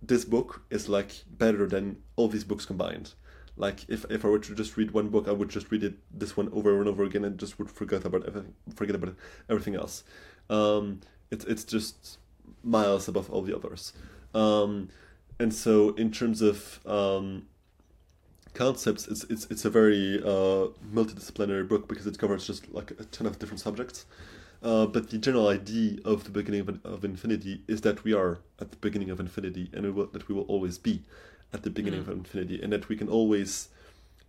this 0.00 0.24
book 0.24 0.62
is 0.70 0.88
like 0.88 1.24
better 1.30 1.66
than 1.66 1.98
all 2.16 2.28
these 2.28 2.44
books 2.44 2.64
combined. 2.64 3.12
Like 3.56 3.84
if, 3.88 4.04
if 4.08 4.24
I 4.24 4.28
were 4.28 4.38
to 4.38 4.54
just 4.54 4.76
read 4.76 4.92
one 4.92 5.08
book, 5.08 5.26
I 5.26 5.32
would 5.32 5.48
just 5.48 5.70
read 5.70 5.82
it 5.82 5.94
this 6.16 6.36
one 6.36 6.48
over 6.52 6.78
and 6.78 6.88
over 6.88 7.02
again 7.02 7.24
and 7.24 7.38
just 7.38 7.58
would 7.58 7.70
forget 7.70 8.04
about 8.04 8.24
everything, 8.26 8.54
forget 8.74 8.94
about 8.94 9.16
everything 9.50 9.74
else. 9.74 10.04
Um, 10.48 11.00
it's 11.30 11.44
it's 11.44 11.64
just 11.64 12.18
miles 12.62 13.08
above 13.08 13.30
all 13.30 13.42
the 13.42 13.54
others. 13.56 13.92
Um, 14.34 14.88
and 15.38 15.54
so 15.54 15.94
in 15.94 16.10
terms 16.10 16.42
of 16.42 16.80
um, 16.86 17.46
concepts, 18.54 19.06
it's 19.08 19.24
it's 19.24 19.46
it's 19.50 19.64
a 19.64 19.70
very 19.70 20.20
uh, 20.22 20.68
multidisciplinary 20.92 21.68
book 21.68 21.88
because 21.88 22.06
it 22.06 22.18
covers 22.18 22.46
just 22.46 22.72
like 22.72 22.90
a 22.92 23.04
ton 23.04 23.26
of 23.26 23.38
different 23.38 23.60
subjects. 23.60 24.06
Uh, 24.60 24.86
but 24.86 25.10
the 25.10 25.18
general 25.18 25.46
idea 25.48 25.98
of 26.04 26.24
the 26.24 26.30
beginning 26.30 26.60
of, 26.60 26.84
of 26.84 27.04
infinity 27.04 27.62
is 27.68 27.82
that 27.82 28.02
we 28.02 28.12
are 28.12 28.40
at 28.60 28.72
the 28.72 28.76
beginning 28.78 29.08
of 29.08 29.20
infinity, 29.20 29.70
and 29.72 29.84
we 29.84 29.90
will, 29.90 30.06
that 30.06 30.28
we 30.28 30.34
will 30.34 30.42
always 30.44 30.78
be 30.78 31.02
at 31.52 31.62
the 31.62 31.70
beginning 31.70 32.00
Mm. 32.02 32.08
of 32.08 32.16
infinity, 32.18 32.60
and 32.60 32.72
that 32.72 32.88
we 32.88 32.96
can 32.96 33.08
always 33.08 33.68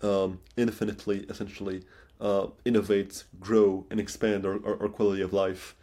um, 0.02 0.40
infinitely, 0.56 1.26
essentially, 1.30 1.84
uh, 2.22 2.48
innovate, 2.64 3.24
grow, 3.40 3.86
and 3.90 4.00
expand 4.00 4.46
our, 4.46 4.64
our, 4.66 4.82
our 4.84 4.88
quality 4.88 5.22
of 5.24 5.34
life. 5.34 5.76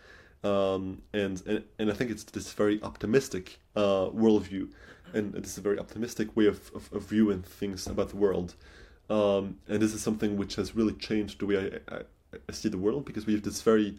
Um, 0.45 1.03
and, 1.13 1.43
and 1.47 1.65
and 1.79 1.91
I 1.91 1.95
think 1.95 2.11
it's 2.11 2.25
this 2.25 2.53
very 2.53 2.81
optimistic 2.83 3.59
uh, 3.75 4.11
worldview, 4.11 4.71
and 5.15 5.33
this 5.35 5.59
a 5.59 5.61
very 5.61 5.79
optimistic 5.79 6.37
way 6.37 6.47
of, 6.47 6.71
of, 6.75 6.93
of 6.93 7.03
viewing 7.05 7.43
things 7.43 7.87
about 7.87 8.11
the 8.11 8.17
world. 8.17 8.55
Um, 9.09 9.59
and 9.69 9.81
this 9.81 9.95
is 9.95 10.03
something 10.03 10.37
which 10.37 10.57
has 10.57 10.75
really 10.75 10.93
changed 10.95 11.41
the 11.41 11.47
way 11.47 11.81
I, 11.89 11.95
I, 11.95 12.01
I 12.49 12.53
see 12.53 12.69
the 12.69 12.79
world 12.79 13.05
because 13.05 13.27
we 13.27 13.35
have 13.35 13.43
this 13.43 13.63
very 13.63 13.99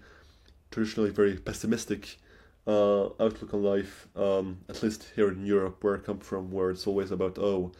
traditionally 0.71 1.09
very 1.09 1.37
pessimistic 1.37 2.17
uh, 2.65 3.05
outlook 3.05 3.53
on 3.53 3.63
life, 3.63 4.07
um, 4.15 4.59
at 4.67 4.83
least 4.83 5.07
here 5.15 5.29
in 5.29 5.45
Europe, 5.45 5.83
where 5.83 5.95
I 5.95 5.99
come 5.99 6.19
from, 6.19 6.51
where 6.51 6.69
it's 6.69 6.85
always 6.85 7.11
about, 7.11 7.37
oh, 7.39 7.71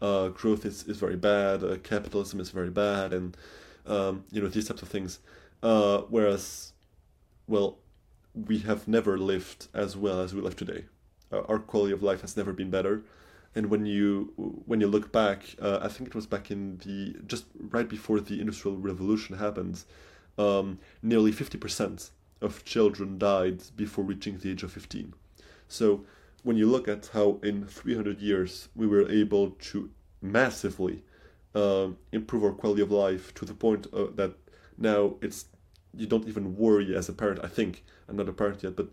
uh, 0.00 0.28
growth 0.28 0.64
is, 0.64 0.84
is 0.84 0.98
very 0.98 1.16
bad, 1.16 1.64
uh, 1.64 1.76
capitalism 1.82 2.38
is 2.38 2.50
very 2.50 2.70
bad, 2.70 3.12
and, 3.12 3.36
um, 3.86 4.24
you 4.30 4.40
know, 4.40 4.48
these 4.48 4.68
types 4.68 4.82
of 4.82 4.88
things. 4.88 5.18
Uh, 5.62 6.02
whereas, 6.08 6.72
well, 7.48 7.78
we 8.36 8.58
have 8.58 8.86
never 8.86 9.18
lived 9.18 9.68
as 9.72 9.96
well 9.96 10.20
as 10.20 10.34
we 10.34 10.40
live 10.40 10.56
today. 10.56 10.84
Uh, 11.32 11.40
our 11.48 11.58
quality 11.58 11.92
of 11.92 12.02
life 12.02 12.20
has 12.20 12.36
never 12.36 12.52
been 12.52 12.70
better. 12.70 13.02
And 13.54 13.70
when 13.70 13.86
you 13.86 14.32
when 14.66 14.80
you 14.82 14.86
look 14.86 15.10
back, 15.12 15.56
uh, 15.60 15.78
I 15.80 15.88
think 15.88 16.08
it 16.08 16.14
was 16.14 16.26
back 16.26 16.50
in 16.50 16.78
the 16.84 17.16
just 17.26 17.46
right 17.58 17.88
before 17.88 18.20
the 18.20 18.38
industrial 18.38 18.76
revolution 18.76 19.38
happened, 19.38 19.82
um, 20.36 20.78
nearly 21.02 21.32
fifty 21.32 21.56
percent 21.56 22.10
of 22.42 22.64
children 22.64 23.18
died 23.18 23.62
before 23.76 24.04
reaching 24.04 24.38
the 24.38 24.50
age 24.50 24.62
of 24.62 24.70
15. 24.70 25.14
So 25.68 26.04
when 26.42 26.56
you 26.56 26.66
look 26.66 26.86
at 26.86 27.10
how 27.12 27.40
in 27.42 27.66
300 27.66 28.20
years 28.20 28.68
we 28.76 28.86
were 28.86 29.10
able 29.10 29.50
to 29.50 29.90
massively 30.20 31.02
um, 31.54 31.96
improve 32.12 32.44
our 32.44 32.52
quality 32.52 32.82
of 32.82 32.90
life 32.90 33.32
to 33.34 33.44
the 33.44 33.54
point 33.54 33.86
uh, 33.92 34.06
that 34.14 34.34
now 34.76 35.14
it's 35.22 35.46
you 35.94 36.06
don't 36.06 36.28
even 36.28 36.56
worry 36.56 36.94
as 36.94 37.08
a 37.08 37.12
parent. 37.12 37.40
I 37.42 37.48
think 37.48 37.82
I'm 38.08 38.16
not 38.16 38.28
a 38.28 38.32
parent 38.32 38.62
yet, 38.62 38.76
but 38.76 38.88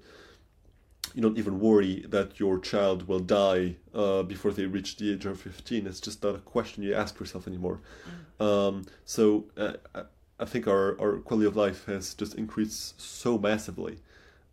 you 1.13 1.21
don't 1.21 1.37
even 1.37 1.59
worry 1.59 2.05
that 2.09 2.39
your 2.39 2.57
child 2.59 3.07
will 3.07 3.19
die 3.19 3.75
uh, 3.93 4.23
before 4.23 4.51
they 4.51 4.65
reach 4.65 4.97
the 4.97 5.13
age 5.13 5.25
of 5.25 5.39
15. 5.39 5.85
It's 5.85 5.99
just 5.99 6.23
not 6.23 6.35
a 6.35 6.39
question 6.39 6.81
you 6.83 6.93
ask 6.95 7.19
yourself 7.19 7.47
anymore. 7.47 7.79
Um, 8.39 8.85
so 9.05 9.45
uh, 9.57 9.73
I- 9.93 10.03
I 10.39 10.45
think 10.45 10.67
our, 10.67 10.99
our 10.99 11.19
quality 11.19 11.47
of 11.47 11.55
life 11.55 11.85
has 11.85 12.15
just 12.15 12.33
increased 12.33 12.99
so 12.99 13.37
massively 13.37 13.99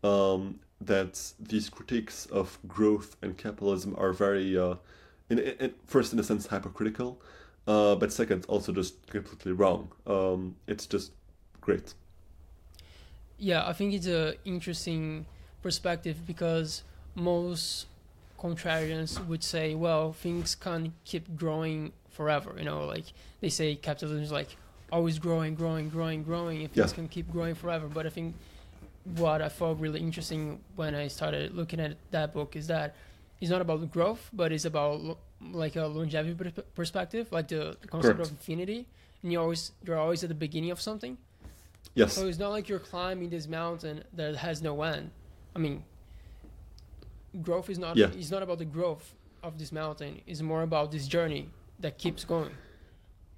um, 0.05 0.61
that 0.81 1.33
these 1.41 1.71
critiques 1.71 2.27
of 2.27 2.59
growth 2.69 3.17
and 3.23 3.37
capitalism 3.37 3.95
are 3.99 4.13
very, 4.13 4.57
uh, 4.57 4.75
in, 5.31 5.39
in, 5.39 5.75
first 5.87 6.13
in 6.13 6.19
a 6.19 6.23
sense, 6.23 6.47
hypocritical, 6.49 7.21
uh, 7.67 7.95
but 7.97 8.13
second, 8.13 8.45
also 8.47 8.73
just 8.73 9.05
completely 9.07 9.53
wrong. 9.53 9.91
Um, 10.07 10.55
it's 10.67 10.87
just 10.87 11.13
great. 11.63 11.95
Yeah, 13.43 13.67
I 13.67 13.73
think 13.73 13.95
it's 13.95 14.07
a 14.07 14.35
interesting 14.45 15.25
perspective 15.63 16.27
because 16.27 16.83
most 17.15 17.87
contrarians 18.39 19.25
would 19.27 19.43
say, 19.43 19.75
well, 19.75 20.13
things 20.13 20.55
can't 20.55 20.93
keep 21.05 21.37
growing 21.37 21.93
forever. 22.11 22.55
You 22.59 22.65
know, 22.65 22.85
like 22.85 23.07
they 23.41 23.49
say 23.49 23.75
capitalism 23.77 24.23
is 24.23 24.31
like 24.31 24.57
always 24.93 25.19
growing, 25.19 25.55
growing, 25.55 25.89
growing, 25.89 26.23
growing, 26.23 26.61
and 26.63 26.73
things 26.73 26.91
Yeah. 26.93 26.95
can 26.95 27.09
keep 27.09 27.31
growing 27.33 27.55
forever. 27.55 27.89
But 27.89 28.07
I 28.07 28.11
think 28.11 28.35
what 29.17 29.41
I 29.41 29.49
found 29.49 29.81
really 29.81 30.01
interesting 30.01 30.61
when 30.77 30.95
I 30.95 31.09
started 31.09 31.55
looking 31.55 31.81
at 31.81 31.97
that 32.11 32.35
book 32.35 32.57
is 32.57 32.67
that 32.67 32.95
it's 33.41 33.51
not 33.51 33.63
about 33.63 33.81
the 33.81 33.87
growth, 33.87 34.29
but 34.35 34.53
it's 34.53 34.67
about 34.67 35.01
lo- 35.01 35.19
like 35.53 35.77
a 35.77 35.87
longevity 35.87 36.53
perspective, 36.75 37.33
like 37.33 37.49
the, 37.49 37.75
the 37.81 37.89
concept 37.89 38.17
Correct. 38.17 38.31
of 38.33 38.37
infinity. 38.37 38.87
And 39.23 39.33
you're 39.33 39.41
always 39.43 39.73
you're 39.85 39.99
always 39.99 40.23
at 40.23 40.29
the 40.29 40.35
beginning 40.35 40.71
of 40.71 40.81
something. 40.81 41.17
Yes. 41.95 42.15
So 42.15 42.27
it's 42.27 42.39
not 42.39 42.51
like 42.51 42.69
you're 42.69 42.79
climbing 42.79 43.31
this 43.31 43.49
mountain 43.49 44.05
that 44.15 44.37
has 44.37 44.63
no 44.63 44.83
end. 44.83 45.11
I 45.55 45.59
mean, 45.59 45.83
growth 47.43 47.69
is 47.71 47.79
not. 47.79 47.97
Yeah. 47.97 48.07
It's 48.17 48.31
not 48.31 48.43
about 48.43 48.59
the 48.59 48.65
growth 48.65 49.15
of 49.43 49.59
this 49.59 49.73
mountain. 49.73 50.21
It's 50.27 50.43
more 50.43 50.63
about 50.63 50.93
this 50.93 51.07
journey 51.07 51.51
that 51.81 51.99
keeps 51.99 52.25
going. 52.25 52.53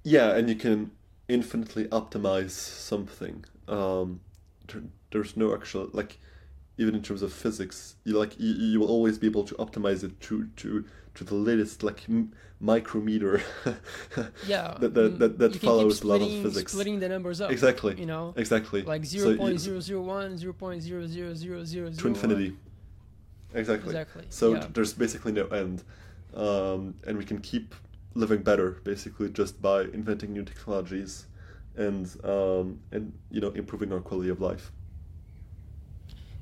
Yeah, 0.03 0.35
and 0.35 0.49
you 0.49 0.55
can 0.55 0.91
infinitely 1.27 1.85
optimize 1.85 2.51
something. 2.51 3.45
Um, 3.67 4.19
there- 4.67 4.83
there's 5.11 5.37
no 5.37 5.53
actual 5.53 5.89
like, 5.93 6.19
even 6.77 6.95
in 6.95 7.01
terms 7.01 7.21
of 7.21 7.31
physics, 7.31 7.95
you 8.03 8.17
like 8.19 8.39
you, 8.39 8.53
you 8.53 8.79
will 8.79 8.89
always 8.89 9.17
be 9.17 9.27
able 9.27 9.43
to 9.45 9.55
optimize 9.55 10.03
it 10.03 10.19
to 10.21 10.47
to 10.57 10.85
to 11.15 11.23
the 11.23 11.35
latest 11.35 11.83
like 11.83 12.01
m- 12.09 12.31
micrometer. 12.59 13.41
Yeah. 14.47 14.75
That- 14.79 14.93
that- 14.93 15.13
mm, 15.15 15.19
that- 15.19 15.37
that 15.39 15.55
follows 15.57 15.99
keep 15.99 16.09
laws 16.09 16.21
of 16.23 16.41
physics. 16.43 16.71
Splitting 16.71 16.99
the 16.99 17.09
numbers 17.09 17.41
up. 17.41 17.51
exactly. 17.51 17.99
You 17.99 18.05
know, 18.05 18.33
Exactly. 18.37 18.81
like 18.83 19.05
So 19.05 19.11
zero 19.17 19.29
you- 19.31 19.37
point 19.37 19.59
zero 19.59 19.79
zero 19.79 20.01
one, 20.01 20.37
zero 20.37 20.53
point 20.53 20.81
zero 20.81 21.05
zero 21.07 21.33
zero 21.33 21.63
zero 21.65 21.91
to 21.91 22.07
infinity. 22.07 22.55
Exactly. 23.53 23.89
Exactly. 23.89 24.25
So 24.29 24.55
yeah. 24.55 24.67
there's 24.73 24.93
basically 24.93 25.31
no 25.31 25.45
end, 25.47 25.83
um, 26.33 26.95
and 27.05 27.17
we 27.17 27.25
can 27.25 27.39
keep 27.39 27.75
living 28.15 28.41
better 28.41 28.71
basically 28.83 29.29
just 29.29 29.61
by 29.61 29.81
inventing 29.99 30.33
new 30.33 30.43
technologies, 30.43 31.27
and 31.75 32.05
um, 32.23 32.79
and 32.91 33.13
you 33.29 33.39
know 33.41 33.49
improving 33.51 33.91
our 33.93 33.99
quality 33.99 34.29
of 34.29 34.39
life. 34.41 34.71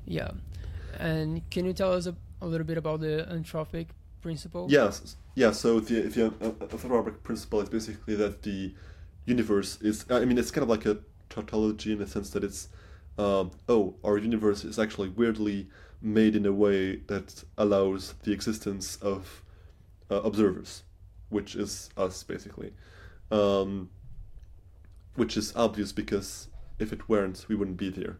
Yeah. 0.06 0.30
And 0.98 1.48
can 1.50 1.64
you 1.66 1.72
tell 1.72 1.92
us 1.92 2.06
a, 2.06 2.14
a 2.40 2.46
little 2.46 2.66
bit 2.66 2.78
about 2.78 3.00
the 3.00 3.26
anthropic 3.30 3.88
principle? 4.22 4.66
Yes, 4.70 5.16
yeah. 5.34 5.50
So 5.50 5.80
the 5.80 6.02
the 6.02 6.26
uh, 6.26 6.50
anthropic 6.76 7.22
principle 7.22 7.60
is 7.60 7.68
basically 7.68 8.14
that 8.16 8.42
the 8.42 8.74
universe 9.26 9.78
is. 9.82 10.06
I 10.08 10.24
mean, 10.24 10.38
it's 10.38 10.50
kind 10.50 10.62
of 10.62 10.68
like 10.68 10.86
a 10.86 10.98
tautology 11.28 11.92
in 11.92 11.98
the 11.98 12.06
sense 12.06 12.30
that 12.30 12.44
it's, 12.44 12.68
um, 13.18 13.50
oh, 13.68 13.96
our 14.04 14.18
universe 14.18 14.64
is 14.64 14.78
actually 14.78 15.08
weirdly 15.08 15.68
made 16.00 16.36
in 16.36 16.46
a 16.46 16.52
way 16.52 16.96
that 16.96 17.44
allows 17.56 18.14
the 18.22 18.32
existence 18.32 18.96
of 18.96 19.42
uh, 20.10 20.20
observers, 20.22 20.82
which 21.28 21.54
is 21.54 21.90
us 21.96 22.22
basically, 22.22 22.72
um, 23.30 23.90
which 25.16 25.36
is 25.36 25.54
obvious 25.56 25.92
because 25.92 26.48
if 26.78 26.92
it 26.92 27.08
weren't, 27.08 27.46
we 27.48 27.54
wouldn't 27.54 27.76
be 27.76 27.90
there. 27.90 28.18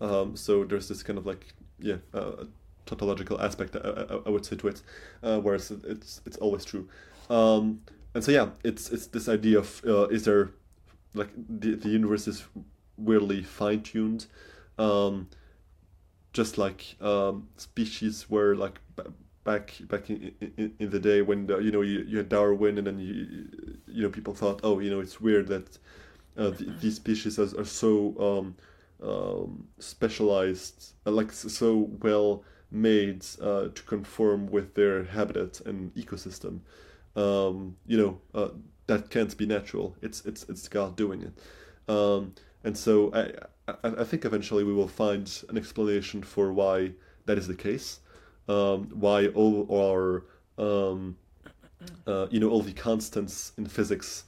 Um, 0.00 0.36
so 0.36 0.64
there's 0.64 0.88
this 0.88 1.02
kind 1.02 1.18
of 1.18 1.26
like 1.26 1.54
yeah. 1.78 1.96
Uh, 2.12 2.44
tautological 2.86 3.40
aspect 3.40 3.76
I, 3.76 3.78
I, 3.78 4.18
I 4.26 4.28
would 4.30 4.44
say 4.44 4.56
to 4.56 4.68
it, 4.68 4.82
uh, 5.22 5.40
whereas 5.40 5.70
it's 5.70 6.20
it's 6.26 6.36
always 6.38 6.64
true. 6.64 6.88
Um, 7.30 7.80
and 8.14 8.22
so 8.22 8.30
yeah, 8.32 8.50
it's 8.62 8.90
it's 8.90 9.06
this 9.08 9.28
idea 9.28 9.58
of 9.58 9.82
uh, 9.86 10.06
is 10.08 10.24
there 10.24 10.50
like 11.14 11.30
the 11.36 11.74
the 11.74 11.88
universe 11.88 12.28
is 12.28 12.44
weirdly 12.96 13.42
fine 13.42 13.82
tuned, 13.82 14.26
um, 14.78 15.28
just 16.32 16.58
like 16.58 16.96
um, 17.00 17.48
species 17.56 18.28
were 18.30 18.54
like 18.54 18.80
b- 18.96 19.10
back 19.44 19.74
back 19.88 20.10
in, 20.10 20.32
in, 20.56 20.74
in 20.78 20.90
the 20.90 20.98
day 20.98 21.22
when 21.22 21.46
the, 21.46 21.58
you 21.58 21.70
know 21.70 21.82
you, 21.82 22.00
you 22.06 22.18
had 22.18 22.28
Darwin 22.28 22.78
and 22.78 22.86
then 22.86 22.98
you 22.98 23.48
you 23.86 24.02
know 24.02 24.10
people 24.10 24.34
thought 24.34 24.60
oh 24.62 24.78
you 24.80 24.90
know 24.90 25.00
it's 25.00 25.20
weird 25.20 25.48
that 25.48 25.78
uh, 26.36 26.50
th- 26.50 26.70
these 26.80 26.96
species 26.96 27.38
are, 27.38 27.60
are 27.60 27.64
so 27.64 28.14
um, 28.18 29.08
um, 29.08 29.66
specialized 29.78 30.94
uh, 31.06 31.10
like 31.10 31.30
so 31.32 31.90
well 32.02 32.42
made 32.74 33.24
uh, 33.40 33.68
to 33.68 33.82
conform 33.86 34.50
with 34.50 34.74
their 34.74 35.04
habitat 35.04 35.60
and 35.60 35.94
ecosystem. 35.94 36.60
Um, 37.16 37.76
you 37.86 37.96
know 37.96 38.20
uh, 38.34 38.48
that 38.86 39.10
can't 39.10 39.36
be 39.36 39.46
natural. 39.46 39.96
It's 40.02 40.24
it's 40.26 40.44
it's 40.48 40.68
God 40.68 40.96
doing 40.96 41.22
it. 41.22 41.92
Um, 41.92 42.34
and 42.64 42.76
so 42.76 43.12
I, 43.14 43.72
I 43.84 44.02
I 44.02 44.04
think 44.04 44.24
eventually 44.24 44.64
we 44.64 44.72
will 44.72 44.88
find 44.88 45.30
an 45.48 45.56
explanation 45.56 46.22
for 46.22 46.52
why 46.52 46.92
that 47.26 47.38
is 47.38 47.46
the 47.46 47.54
case. 47.54 48.00
Um, 48.48 48.88
why 48.92 49.28
all 49.28 49.66
our 49.70 50.24
um, 50.58 51.16
uh, 52.06 52.26
you 52.30 52.40
know 52.40 52.50
all 52.50 52.62
the 52.62 52.72
constants 52.72 53.52
in 53.56 53.66
physics, 53.66 54.24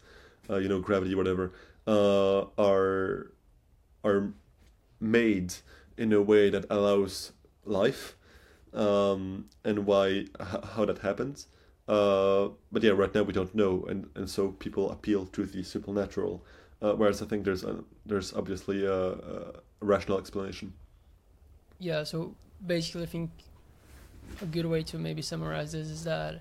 uh, 0.48 0.56
you 0.56 0.68
know 0.68 0.80
gravity, 0.80 1.14
whatever, 1.14 1.52
uh, 1.86 2.44
are 2.58 3.32
are 4.04 4.32
made 5.00 5.54
in 5.98 6.12
a 6.12 6.20
way 6.20 6.50
that 6.50 6.64
allows 6.70 7.32
life, 7.64 8.15
um, 8.76 9.46
and 9.64 9.86
why 9.86 10.26
how 10.74 10.84
that 10.84 10.98
happens. 10.98 11.48
Uh, 11.88 12.48
but 12.70 12.82
yeah, 12.82 12.90
right 12.90 13.14
now 13.14 13.22
we 13.22 13.32
don't 13.32 13.54
know, 13.54 13.84
and, 13.88 14.08
and 14.14 14.28
so 14.28 14.48
people 14.52 14.90
appeal 14.90 15.26
to 15.26 15.44
the 15.44 15.62
supernatural. 15.62 16.44
Uh, 16.82 16.92
whereas 16.92 17.22
I 17.22 17.26
think 17.26 17.44
there's 17.44 17.64
a, 17.64 17.82
there's 18.04 18.34
obviously 18.34 18.84
a, 18.84 19.12
a 19.12 19.52
rational 19.80 20.18
explanation. 20.18 20.74
Yeah, 21.78 22.04
so 22.04 22.34
basically, 22.64 23.04
I 23.04 23.06
think 23.06 23.30
a 24.42 24.46
good 24.46 24.66
way 24.66 24.82
to 24.82 24.98
maybe 24.98 25.22
summarize 25.22 25.72
this 25.72 25.88
is 25.88 26.04
that 26.04 26.38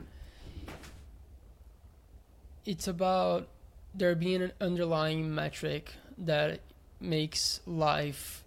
it's 2.66 2.88
about 2.88 3.48
there 3.94 4.16
being 4.16 4.42
an 4.42 4.52
underlying 4.60 5.34
metric 5.34 5.94
that 6.18 6.60
makes 7.00 7.62
life 7.66 8.44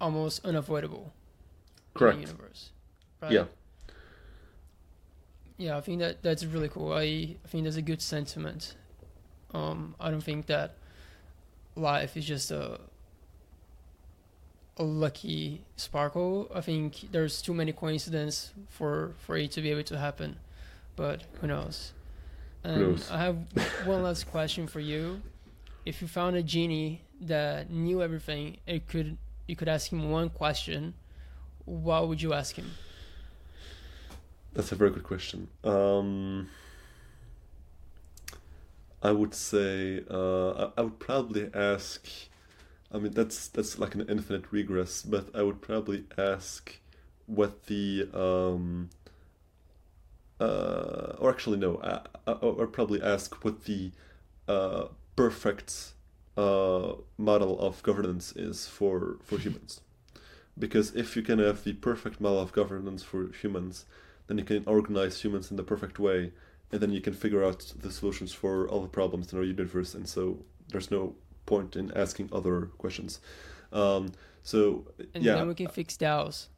almost 0.00 0.44
unavoidable 0.46 1.12
Correct. 1.98 2.16
in 2.18 2.24
the 2.24 2.30
universe. 2.30 2.70
Right? 3.22 3.32
Yeah. 3.32 3.44
Yeah, 5.56 5.76
I 5.76 5.80
think 5.80 5.98
that 5.98 6.22
that's 6.22 6.44
really 6.44 6.68
cool. 6.68 6.92
I, 6.92 7.02
I 7.02 7.48
think 7.48 7.64
that's 7.64 7.76
a 7.76 7.82
good 7.82 8.00
sentiment. 8.00 8.76
Um, 9.52 9.96
I 9.98 10.10
don't 10.10 10.22
think 10.22 10.46
that 10.46 10.76
life 11.74 12.16
is 12.16 12.24
just 12.24 12.50
a 12.50 12.78
a 14.76 14.84
lucky 14.84 15.62
sparkle. 15.76 16.50
I 16.54 16.60
think 16.60 17.10
there's 17.10 17.42
too 17.42 17.52
many 17.54 17.72
coincidences 17.72 18.52
for 18.68 19.14
for 19.18 19.36
it 19.36 19.50
to 19.52 19.60
be 19.60 19.70
able 19.70 19.82
to 19.84 19.98
happen. 19.98 20.36
But 20.94 21.22
who 21.40 21.48
knows? 21.48 21.92
And 22.64 22.80
knows? 22.80 23.10
I 23.10 23.18
have 23.18 23.36
one 23.84 24.02
last 24.02 24.30
question 24.30 24.66
for 24.66 24.80
you. 24.80 25.22
If 25.84 26.02
you 26.02 26.08
found 26.08 26.36
a 26.36 26.42
genie 26.42 27.02
that 27.22 27.70
knew 27.70 28.02
everything, 28.02 28.58
it 28.66 28.88
could 28.88 29.16
you 29.46 29.56
could 29.56 29.68
ask 29.68 29.92
him 29.92 30.10
one 30.10 30.30
question. 30.30 30.94
What 31.68 32.08
would 32.08 32.22
you 32.22 32.32
ask 32.32 32.56
him? 32.56 32.70
That's 34.54 34.72
a 34.72 34.74
very 34.74 34.90
good 34.90 35.04
question. 35.04 35.48
Um, 35.62 36.48
I 39.02 39.12
would 39.12 39.34
say 39.34 40.02
uh, 40.10 40.70
I, 40.76 40.80
would 40.80 40.98
probably 40.98 41.50
ask. 41.52 42.08
I 42.90 42.98
mean, 42.98 43.12
that's 43.12 43.48
that's 43.48 43.78
like 43.78 43.94
an 43.94 44.06
infinite 44.08 44.50
regress, 44.50 45.02
but 45.02 45.28
I 45.34 45.42
would 45.42 45.60
probably 45.60 46.04
ask 46.16 46.78
what 47.26 47.66
the 47.66 48.08
um, 48.14 48.88
uh, 50.40 51.16
or 51.18 51.30
actually 51.30 51.58
no, 51.58 51.78
I, 51.82 52.00
I, 52.26 52.32
I 52.32 52.66
probably 52.72 53.02
ask 53.02 53.44
what 53.44 53.64
the 53.66 53.92
uh, 54.48 54.86
perfect 55.16 55.92
uh, 56.38 56.94
model 57.18 57.60
of 57.60 57.82
governance 57.82 58.32
is 58.32 58.66
for 58.66 59.18
for 59.22 59.38
humans, 59.38 59.82
because 60.58 60.94
if 60.94 61.16
you 61.16 61.22
can 61.22 61.38
have 61.38 61.64
the 61.64 61.74
perfect 61.74 62.20
model 62.20 62.40
of 62.40 62.52
governance 62.52 63.02
for 63.02 63.30
humans, 63.32 63.86
then 64.26 64.38
you 64.38 64.44
can 64.44 64.64
organize 64.66 65.22
humans 65.22 65.50
in 65.50 65.56
the 65.56 65.62
perfect 65.62 65.98
way, 65.98 66.32
and 66.72 66.80
then 66.80 66.92
you 66.92 67.00
can 67.00 67.14
figure 67.14 67.44
out 67.44 67.72
the 67.80 67.90
solutions 67.90 68.32
for 68.32 68.68
all 68.68 68.82
the 68.82 68.88
problems 68.88 69.32
in 69.32 69.38
our 69.38 69.44
universe, 69.44 69.94
and 69.94 70.08
so 70.08 70.44
there's 70.68 70.90
no 70.90 71.14
point 71.46 71.76
in 71.76 71.90
asking 71.92 72.28
other 72.32 72.66
questions. 72.78 73.20
Um, 73.72 74.12
so 74.42 74.86
And 75.14 75.26
yeah, 75.26 75.36
then 75.36 75.46
we 75.48 75.54
can 75.54 75.68
fix 75.68 75.96
DAOs. 75.98 76.48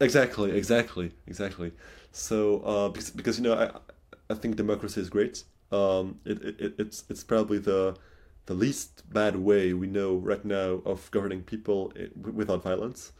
Exactly, 0.00 0.50
exactly, 0.56 1.12
exactly. 1.26 1.72
So 2.10 2.60
uh, 2.60 2.88
because, 2.88 3.10
because 3.10 3.38
you 3.38 3.44
know 3.44 3.54
I 3.54 3.70
I 4.30 4.34
think 4.34 4.56
democracy 4.56 5.00
is 5.00 5.08
great. 5.10 5.44
Um, 5.70 6.18
it, 6.24 6.42
it 6.42 6.60
it- 6.60 6.74
it's 6.78 7.04
it's 7.08 7.22
probably 7.24 7.58
the 7.58 7.96
the 8.46 8.54
least 8.54 9.04
bad 9.12 9.36
way 9.36 9.72
we 9.72 9.86
know 9.86 10.16
right 10.16 10.44
now 10.44 10.82
of 10.84 11.08
governing 11.12 11.42
people 11.44 11.92
without 12.20 12.62
violence. 12.64 13.12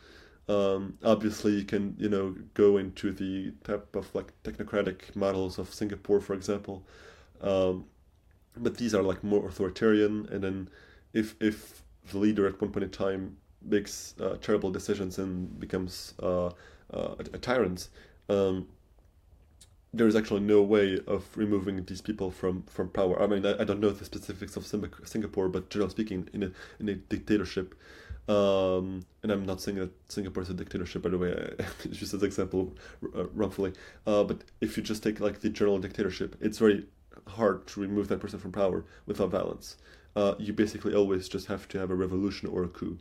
Um, 0.48 0.98
obviously, 1.04 1.52
you 1.52 1.64
can 1.64 1.94
you 1.98 2.08
know 2.08 2.34
go 2.54 2.76
into 2.76 3.12
the 3.12 3.52
type 3.64 3.94
of 3.94 4.14
like 4.14 4.32
technocratic 4.44 5.14
models 5.14 5.58
of 5.58 5.72
Singapore, 5.72 6.20
for 6.20 6.34
example, 6.34 6.84
um, 7.40 7.84
but 8.56 8.76
these 8.76 8.94
are 8.94 9.02
like 9.02 9.22
more 9.22 9.46
authoritarian. 9.46 10.26
And 10.30 10.42
then 10.42 10.68
if 11.12 11.36
if 11.40 11.82
the 12.10 12.18
leader 12.18 12.46
at 12.46 12.60
one 12.60 12.70
point 12.72 12.84
in 12.84 12.90
time 12.90 13.36
makes 13.64 14.14
uh, 14.20 14.36
terrible 14.40 14.70
decisions 14.70 15.18
and 15.18 15.58
becomes 15.60 16.14
uh, 16.22 16.46
uh, 16.92 17.14
a, 17.18 17.38
tyrant, 17.38 17.88
um, 18.28 18.66
there 19.94 20.06
is 20.06 20.16
actually 20.16 20.40
no 20.40 20.62
way 20.62 20.98
of 21.06 21.24
removing 21.36 21.84
these 21.84 22.00
people 22.00 22.30
from, 22.30 22.62
from 22.64 22.88
power. 22.88 23.20
I 23.22 23.26
mean, 23.26 23.44
I, 23.44 23.60
I 23.60 23.64
don't 23.64 23.80
know 23.80 23.90
the 23.90 24.04
specifics 24.04 24.56
of 24.56 24.66
Singapore, 25.04 25.48
but 25.48 25.70
generally 25.70 25.90
speaking, 25.90 26.28
in 26.32 26.42
a 26.42 26.50
in 26.80 26.88
a 26.88 26.94
dictatorship, 26.94 27.74
um, 28.28 29.04
and 29.22 29.32
I'm 29.32 29.44
not 29.44 29.60
saying 29.60 29.78
that 29.78 29.90
Singapore 30.10 30.42
is 30.42 30.50
a 30.50 30.54
dictatorship, 30.54 31.02
by 31.02 31.10
the 31.10 31.18
way. 31.18 31.54
It's 31.84 31.98
just 31.98 32.14
an 32.14 32.24
example, 32.24 32.74
uh, 33.16 33.26
wrongfully. 33.34 33.72
Uh, 34.06 34.24
but 34.24 34.44
if 34.60 34.76
you 34.76 34.82
just 34.82 35.02
take 35.02 35.20
like 35.20 35.40
the 35.40 35.48
general 35.48 35.78
dictatorship, 35.78 36.36
it's 36.40 36.58
very 36.58 36.86
hard 37.26 37.66
to 37.68 37.80
remove 37.80 38.08
that 38.08 38.20
person 38.20 38.38
from 38.38 38.52
power 38.52 38.84
without 39.06 39.30
violence. 39.30 39.76
Uh, 40.14 40.34
you 40.38 40.52
basically 40.52 40.94
always 40.94 41.28
just 41.28 41.46
have 41.46 41.66
to 41.68 41.78
have 41.78 41.90
a 41.90 41.94
revolution 41.94 42.48
or 42.48 42.62
a 42.62 42.68
coup, 42.68 42.98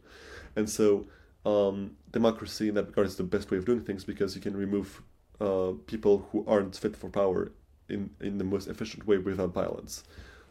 and 0.56 0.70
so 0.70 1.06
um, 1.46 1.92
democracy 2.12 2.70
in 2.70 2.76
that 2.76 2.88
regard 2.88 3.08
is 3.08 3.16
the 3.18 3.24
best 3.24 3.52
way 3.52 3.58
of 3.58 3.66
doing 3.66 3.82
things 3.82 4.06
because 4.06 4.36
you 4.36 4.42
can 4.42 4.56
remove 4.56 5.02
uh, 5.40 5.74
people 5.88 6.28
who 6.32 6.46
aren't 6.48 6.76
fit 6.76 6.96
for 6.96 7.10
power 7.10 7.52
in, 7.90 8.10
in 8.22 8.38
the 8.38 8.44
most 8.44 8.68
efficient 8.68 9.06
way 9.06 9.18
without 9.18 9.54
violence. 9.54 10.04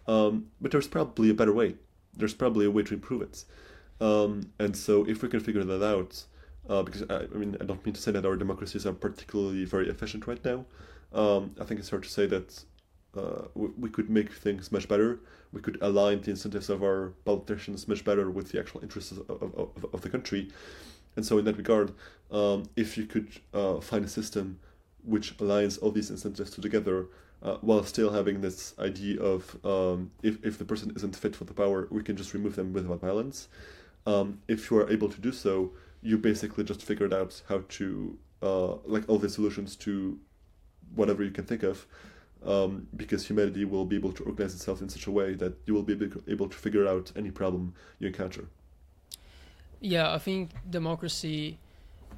Um, 0.06 0.46
but 0.60 0.72
there's 0.72 0.88
probably 0.88 1.30
a 1.30 1.34
better 1.34 1.52
way. 1.52 1.76
There's 2.14 2.34
probably 2.34 2.66
a 2.66 2.70
way 2.70 2.82
to 2.82 2.94
improve 2.94 3.22
it. 3.22 3.44
Um, 4.00 4.50
and 4.58 4.76
so 4.76 5.04
if 5.06 5.22
we 5.22 5.28
can 5.28 5.40
figure 5.40 5.64
that 5.64 5.84
out, 5.84 6.24
uh, 6.68 6.82
because 6.82 7.02
I, 7.10 7.24
I 7.34 7.36
mean, 7.36 7.56
I 7.60 7.64
don't 7.64 7.84
mean 7.84 7.94
to 7.94 8.00
say 8.00 8.12
that 8.12 8.24
our 8.24 8.36
democracies 8.36 8.86
are 8.86 8.92
particularly 8.92 9.64
very 9.64 9.88
efficient 9.88 10.26
right 10.26 10.42
now. 10.44 10.64
Um, 11.12 11.54
I 11.60 11.64
think 11.64 11.80
it's 11.80 11.88
fair 11.88 12.00
to 12.00 12.08
say 12.08 12.26
that 12.26 12.64
uh, 13.16 13.48
we, 13.54 13.68
we 13.78 13.90
could 13.90 14.08
make 14.08 14.32
things 14.32 14.70
much 14.70 14.88
better. 14.88 15.20
We 15.52 15.60
could 15.60 15.78
align 15.80 16.20
the 16.20 16.30
incentives 16.30 16.70
of 16.70 16.82
our 16.82 17.12
politicians 17.24 17.88
much 17.88 18.04
better 18.04 18.30
with 18.30 18.52
the 18.52 18.60
actual 18.60 18.82
interests 18.82 19.12
of, 19.12 19.28
of, 19.28 19.54
of, 19.54 19.86
of 19.92 20.00
the 20.02 20.08
country. 20.08 20.50
And 21.16 21.26
so, 21.26 21.38
in 21.38 21.44
that 21.46 21.56
regard, 21.56 21.92
um, 22.30 22.70
if 22.76 22.96
you 22.96 23.06
could 23.06 23.28
uh, 23.52 23.80
find 23.80 24.04
a 24.04 24.08
system 24.08 24.60
which 25.04 25.36
aligns 25.38 25.82
all 25.82 25.90
these 25.90 26.10
incentives 26.10 26.50
together 26.50 27.08
uh, 27.42 27.56
while 27.62 27.82
still 27.82 28.12
having 28.12 28.40
this 28.40 28.74
idea 28.78 29.20
of 29.20 29.56
um, 29.64 30.10
if, 30.22 30.44
if 30.44 30.58
the 30.58 30.64
person 30.64 30.92
isn't 30.94 31.16
fit 31.16 31.34
for 31.34 31.44
the 31.44 31.54
power, 31.54 31.88
we 31.90 32.02
can 32.02 32.16
just 32.16 32.34
remove 32.34 32.54
them 32.54 32.72
without 32.72 33.00
violence. 33.00 33.48
Um, 34.10 34.40
if 34.48 34.70
you 34.70 34.76
are 34.78 34.90
able 34.90 35.08
to 35.08 35.20
do 35.20 35.32
so, 35.32 35.70
you 36.02 36.18
basically 36.18 36.64
just 36.64 36.82
figured 36.82 37.12
out 37.12 37.42
how 37.48 37.62
to, 37.78 38.18
uh, 38.42 38.74
like 38.94 39.04
all 39.08 39.18
the 39.18 39.28
solutions 39.28 39.76
to 39.76 40.18
whatever 40.94 41.22
you 41.22 41.30
can 41.30 41.44
think 41.44 41.62
of, 41.62 41.86
um, 42.44 42.88
because 42.96 43.26
humanity 43.26 43.64
will 43.64 43.84
be 43.84 43.96
able 43.96 44.12
to 44.12 44.24
organize 44.24 44.54
itself 44.54 44.80
in 44.82 44.88
such 44.88 45.06
a 45.06 45.10
way 45.10 45.34
that 45.34 45.52
you 45.66 45.74
will 45.74 45.82
be 45.82 45.92
able- 45.92 46.22
able 46.26 46.48
to 46.48 46.56
figure 46.56 46.86
out 46.92 47.12
any 47.14 47.30
problem 47.30 47.74
you 47.98 48.08
encounter. 48.08 48.44
Yeah, 49.80 50.12
I 50.12 50.18
think 50.18 50.50
democracy 50.68 51.58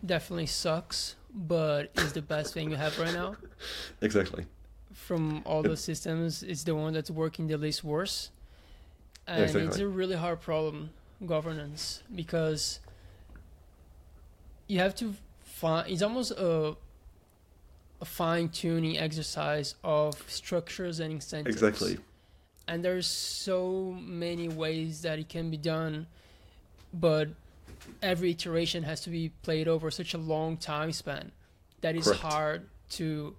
definitely 0.05 0.47
sucks, 0.47 1.17
but 1.35 1.91
is 1.97 2.13
the 2.13 2.23
best 2.23 2.55
thing 2.55 2.71
you 2.71 2.77
have 2.77 2.99
right 2.99 3.15
now. 3.15 3.37
Exactly. 4.01 4.47
From 4.93 5.43
all 5.45 5.63
the 5.63 5.77
systems, 5.77 6.43
it's 6.43 6.65
the 6.65 6.75
one 6.75 6.93
that's 6.93 7.11
working 7.11 7.47
the 7.49 7.57
least 7.57 7.83
worse. 7.85 8.31
And 9.27 9.55
it's 9.57 9.79
a 9.79 9.87
really 9.87 10.17
hard 10.17 10.41
problem, 10.41 10.91
governance, 11.27 12.03
because 12.15 12.81
you 14.69 14.79
have 14.79 14.95
to 14.97 15.15
find, 15.43 15.91
it's 15.91 16.03
almost 16.03 16.33
a, 16.33 16.75
a 18.01 18.05
fine 18.05 18.49
tuning 18.49 18.99
exercise 18.99 19.75
of 19.85 20.23
structures 20.29 21.01
and 21.01 21.13
incentives. 21.13 21.57
Exactly. 21.63 21.99
and 22.69 22.85
there's 22.85 23.07
so 23.07 23.97
many 24.01 24.49
ways 24.49 25.03
that 25.03 25.19
it 25.19 25.29
can 25.29 25.51
be 25.51 25.57
done 25.57 26.07
but 26.95 27.29
every 28.03 28.31
iteration 28.31 28.83
has 28.85 29.01
to 29.01 29.11
be 29.11 29.31
played 29.43 29.67
over 29.69 29.91
such 29.91 30.15
a 30.15 30.19
long 30.19 30.57
time 30.57 30.93
span 30.93 31.33
that 31.81 31.97
it's 31.97 32.07
Correct. 32.07 32.23
hard 32.23 32.69
to 32.91 33.35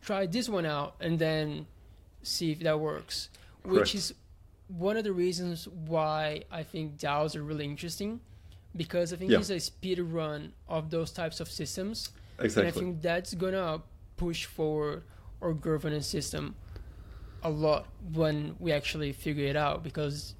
try 0.00 0.26
this 0.26 0.48
one 0.48 0.66
out 0.66 0.94
and 1.00 1.18
then 1.18 1.66
see 2.22 2.52
if 2.52 2.60
that 2.60 2.78
works 2.78 3.28
Correct. 3.64 3.78
which 3.80 3.94
is 3.94 4.14
one 4.78 4.96
of 4.96 5.04
the 5.04 5.12
reasons 5.12 5.68
why 5.68 6.42
i 6.50 6.62
think 6.62 6.96
daos 6.98 7.36
are 7.36 7.42
really 7.42 7.64
interesting 7.64 8.20
because 8.76 9.12
i 9.12 9.16
think 9.16 9.30
Yeah. 9.30 9.38
it's 9.38 9.50
a 9.50 9.60
speed 9.60 9.98
run 10.00 10.52
of 10.68 10.90
those 10.90 11.10
types 11.12 11.40
of 11.40 11.48
systems 11.50 12.10
and 12.38 12.66
I 12.66 12.70
think 12.70 13.02
that's 13.02 13.34
gonna 13.34 13.82
push 14.16 14.46
forward 14.46 15.04
our 15.42 15.52
governance 15.52 16.06
system 16.06 16.54
a 17.42 17.50
lot 17.50 17.86
when 18.12 18.56
we 18.58 18.72
actually 18.72 19.12
figure 19.12 19.46
it 19.46 19.56
out 19.56 19.82
because 19.82 20.34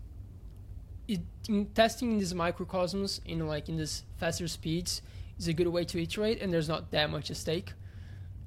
it, 1.08 1.20
in 1.48 1.66
testing 1.66 2.12
in 2.12 2.18
these 2.18 2.34
microcosms 2.34 3.20
in 3.26 3.46
like 3.46 3.68
in 3.68 3.76
these 3.76 4.04
faster 4.16 4.48
speeds 4.48 5.02
is 5.38 5.48
a 5.48 5.52
good 5.52 5.66
way 5.68 5.84
to 5.84 6.00
iterate 6.02 6.40
and 6.40 6.52
there's 6.52 6.68
not 6.68 6.90
that 6.92 7.10
much 7.10 7.30
at 7.30 7.36
stake 7.36 7.72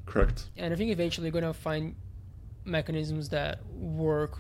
Correct. 0.06 0.50
and 0.58 0.74
I 0.74 0.76
think 0.78 0.92
eventually 0.92 1.30
we're 1.30 1.42
gonna 1.42 1.54
find 1.54 1.96
mechanisms 2.64 3.30
that 3.30 3.64
work 3.76 4.40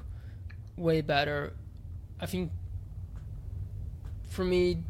way 0.78 1.01
better. 1.01 1.53
I 2.19 2.26
think 2.26 2.51
for 4.28 4.43
me 4.43 4.84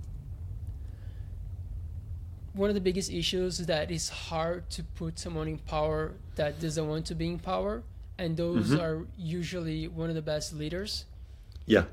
one 2.53 2.69
of 2.69 2.73
the 2.73 2.81
biggest 2.81 3.11
issues 3.11 3.59
is 3.59 3.65
that 3.67 3.91
it's 3.91 4.09
hard 4.09 4.69
to 4.69 4.83
put 4.83 5.19
someone 5.19 5.47
in 5.47 5.57
power 5.57 6.13
that 6.35 6.59
doesn't 6.61 6.87
want 6.87 7.05
to 7.05 7.13
be 7.15 7.27
in 7.27 7.37
power 7.39 7.83
and 8.17 8.37
those 8.37 8.69
Mhm. 8.69 8.79
are 8.81 9.05
usually 9.17 9.87
one 9.89 10.07
of 10.09 10.15
the 10.15 10.21
best 10.21 10.53
leaders 10.53 11.05
Yeah. 11.65 11.85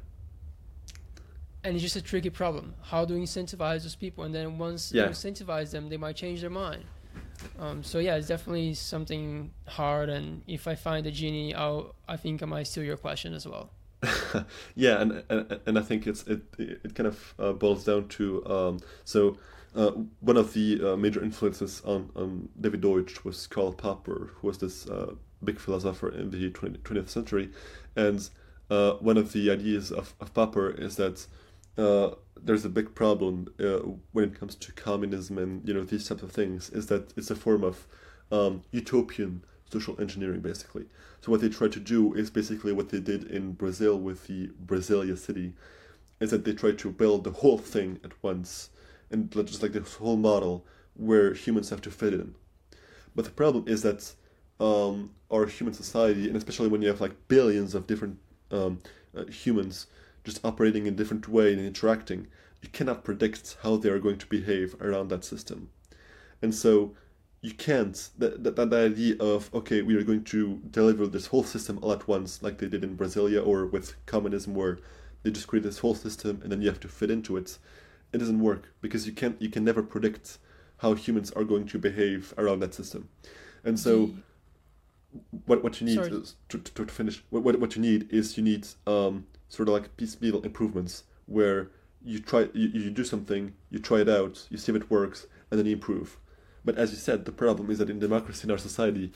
and 1.64 1.74
it's 1.74 1.82
just 1.82 1.96
a 1.96 2.02
tricky 2.02 2.30
problem. 2.30 2.74
How 2.82 3.04
do 3.04 3.14
you 3.16 3.22
incentivize 3.22 3.82
those 3.82 3.96
people? 3.96 4.22
And 4.24 4.34
then 4.34 4.56
once 4.58 4.92
Yeah. 4.92 5.04
you 5.04 5.10
incentivize 5.10 5.70
them, 5.72 5.88
they 5.88 5.96
might 5.96 6.16
change 6.16 6.40
their 6.40 6.50
mind. 6.50 6.84
Um, 7.58 7.82
so 7.82 7.98
yeah, 7.98 8.14
it's 8.16 8.28
definitely 8.28 8.74
something 8.74 9.52
hard. 9.66 10.08
And 10.08 10.42
if 10.46 10.68
I 10.68 10.76
find 10.76 11.06
a 11.06 11.10
genie, 11.10 11.54
I'll, 11.54 11.94
I 12.08 12.16
think 12.16 12.40
I 12.42 12.46
might 12.46 12.68
steal 12.68 12.84
your 12.84 12.96
question 12.96 13.34
as 13.34 13.46
well. 13.46 13.70
yeah, 14.74 15.00
and, 15.00 15.22
and 15.28 15.60
and 15.66 15.78
I 15.78 15.82
think 15.82 16.06
it's 16.06 16.22
it 16.24 16.42
it 16.58 16.94
kind 16.94 17.06
of 17.06 17.34
uh, 17.38 17.52
boils 17.52 17.84
down 17.84 18.08
to 18.08 18.46
um, 18.46 18.80
so 19.04 19.36
uh, 19.74 19.92
one 20.20 20.36
of 20.36 20.52
the 20.52 20.92
uh, 20.92 20.96
major 20.96 21.22
influences 21.22 21.82
on, 21.84 22.10
on 22.14 22.48
David 22.60 22.82
Deutsch 22.82 23.24
was 23.24 23.46
Karl 23.46 23.72
Popper, 23.72 24.30
who 24.34 24.46
was 24.46 24.58
this 24.58 24.88
uh, 24.88 25.14
big 25.42 25.58
philosopher 25.58 26.10
in 26.10 26.30
the 26.30 26.50
20, 26.50 26.78
20th 26.78 27.08
century, 27.08 27.50
and 27.96 28.28
uh, 28.70 28.92
one 28.94 29.16
of 29.16 29.32
the 29.32 29.50
ideas 29.50 29.90
of, 29.90 30.14
of 30.20 30.34
Popper 30.34 30.70
is 30.70 30.96
that 30.96 31.26
there's 32.44 32.64
a 32.64 32.68
big 32.68 32.94
problem 32.94 33.46
when 34.12 34.24
it 34.24 34.38
comes 34.38 34.54
to 34.56 34.72
communism 34.72 35.38
and 35.38 35.66
you 35.66 35.72
know 35.72 35.84
these 35.84 36.08
types 36.08 36.22
of 36.22 36.32
things 36.32 36.68
is 36.70 36.86
that 36.88 37.12
it's 37.16 37.30
a 37.30 37.36
form 37.36 37.62
of 37.64 37.86
um, 38.30 38.62
utopian 38.72 39.44
social 39.72 40.00
engineering 40.00 40.40
basically. 40.40 40.84
So 41.20 41.32
what 41.32 41.40
they 41.40 41.48
try 41.48 41.68
to 41.68 41.80
do 41.80 42.14
is 42.14 42.30
basically 42.30 42.72
what 42.72 42.90
they 42.90 43.00
did 43.00 43.24
in 43.30 43.52
Brazil 43.52 43.98
with 43.98 44.26
the 44.26 44.50
Brasilia 44.66 45.16
city, 45.16 45.54
is 46.20 46.30
that 46.30 46.44
they 46.44 46.52
try 46.52 46.72
to 46.72 46.90
build 46.90 47.24
the 47.24 47.30
whole 47.30 47.58
thing 47.58 47.98
at 48.04 48.12
once, 48.22 48.70
and 49.10 49.30
just 49.30 49.62
like 49.62 49.72
this 49.72 49.94
whole 49.94 50.16
model 50.16 50.64
where 50.94 51.34
humans 51.34 51.70
have 51.70 51.80
to 51.82 51.90
fit 51.90 52.14
in. 52.14 52.34
But 53.14 53.24
the 53.24 53.30
problem 53.30 53.64
is 53.66 53.82
that 53.82 54.12
um, 54.60 55.10
our 55.30 55.46
human 55.46 55.74
society, 55.74 56.28
and 56.28 56.36
especially 56.36 56.68
when 56.68 56.82
you 56.82 56.88
have 56.88 57.00
like 57.00 57.28
billions 57.28 57.74
of 57.74 57.86
different 57.86 58.18
um, 58.50 58.80
uh, 59.16 59.24
humans 59.26 59.86
just 60.24 60.44
operating 60.44 60.86
in 60.86 60.94
different 60.94 61.28
way 61.28 61.52
and 61.52 61.60
interacting, 61.60 62.28
you 62.62 62.68
cannot 62.68 63.04
predict 63.04 63.56
how 63.62 63.76
they 63.76 63.88
are 63.88 63.98
going 63.98 64.18
to 64.18 64.26
behave 64.26 64.76
around 64.80 65.08
that 65.08 65.24
system. 65.24 65.70
And 66.40 66.54
so 66.54 66.94
you 67.42 67.52
can't 67.52 68.10
that, 68.18 68.42
that, 68.42 68.56
that 68.56 68.72
idea 68.72 69.16
of 69.18 69.52
okay 69.52 69.82
we 69.82 69.94
are 69.96 70.04
going 70.04 70.24
to 70.24 70.60
deliver 70.70 71.06
this 71.06 71.26
whole 71.26 71.44
system 71.44 71.78
all 71.82 71.92
at 71.92 72.08
once 72.08 72.42
like 72.42 72.58
they 72.58 72.68
did 72.68 72.84
in 72.84 72.96
brasilia 72.96 73.44
or 73.46 73.66
with 73.66 73.94
communism 74.06 74.54
where 74.54 74.78
they 75.22 75.30
just 75.30 75.46
create 75.46 75.62
this 75.62 75.78
whole 75.78 75.94
system 75.94 76.40
and 76.42 76.50
then 76.50 76.60
you 76.60 76.68
have 76.68 76.80
to 76.80 76.88
fit 76.88 77.10
into 77.10 77.36
it. 77.36 77.58
It 78.12 78.18
doesn't 78.18 78.40
work 78.40 78.72
because 78.80 79.06
you 79.06 79.12
can't 79.12 79.40
you 79.40 79.48
can 79.48 79.64
never 79.64 79.82
predict 79.82 80.38
how 80.78 80.94
humans 80.94 81.30
are 81.32 81.44
going 81.44 81.66
to 81.66 81.78
behave 81.78 82.34
around 82.36 82.60
that 82.60 82.74
system. 82.74 83.08
And 83.64 83.78
so 83.78 84.10
what 85.46 85.62
what 85.62 85.80
you 85.80 85.86
need 85.86 86.00
is, 86.00 86.34
to, 86.48 86.58
to, 86.58 86.84
to 86.86 86.92
finish 86.92 87.22
what, 87.30 87.58
what 87.58 87.76
you 87.76 87.82
need 87.82 88.12
is 88.12 88.36
you 88.36 88.42
need 88.42 88.66
um, 88.86 89.26
sort 89.48 89.68
of 89.68 89.74
like 89.74 89.96
piecemeal 89.96 90.42
improvements 90.42 91.04
where 91.26 91.70
you 92.04 92.18
try 92.18 92.48
you, 92.52 92.68
you 92.68 92.90
do 92.90 93.04
something 93.04 93.52
you 93.70 93.78
try 93.78 94.00
it 94.00 94.08
out 94.08 94.44
you 94.50 94.58
see 94.58 94.72
if 94.72 94.76
it 94.82 94.90
works 94.90 95.26
and 95.50 95.58
then 95.60 95.66
you 95.66 95.74
improve 95.74 96.16
but 96.64 96.76
as 96.76 96.90
you 96.90 96.96
said, 96.96 97.24
the 97.24 97.32
problem 97.32 97.70
is 97.70 97.78
that 97.78 97.90
in 97.90 97.98
democracy 97.98 98.44
in 98.44 98.50
our 98.50 98.58
society, 98.58 99.12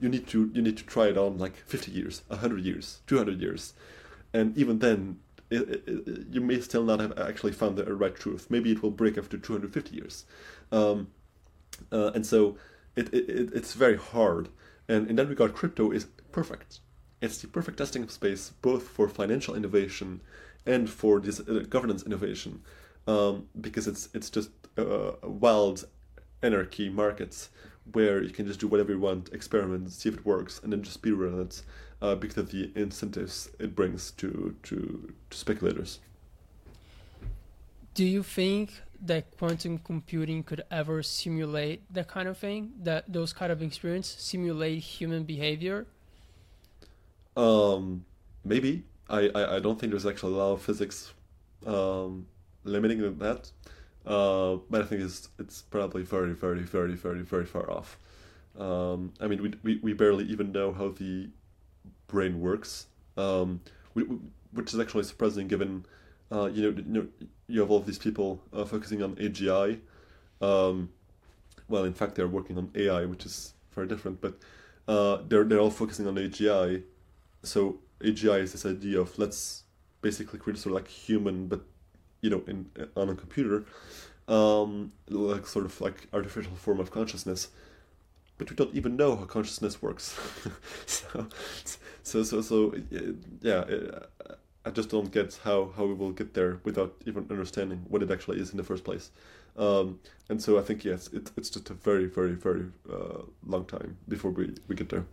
you 0.00 0.08
need 0.08 0.26
to 0.28 0.50
you 0.54 0.62
need 0.62 0.76
to 0.76 0.84
try 0.84 1.06
it 1.08 1.18
on 1.18 1.38
like 1.38 1.56
50 1.56 1.90
years, 1.90 2.22
100 2.28 2.64
years, 2.64 3.00
200 3.06 3.40
years, 3.40 3.74
and 4.32 4.56
even 4.56 4.78
then, 4.78 5.18
it, 5.50 5.82
it, 5.86 6.26
you 6.30 6.40
may 6.40 6.60
still 6.60 6.84
not 6.84 7.00
have 7.00 7.18
actually 7.18 7.52
found 7.52 7.76
the 7.76 7.84
right 7.94 8.14
truth. 8.14 8.48
Maybe 8.50 8.72
it 8.72 8.82
will 8.82 8.90
break 8.90 9.16
after 9.16 9.38
250 9.38 9.94
years, 9.94 10.24
um, 10.72 11.08
uh, 11.92 12.10
and 12.14 12.26
so 12.26 12.56
it, 12.96 13.12
it 13.12 13.50
it's 13.54 13.74
very 13.74 13.96
hard. 13.96 14.48
And 14.88 15.08
in 15.08 15.16
that 15.16 15.28
regard, 15.28 15.54
crypto 15.54 15.90
is 15.90 16.06
perfect. 16.32 16.80
It's 17.20 17.38
the 17.38 17.48
perfect 17.48 17.78
testing 17.78 18.06
space 18.08 18.52
both 18.62 18.84
for 18.84 19.08
financial 19.08 19.54
innovation 19.54 20.20
and 20.64 20.88
for 20.88 21.20
this 21.20 21.40
uh, 21.40 21.64
governance 21.68 22.02
innovation, 22.02 22.62
um, 23.06 23.48
because 23.60 23.86
it's 23.86 24.08
it's 24.14 24.30
just 24.30 24.50
uh, 24.78 25.12
wild 25.22 25.84
anarchy 26.42 26.88
markets 26.88 27.50
where 27.92 28.22
you 28.22 28.30
can 28.30 28.46
just 28.46 28.60
do 28.60 28.66
whatever 28.66 28.92
you 28.92 28.98
want, 28.98 29.32
experiment, 29.32 29.92
see 29.92 30.08
if 30.08 30.16
it 30.16 30.26
works, 30.26 30.60
and 30.62 30.72
then 30.72 30.82
just 30.82 31.00
speedrun 31.00 31.40
it 31.40 31.62
uh, 32.02 32.14
because 32.14 32.36
of 32.36 32.50
the 32.50 32.70
incentives 32.74 33.50
it 33.58 33.74
brings 33.74 34.10
to, 34.12 34.54
to, 34.62 35.12
to 35.30 35.36
speculators. 35.36 36.00
Do 37.94 38.04
you 38.04 38.22
think 38.22 38.82
that 39.02 39.36
quantum 39.38 39.78
computing 39.78 40.42
could 40.42 40.62
ever 40.70 41.02
simulate 41.02 41.82
that 41.92 42.08
kind 42.08 42.28
of 42.28 42.36
thing? 42.36 42.72
That 42.82 43.10
those 43.10 43.32
kind 43.32 43.52
of 43.52 43.62
experience 43.62 44.14
simulate 44.18 44.80
human 44.80 45.24
behavior? 45.24 45.86
Um, 47.36 48.04
maybe. 48.44 48.84
I, 49.08 49.30
I, 49.34 49.56
I 49.56 49.60
don't 49.60 49.78
think 49.78 49.92
there's 49.92 50.06
actually 50.06 50.34
a 50.34 50.36
lot 50.36 50.52
of 50.52 50.62
physics 50.62 51.12
um, 51.66 52.26
limiting 52.64 53.18
that. 53.18 53.50
Uh, 54.06 54.58
but 54.70 54.82
I 54.82 54.84
think 54.84 55.02
it's 55.02 55.28
it's 55.38 55.62
probably 55.62 56.02
very, 56.02 56.32
very, 56.32 56.62
very, 56.62 56.94
very, 56.94 57.22
very 57.22 57.44
far 57.44 57.70
off. 57.70 57.98
Um, 58.58 59.12
I 59.20 59.26
mean, 59.26 59.42
we, 59.42 59.54
we, 59.62 59.80
we 59.82 59.92
barely 59.92 60.24
even 60.24 60.52
know 60.52 60.72
how 60.72 60.88
the 60.88 61.28
brain 62.06 62.40
works, 62.40 62.86
um, 63.16 63.60
we, 63.94 64.04
we, 64.04 64.16
which 64.52 64.72
is 64.72 64.80
actually 64.80 65.04
surprising 65.04 65.48
given, 65.48 65.84
uh, 66.32 66.46
you, 66.46 66.62
know, 66.62 66.76
you 66.78 66.84
know, 66.92 67.06
you 67.48 67.60
have 67.60 67.70
all 67.70 67.78
of 67.78 67.86
these 67.86 67.98
people 67.98 68.40
uh, 68.52 68.64
focusing 68.64 69.02
on 69.02 69.14
AGI. 69.16 69.80
Um, 70.40 70.90
well, 71.68 71.84
in 71.84 71.92
fact, 71.92 72.14
they're 72.14 72.28
working 72.28 72.56
on 72.56 72.70
AI, 72.74 73.04
which 73.04 73.26
is 73.26 73.54
very 73.72 73.86
different, 73.86 74.20
but 74.20 74.38
uh, 74.88 75.18
they're, 75.28 75.44
they're 75.44 75.60
all 75.60 75.70
focusing 75.70 76.06
on 76.06 76.14
AGI. 76.14 76.82
So 77.42 77.80
AGI 78.00 78.40
is 78.40 78.52
this 78.52 78.64
idea 78.64 79.00
of 79.00 79.18
let's 79.18 79.64
basically 80.00 80.38
create 80.38 80.58
sort 80.58 80.72
of 80.72 80.82
like 80.82 80.88
human, 80.88 81.48
but 81.48 81.62
you 82.26 82.30
know, 82.30 82.42
in 82.48 82.66
on 82.96 83.08
a 83.08 83.14
computer, 83.14 83.64
um, 84.26 84.92
like 85.08 85.46
sort 85.46 85.64
of 85.64 85.80
like 85.80 86.08
artificial 86.12 86.56
form 86.56 86.80
of 86.80 86.90
consciousness. 86.90 87.48
But 88.38 88.50
we 88.50 88.56
don't 88.56 88.74
even 88.74 88.96
know 88.96 89.16
how 89.16 89.24
consciousness 89.24 89.80
works. 89.80 90.18
so, 90.86 91.26
so, 92.02 92.22
so, 92.22 92.40
so, 92.42 92.74
yeah. 93.40 93.64
I 94.66 94.70
just 94.70 94.90
don't 94.90 95.12
get 95.12 95.38
how, 95.44 95.70
how 95.76 95.84
we 95.86 95.94
will 95.94 96.10
get 96.10 96.34
there 96.34 96.58
without 96.64 96.92
even 97.06 97.24
understanding 97.30 97.84
what 97.88 98.02
it 98.02 98.10
actually 98.10 98.40
is 98.40 98.50
in 98.50 98.56
the 98.56 98.64
first 98.64 98.82
place. 98.82 99.12
Um, 99.56 100.00
and 100.28 100.42
so 100.42 100.58
I 100.58 100.62
think 100.62 100.84
yes, 100.84 101.08
it, 101.12 101.30
it's 101.36 101.50
just 101.50 101.70
a 101.70 101.74
very, 101.74 102.06
very, 102.06 102.34
very 102.34 102.66
uh, 102.92 103.22
long 103.46 103.64
time 103.64 103.96
before 104.08 104.32
we, 104.32 104.54
we 104.66 104.74
get 104.74 104.88
there. 104.88 105.04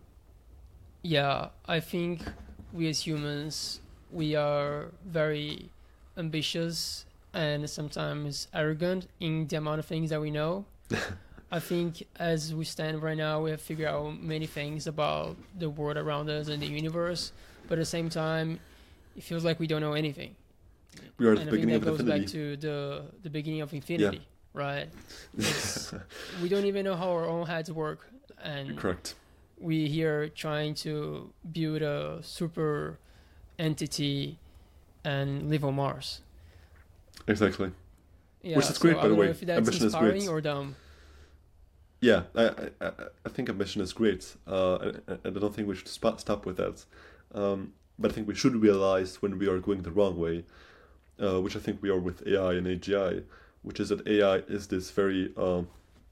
Yeah, 1.02 1.50
I 1.66 1.78
think 1.78 2.22
we 2.72 2.88
as 2.88 3.06
humans 3.06 3.80
we 4.14 4.36
are 4.36 4.92
very 5.04 5.68
ambitious 6.16 7.04
and 7.32 7.68
sometimes 7.68 8.48
arrogant 8.54 9.08
in 9.20 9.46
the 9.48 9.56
amount 9.56 9.80
of 9.80 9.86
things 9.86 10.10
that 10.10 10.20
we 10.20 10.30
know. 10.30 10.64
I 11.50 11.60
think 11.60 12.04
as 12.18 12.54
we 12.54 12.64
stand 12.64 13.02
right 13.02 13.16
now, 13.16 13.40
we 13.42 13.50
have 13.50 13.60
figured 13.60 13.88
out 13.88 14.20
many 14.20 14.46
things 14.46 14.86
about 14.86 15.36
the 15.58 15.70
world 15.70 15.96
around 15.96 16.28
us 16.28 16.48
and 16.48 16.60
the 16.60 16.66
universe, 16.66 17.32
but 17.68 17.74
at 17.78 17.82
the 17.82 17.86
same 17.86 18.08
time, 18.08 18.58
it 19.16 19.22
feels 19.22 19.44
like 19.44 19.60
we 19.60 19.66
don't 19.66 19.80
know 19.80 19.92
anything. 19.92 20.34
We 21.18 21.26
are 21.26 21.32
at 21.32 21.44
the 21.44 21.50
beginning 21.50 21.76
of 21.76 21.86
infinity. 21.86 22.04
that 22.04 22.10
goes 22.10 22.20
back 22.20 22.32
to 22.32 22.56
the 22.56 23.04
the 23.22 23.30
beginning 23.30 23.60
of 23.60 23.72
infinity, 23.72 24.18
yeah. 24.18 24.60
right? 24.60 24.88
we 26.42 26.48
don't 26.48 26.64
even 26.64 26.84
know 26.84 26.96
how 26.96 27.10
our 27.10 27.26
own 27.26 27.46
heads 27.46 27.70
work, 27.70 28.10
and 28.42 28.76
correct. 28.76 29.14
We 29.60 29.88
here 29.88 30.28
trying 30.28 30.74
to 30.86 31.32
build 31.52 31.82
a 31.82 32.18
super 32.22 32.98
entity 33.58 34.38
and 35.04 35.50
live 35.50 35.64
on 35.64 35.74
Mars. 35.74 36.20
Exactly. 37.26 37.70
Yeah, 38.42 38.56
Which 38.56 38.68
is 38.70 38.78
great, 38.78 38.96
so 38.96 39.02
by 39.02 39.08
the 39.08 39.14
way. 39.14 39.28
If 39.28 39.40
that's 39.40 39.58
ambition 39.58 39.86
is 39.86 39.94
great. 39.94 40.28
or 40.28 40.40
dumb. 40.40 40.76
Yeah, 42.00 42.24
I, 42.34 42.50
I, 42.80 42.90
I 43.24 43.28
think 43.30 43.48
ambition 43.48 43.80
is 43.80 43.94
great, 43.94 44.36
uh, 44.46 44.76
and, 44.76 45.02
and 45.24 45.36
I 45.36 45.40
don't 45.40 45.54
think 45.54 45.66
we 45.68 45.74
should 45.74 45.88
spot, 45.88 46.20
stop 46.20 46.44
with 46.44 46.58
that. 46.58 46.84
Um, 47.34 47.72
but 47.98 48.10
I 48.10 48.14
think 48.14 48.28
we 48.28 48.34
should 48.34 48.56
realize 48.56 49.22
when 49.22 49.38
we 49.38 49.48
are 49.48 49.58
going 49.58 49.82
the 49.82 49.90
wrong 49.90 50.18
way, 50.18 50.44
uh, 51.22 51.40
which 51.40 51.56
I 51.56 51.60
think 51.60 51.80
we 51.80 51.88
are 51.88 51.98
with 51.98 52.26
AI 52.26 52.54
and 52.54 52.66
AGI, 52.66 53.24
which 53.62 53.80
is 53.80 53.88
that 53.88 54.06
AI 54.06 54.38
is 54.48 54.66
this 54.66 54.90
very 54.90 55.32
um, 55.38 55.68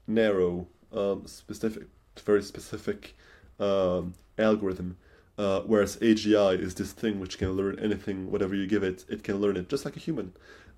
narrow, 0.07 0.67
um, 0.91 1.27
specific, 1.27 1.83
very 2.25 2.41
specific 2.41 3.15
um, 3.59 4.15
algorithm 4.39 4.97
uh, 5.37 5.61
whereas 5.61 5.97
AGI 5.97 6.59
is 6.59 6.75
this 6.75 6.91
thing 6.93 7.19
which 7.19 7.37
can 7.37 7.53
learn 7.53 7.79
anything, 7.79 8.31
whatever 8.31 8.55
you 8.55 8.67
give 8.67 8.83
it, 8.83 9.05
it 9.09 9.23
can 9.23 9.37
learn 9.41 9.57
it 9.57 9.69
just 9.69 9.85
like 9.85 9.95
a 9.95 9.99
human, 9.99 10.33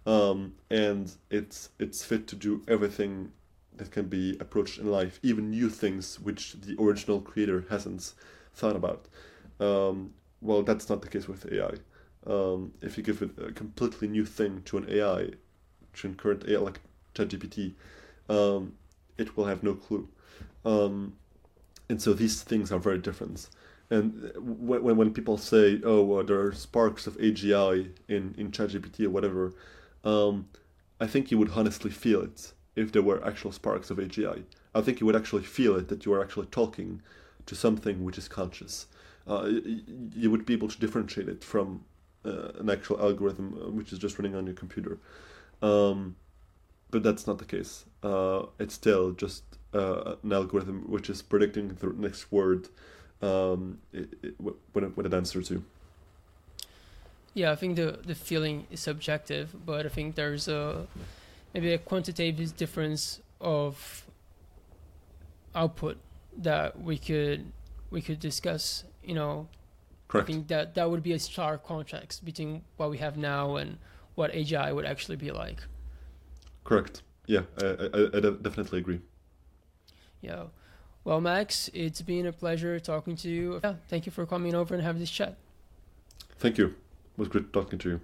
um, 0.05 0.53
and 0.69 1.11
it's 1.29 1.69
it's 1.79 2.03
fit 2.03 2.27
to 2.27 2.35
do 2.35 2.63
everything 2.67 3.31
that 3.77 3.91
can 3.91 4.05
be 4.07 4.37
approached 4.39 4.79
in 4.79 4.89
life, 4.91 5.19
even 5.23 5.49
new 5.51 5.69
things 5.69 6.19
which 6.19 6.53
the 6.53 6.75
original 6.81 7.19
creator 7.21 7.65
hasn't 7.69 8.13
thought 8.53 8.75
about. 8.75 9.07
Um, 9.59 10.13
well, 10.41 10.63
that's 10.63 10.89
not 10.89 11.01
the 11.01 11.09
case 11.09 11.27
with 11.27 11.51
AI. 11.51 11.73
Um, 12.25 12.73
if 12.81 12.97
you 12.97 13.03
give 13.03 13.21
it 13.21 13.31
a 13.37 13.51
completely 13.51 14.07
new 14.07 14.25
thing 14.25 14.61
to 14.65 14.77
an 14.77 14.87
AI, 14.89 15.31
to 15.95 16.07
an 16.07 16.15
current 16.15 16.45
AI 16.47 16.59
like 16.59 16.79
ChatGPT, 17.13 17.73
um, 18.29 18.73
it 19.17 19.35
will 19.37 19.45
have 19.45 19.63
no 19.63 19.73
clue. 19.73 20.07
Um, 20.63 21.13
and 21.89 22.01
so 22.01 22.13
these 22.13 22.41
things 22.41 22.71
are 22.71 22.79
very 22.79 22.97
different. 22.97 23.49
And 23.89 24.31
when, 24.37 24.97
when 24.97 25.13
people 25.13 25.37
say, 25.37 25.79
oh, 25.83 26.23
there 26.23 26.39
are 26.41 26.53
sparks 26.53 27.05
of 27.07 27.17
AGI 27.17 27.91
in, 28.07 28.33
in 28.37 28.51
ChatGPT 28.51 29.05
or 29.05 29.11
whatever, 29.11 29.53
um, 30.03 30.47
I 30.99 31.07
think 31.07 31.29
you 31.29 31.37
would 31.37 31.51
honestly 31.51 31.91
feel 31.91 32.21
it 32.21 32.53
if 32.75 32.91
there 32.91 33.01
were 33.01 33.25
actual 33.25 33.51
sparks 33.51 33.89
of 33.89 33.97
AGI. 33.97 34.43
I 34.73 34.81
think 34.81 34.99
you 34.99 35.05
would 35.05 35.15
actually 35.15 35.43
feel 35.43 35.75
it 35.75 35.87
that 35.89 36.05
you 36.05 36.13
are 36.13 36.21
actually 36.21 36.47
talking 36.47 37.01
to 37.45 37.55
something 37.55 38.03
which 38.03 38.17
is 38.17 38.27
conscious. 38.27 38.87
Uh, 39.27 39.49
you 40.15 40.29
would 40.29 40.45
be 40.45 40.53
able 40.53 40.67
to 40.67 40.79
differentiate 40.79 41.29
it 41.29 41.43
from 41.43 41.83
uh, 42.25 42.49
an 42.59 42.69
actual 42.69 42.99
algorithm 42.99 43.59
uh, 43.61 43.69
which 43.69 43.93
is 43.93 43.99
just 43.99 44.17
running 44.17 44.35
on 44.35 44.45
your 44.45 44.55
computer. 44.55 44.99
Um, 45.61 46.15
but 46.91 47.03
that's 47.03 47.27
not 47.27 47.37
the 47.37 47.45
case. 47.45 47.85
Uh, 48.03 48.45
it's 48.59 48.73
still 48.73 49.11
just 49.11 49.43
uh, 49.73 50.15
an 50.23 50.33
algorithm 50.33 50.83
which 50.89 51.09
is 51.09 51.21
predicting 51.21 51.69
the 51.79 51.87
next 51.87 52.31
word 52.31 52.67
um, 53.25 53.79
it, 53.91 54.13
it, 54.21 54.35
when, 54.73 54.83
it, 54.83 54.97
when 54.97 55.05
it 55.05 55.13
answers 55.13 55.49
you. 55.49 55.63
Yeah, 57.33 57.51
I 57.51 57.55
think 57.55 57.75
the 57.75 57.99
the 58.05 58.15
feeling 58.15 58.65
is 58.71 58.79
subjective, 58.79 59.53
but 59.65 59.85
I 59.85 59.89
think 59.89 60.15
there's 60.15 60.47
a 60.47 60.87
maybe 61.53 61.73
a 61.73 61.77
quantitative 61.77 62.55
difference 62.55 63.19
of 63.41 64.05
output 65.53 65.97
that 66.37 66.81
we 66.81 66.97
could 66.97 67.51
we 67.89 68.01
could 68.01 68.19
discuss. 68.19 68.85
You 69.03 69.15
know, 69.15 69.47
Correct. 70.07 70.29
I 70.29 70.31
think 70.31 70.47
that 70.47 70.75
that 70.75 70.89
would 70.89 71.03
be 71.03 71.13
a 71.13 71.19
stark 71.19 71.65
contrast 71.65 72.23
between 72.23 72.61
what 72.77 72.89
we 72.89 72.97
have 72.99 73.17
now 73.17 73.57
and 73.57 73.77
what 74.15 74.31
AGI 74.31 74.73
would 74.73 74.85
actually 74.85 75.17
be 75.17 75.31
like. 75.31 75.59
Correct. 76.63 77.03
Yeah, 77.27 77.41
I, 77.61 77.65
I, 77.65 78.17
I 78.17 78.19
definitely 78.19 78.79
agree. 78.79 79.01
Yeah. 80.21 80.45
Well, 81.05 81.21
Max, 81.21 81.69
it's 81.71 82.01
been 82.01 82.25
a 82.25 82.33
pleasure 82.33 82.79
talking 82.79 83.15
to 83.17 83.29
you. 83.29 83.61
Yeah, 83.63 83.75
thank 83.87 84.07
you 84.07 84.11
for 84.11 84.25
coming 84.25 84.55
over 84.55 84.73
and 84.73 84.83
having 84.83 84.99
this 84.99 85.11
chat. 85.11 85.37
Thank 86.39 86.57
you. 86.57 86.65
It 86.65 86.73
was 87.17 87.27
great 87.27 87.53
talking 87.53 87.77
to 87.79 87.89
you. 87.89 88.01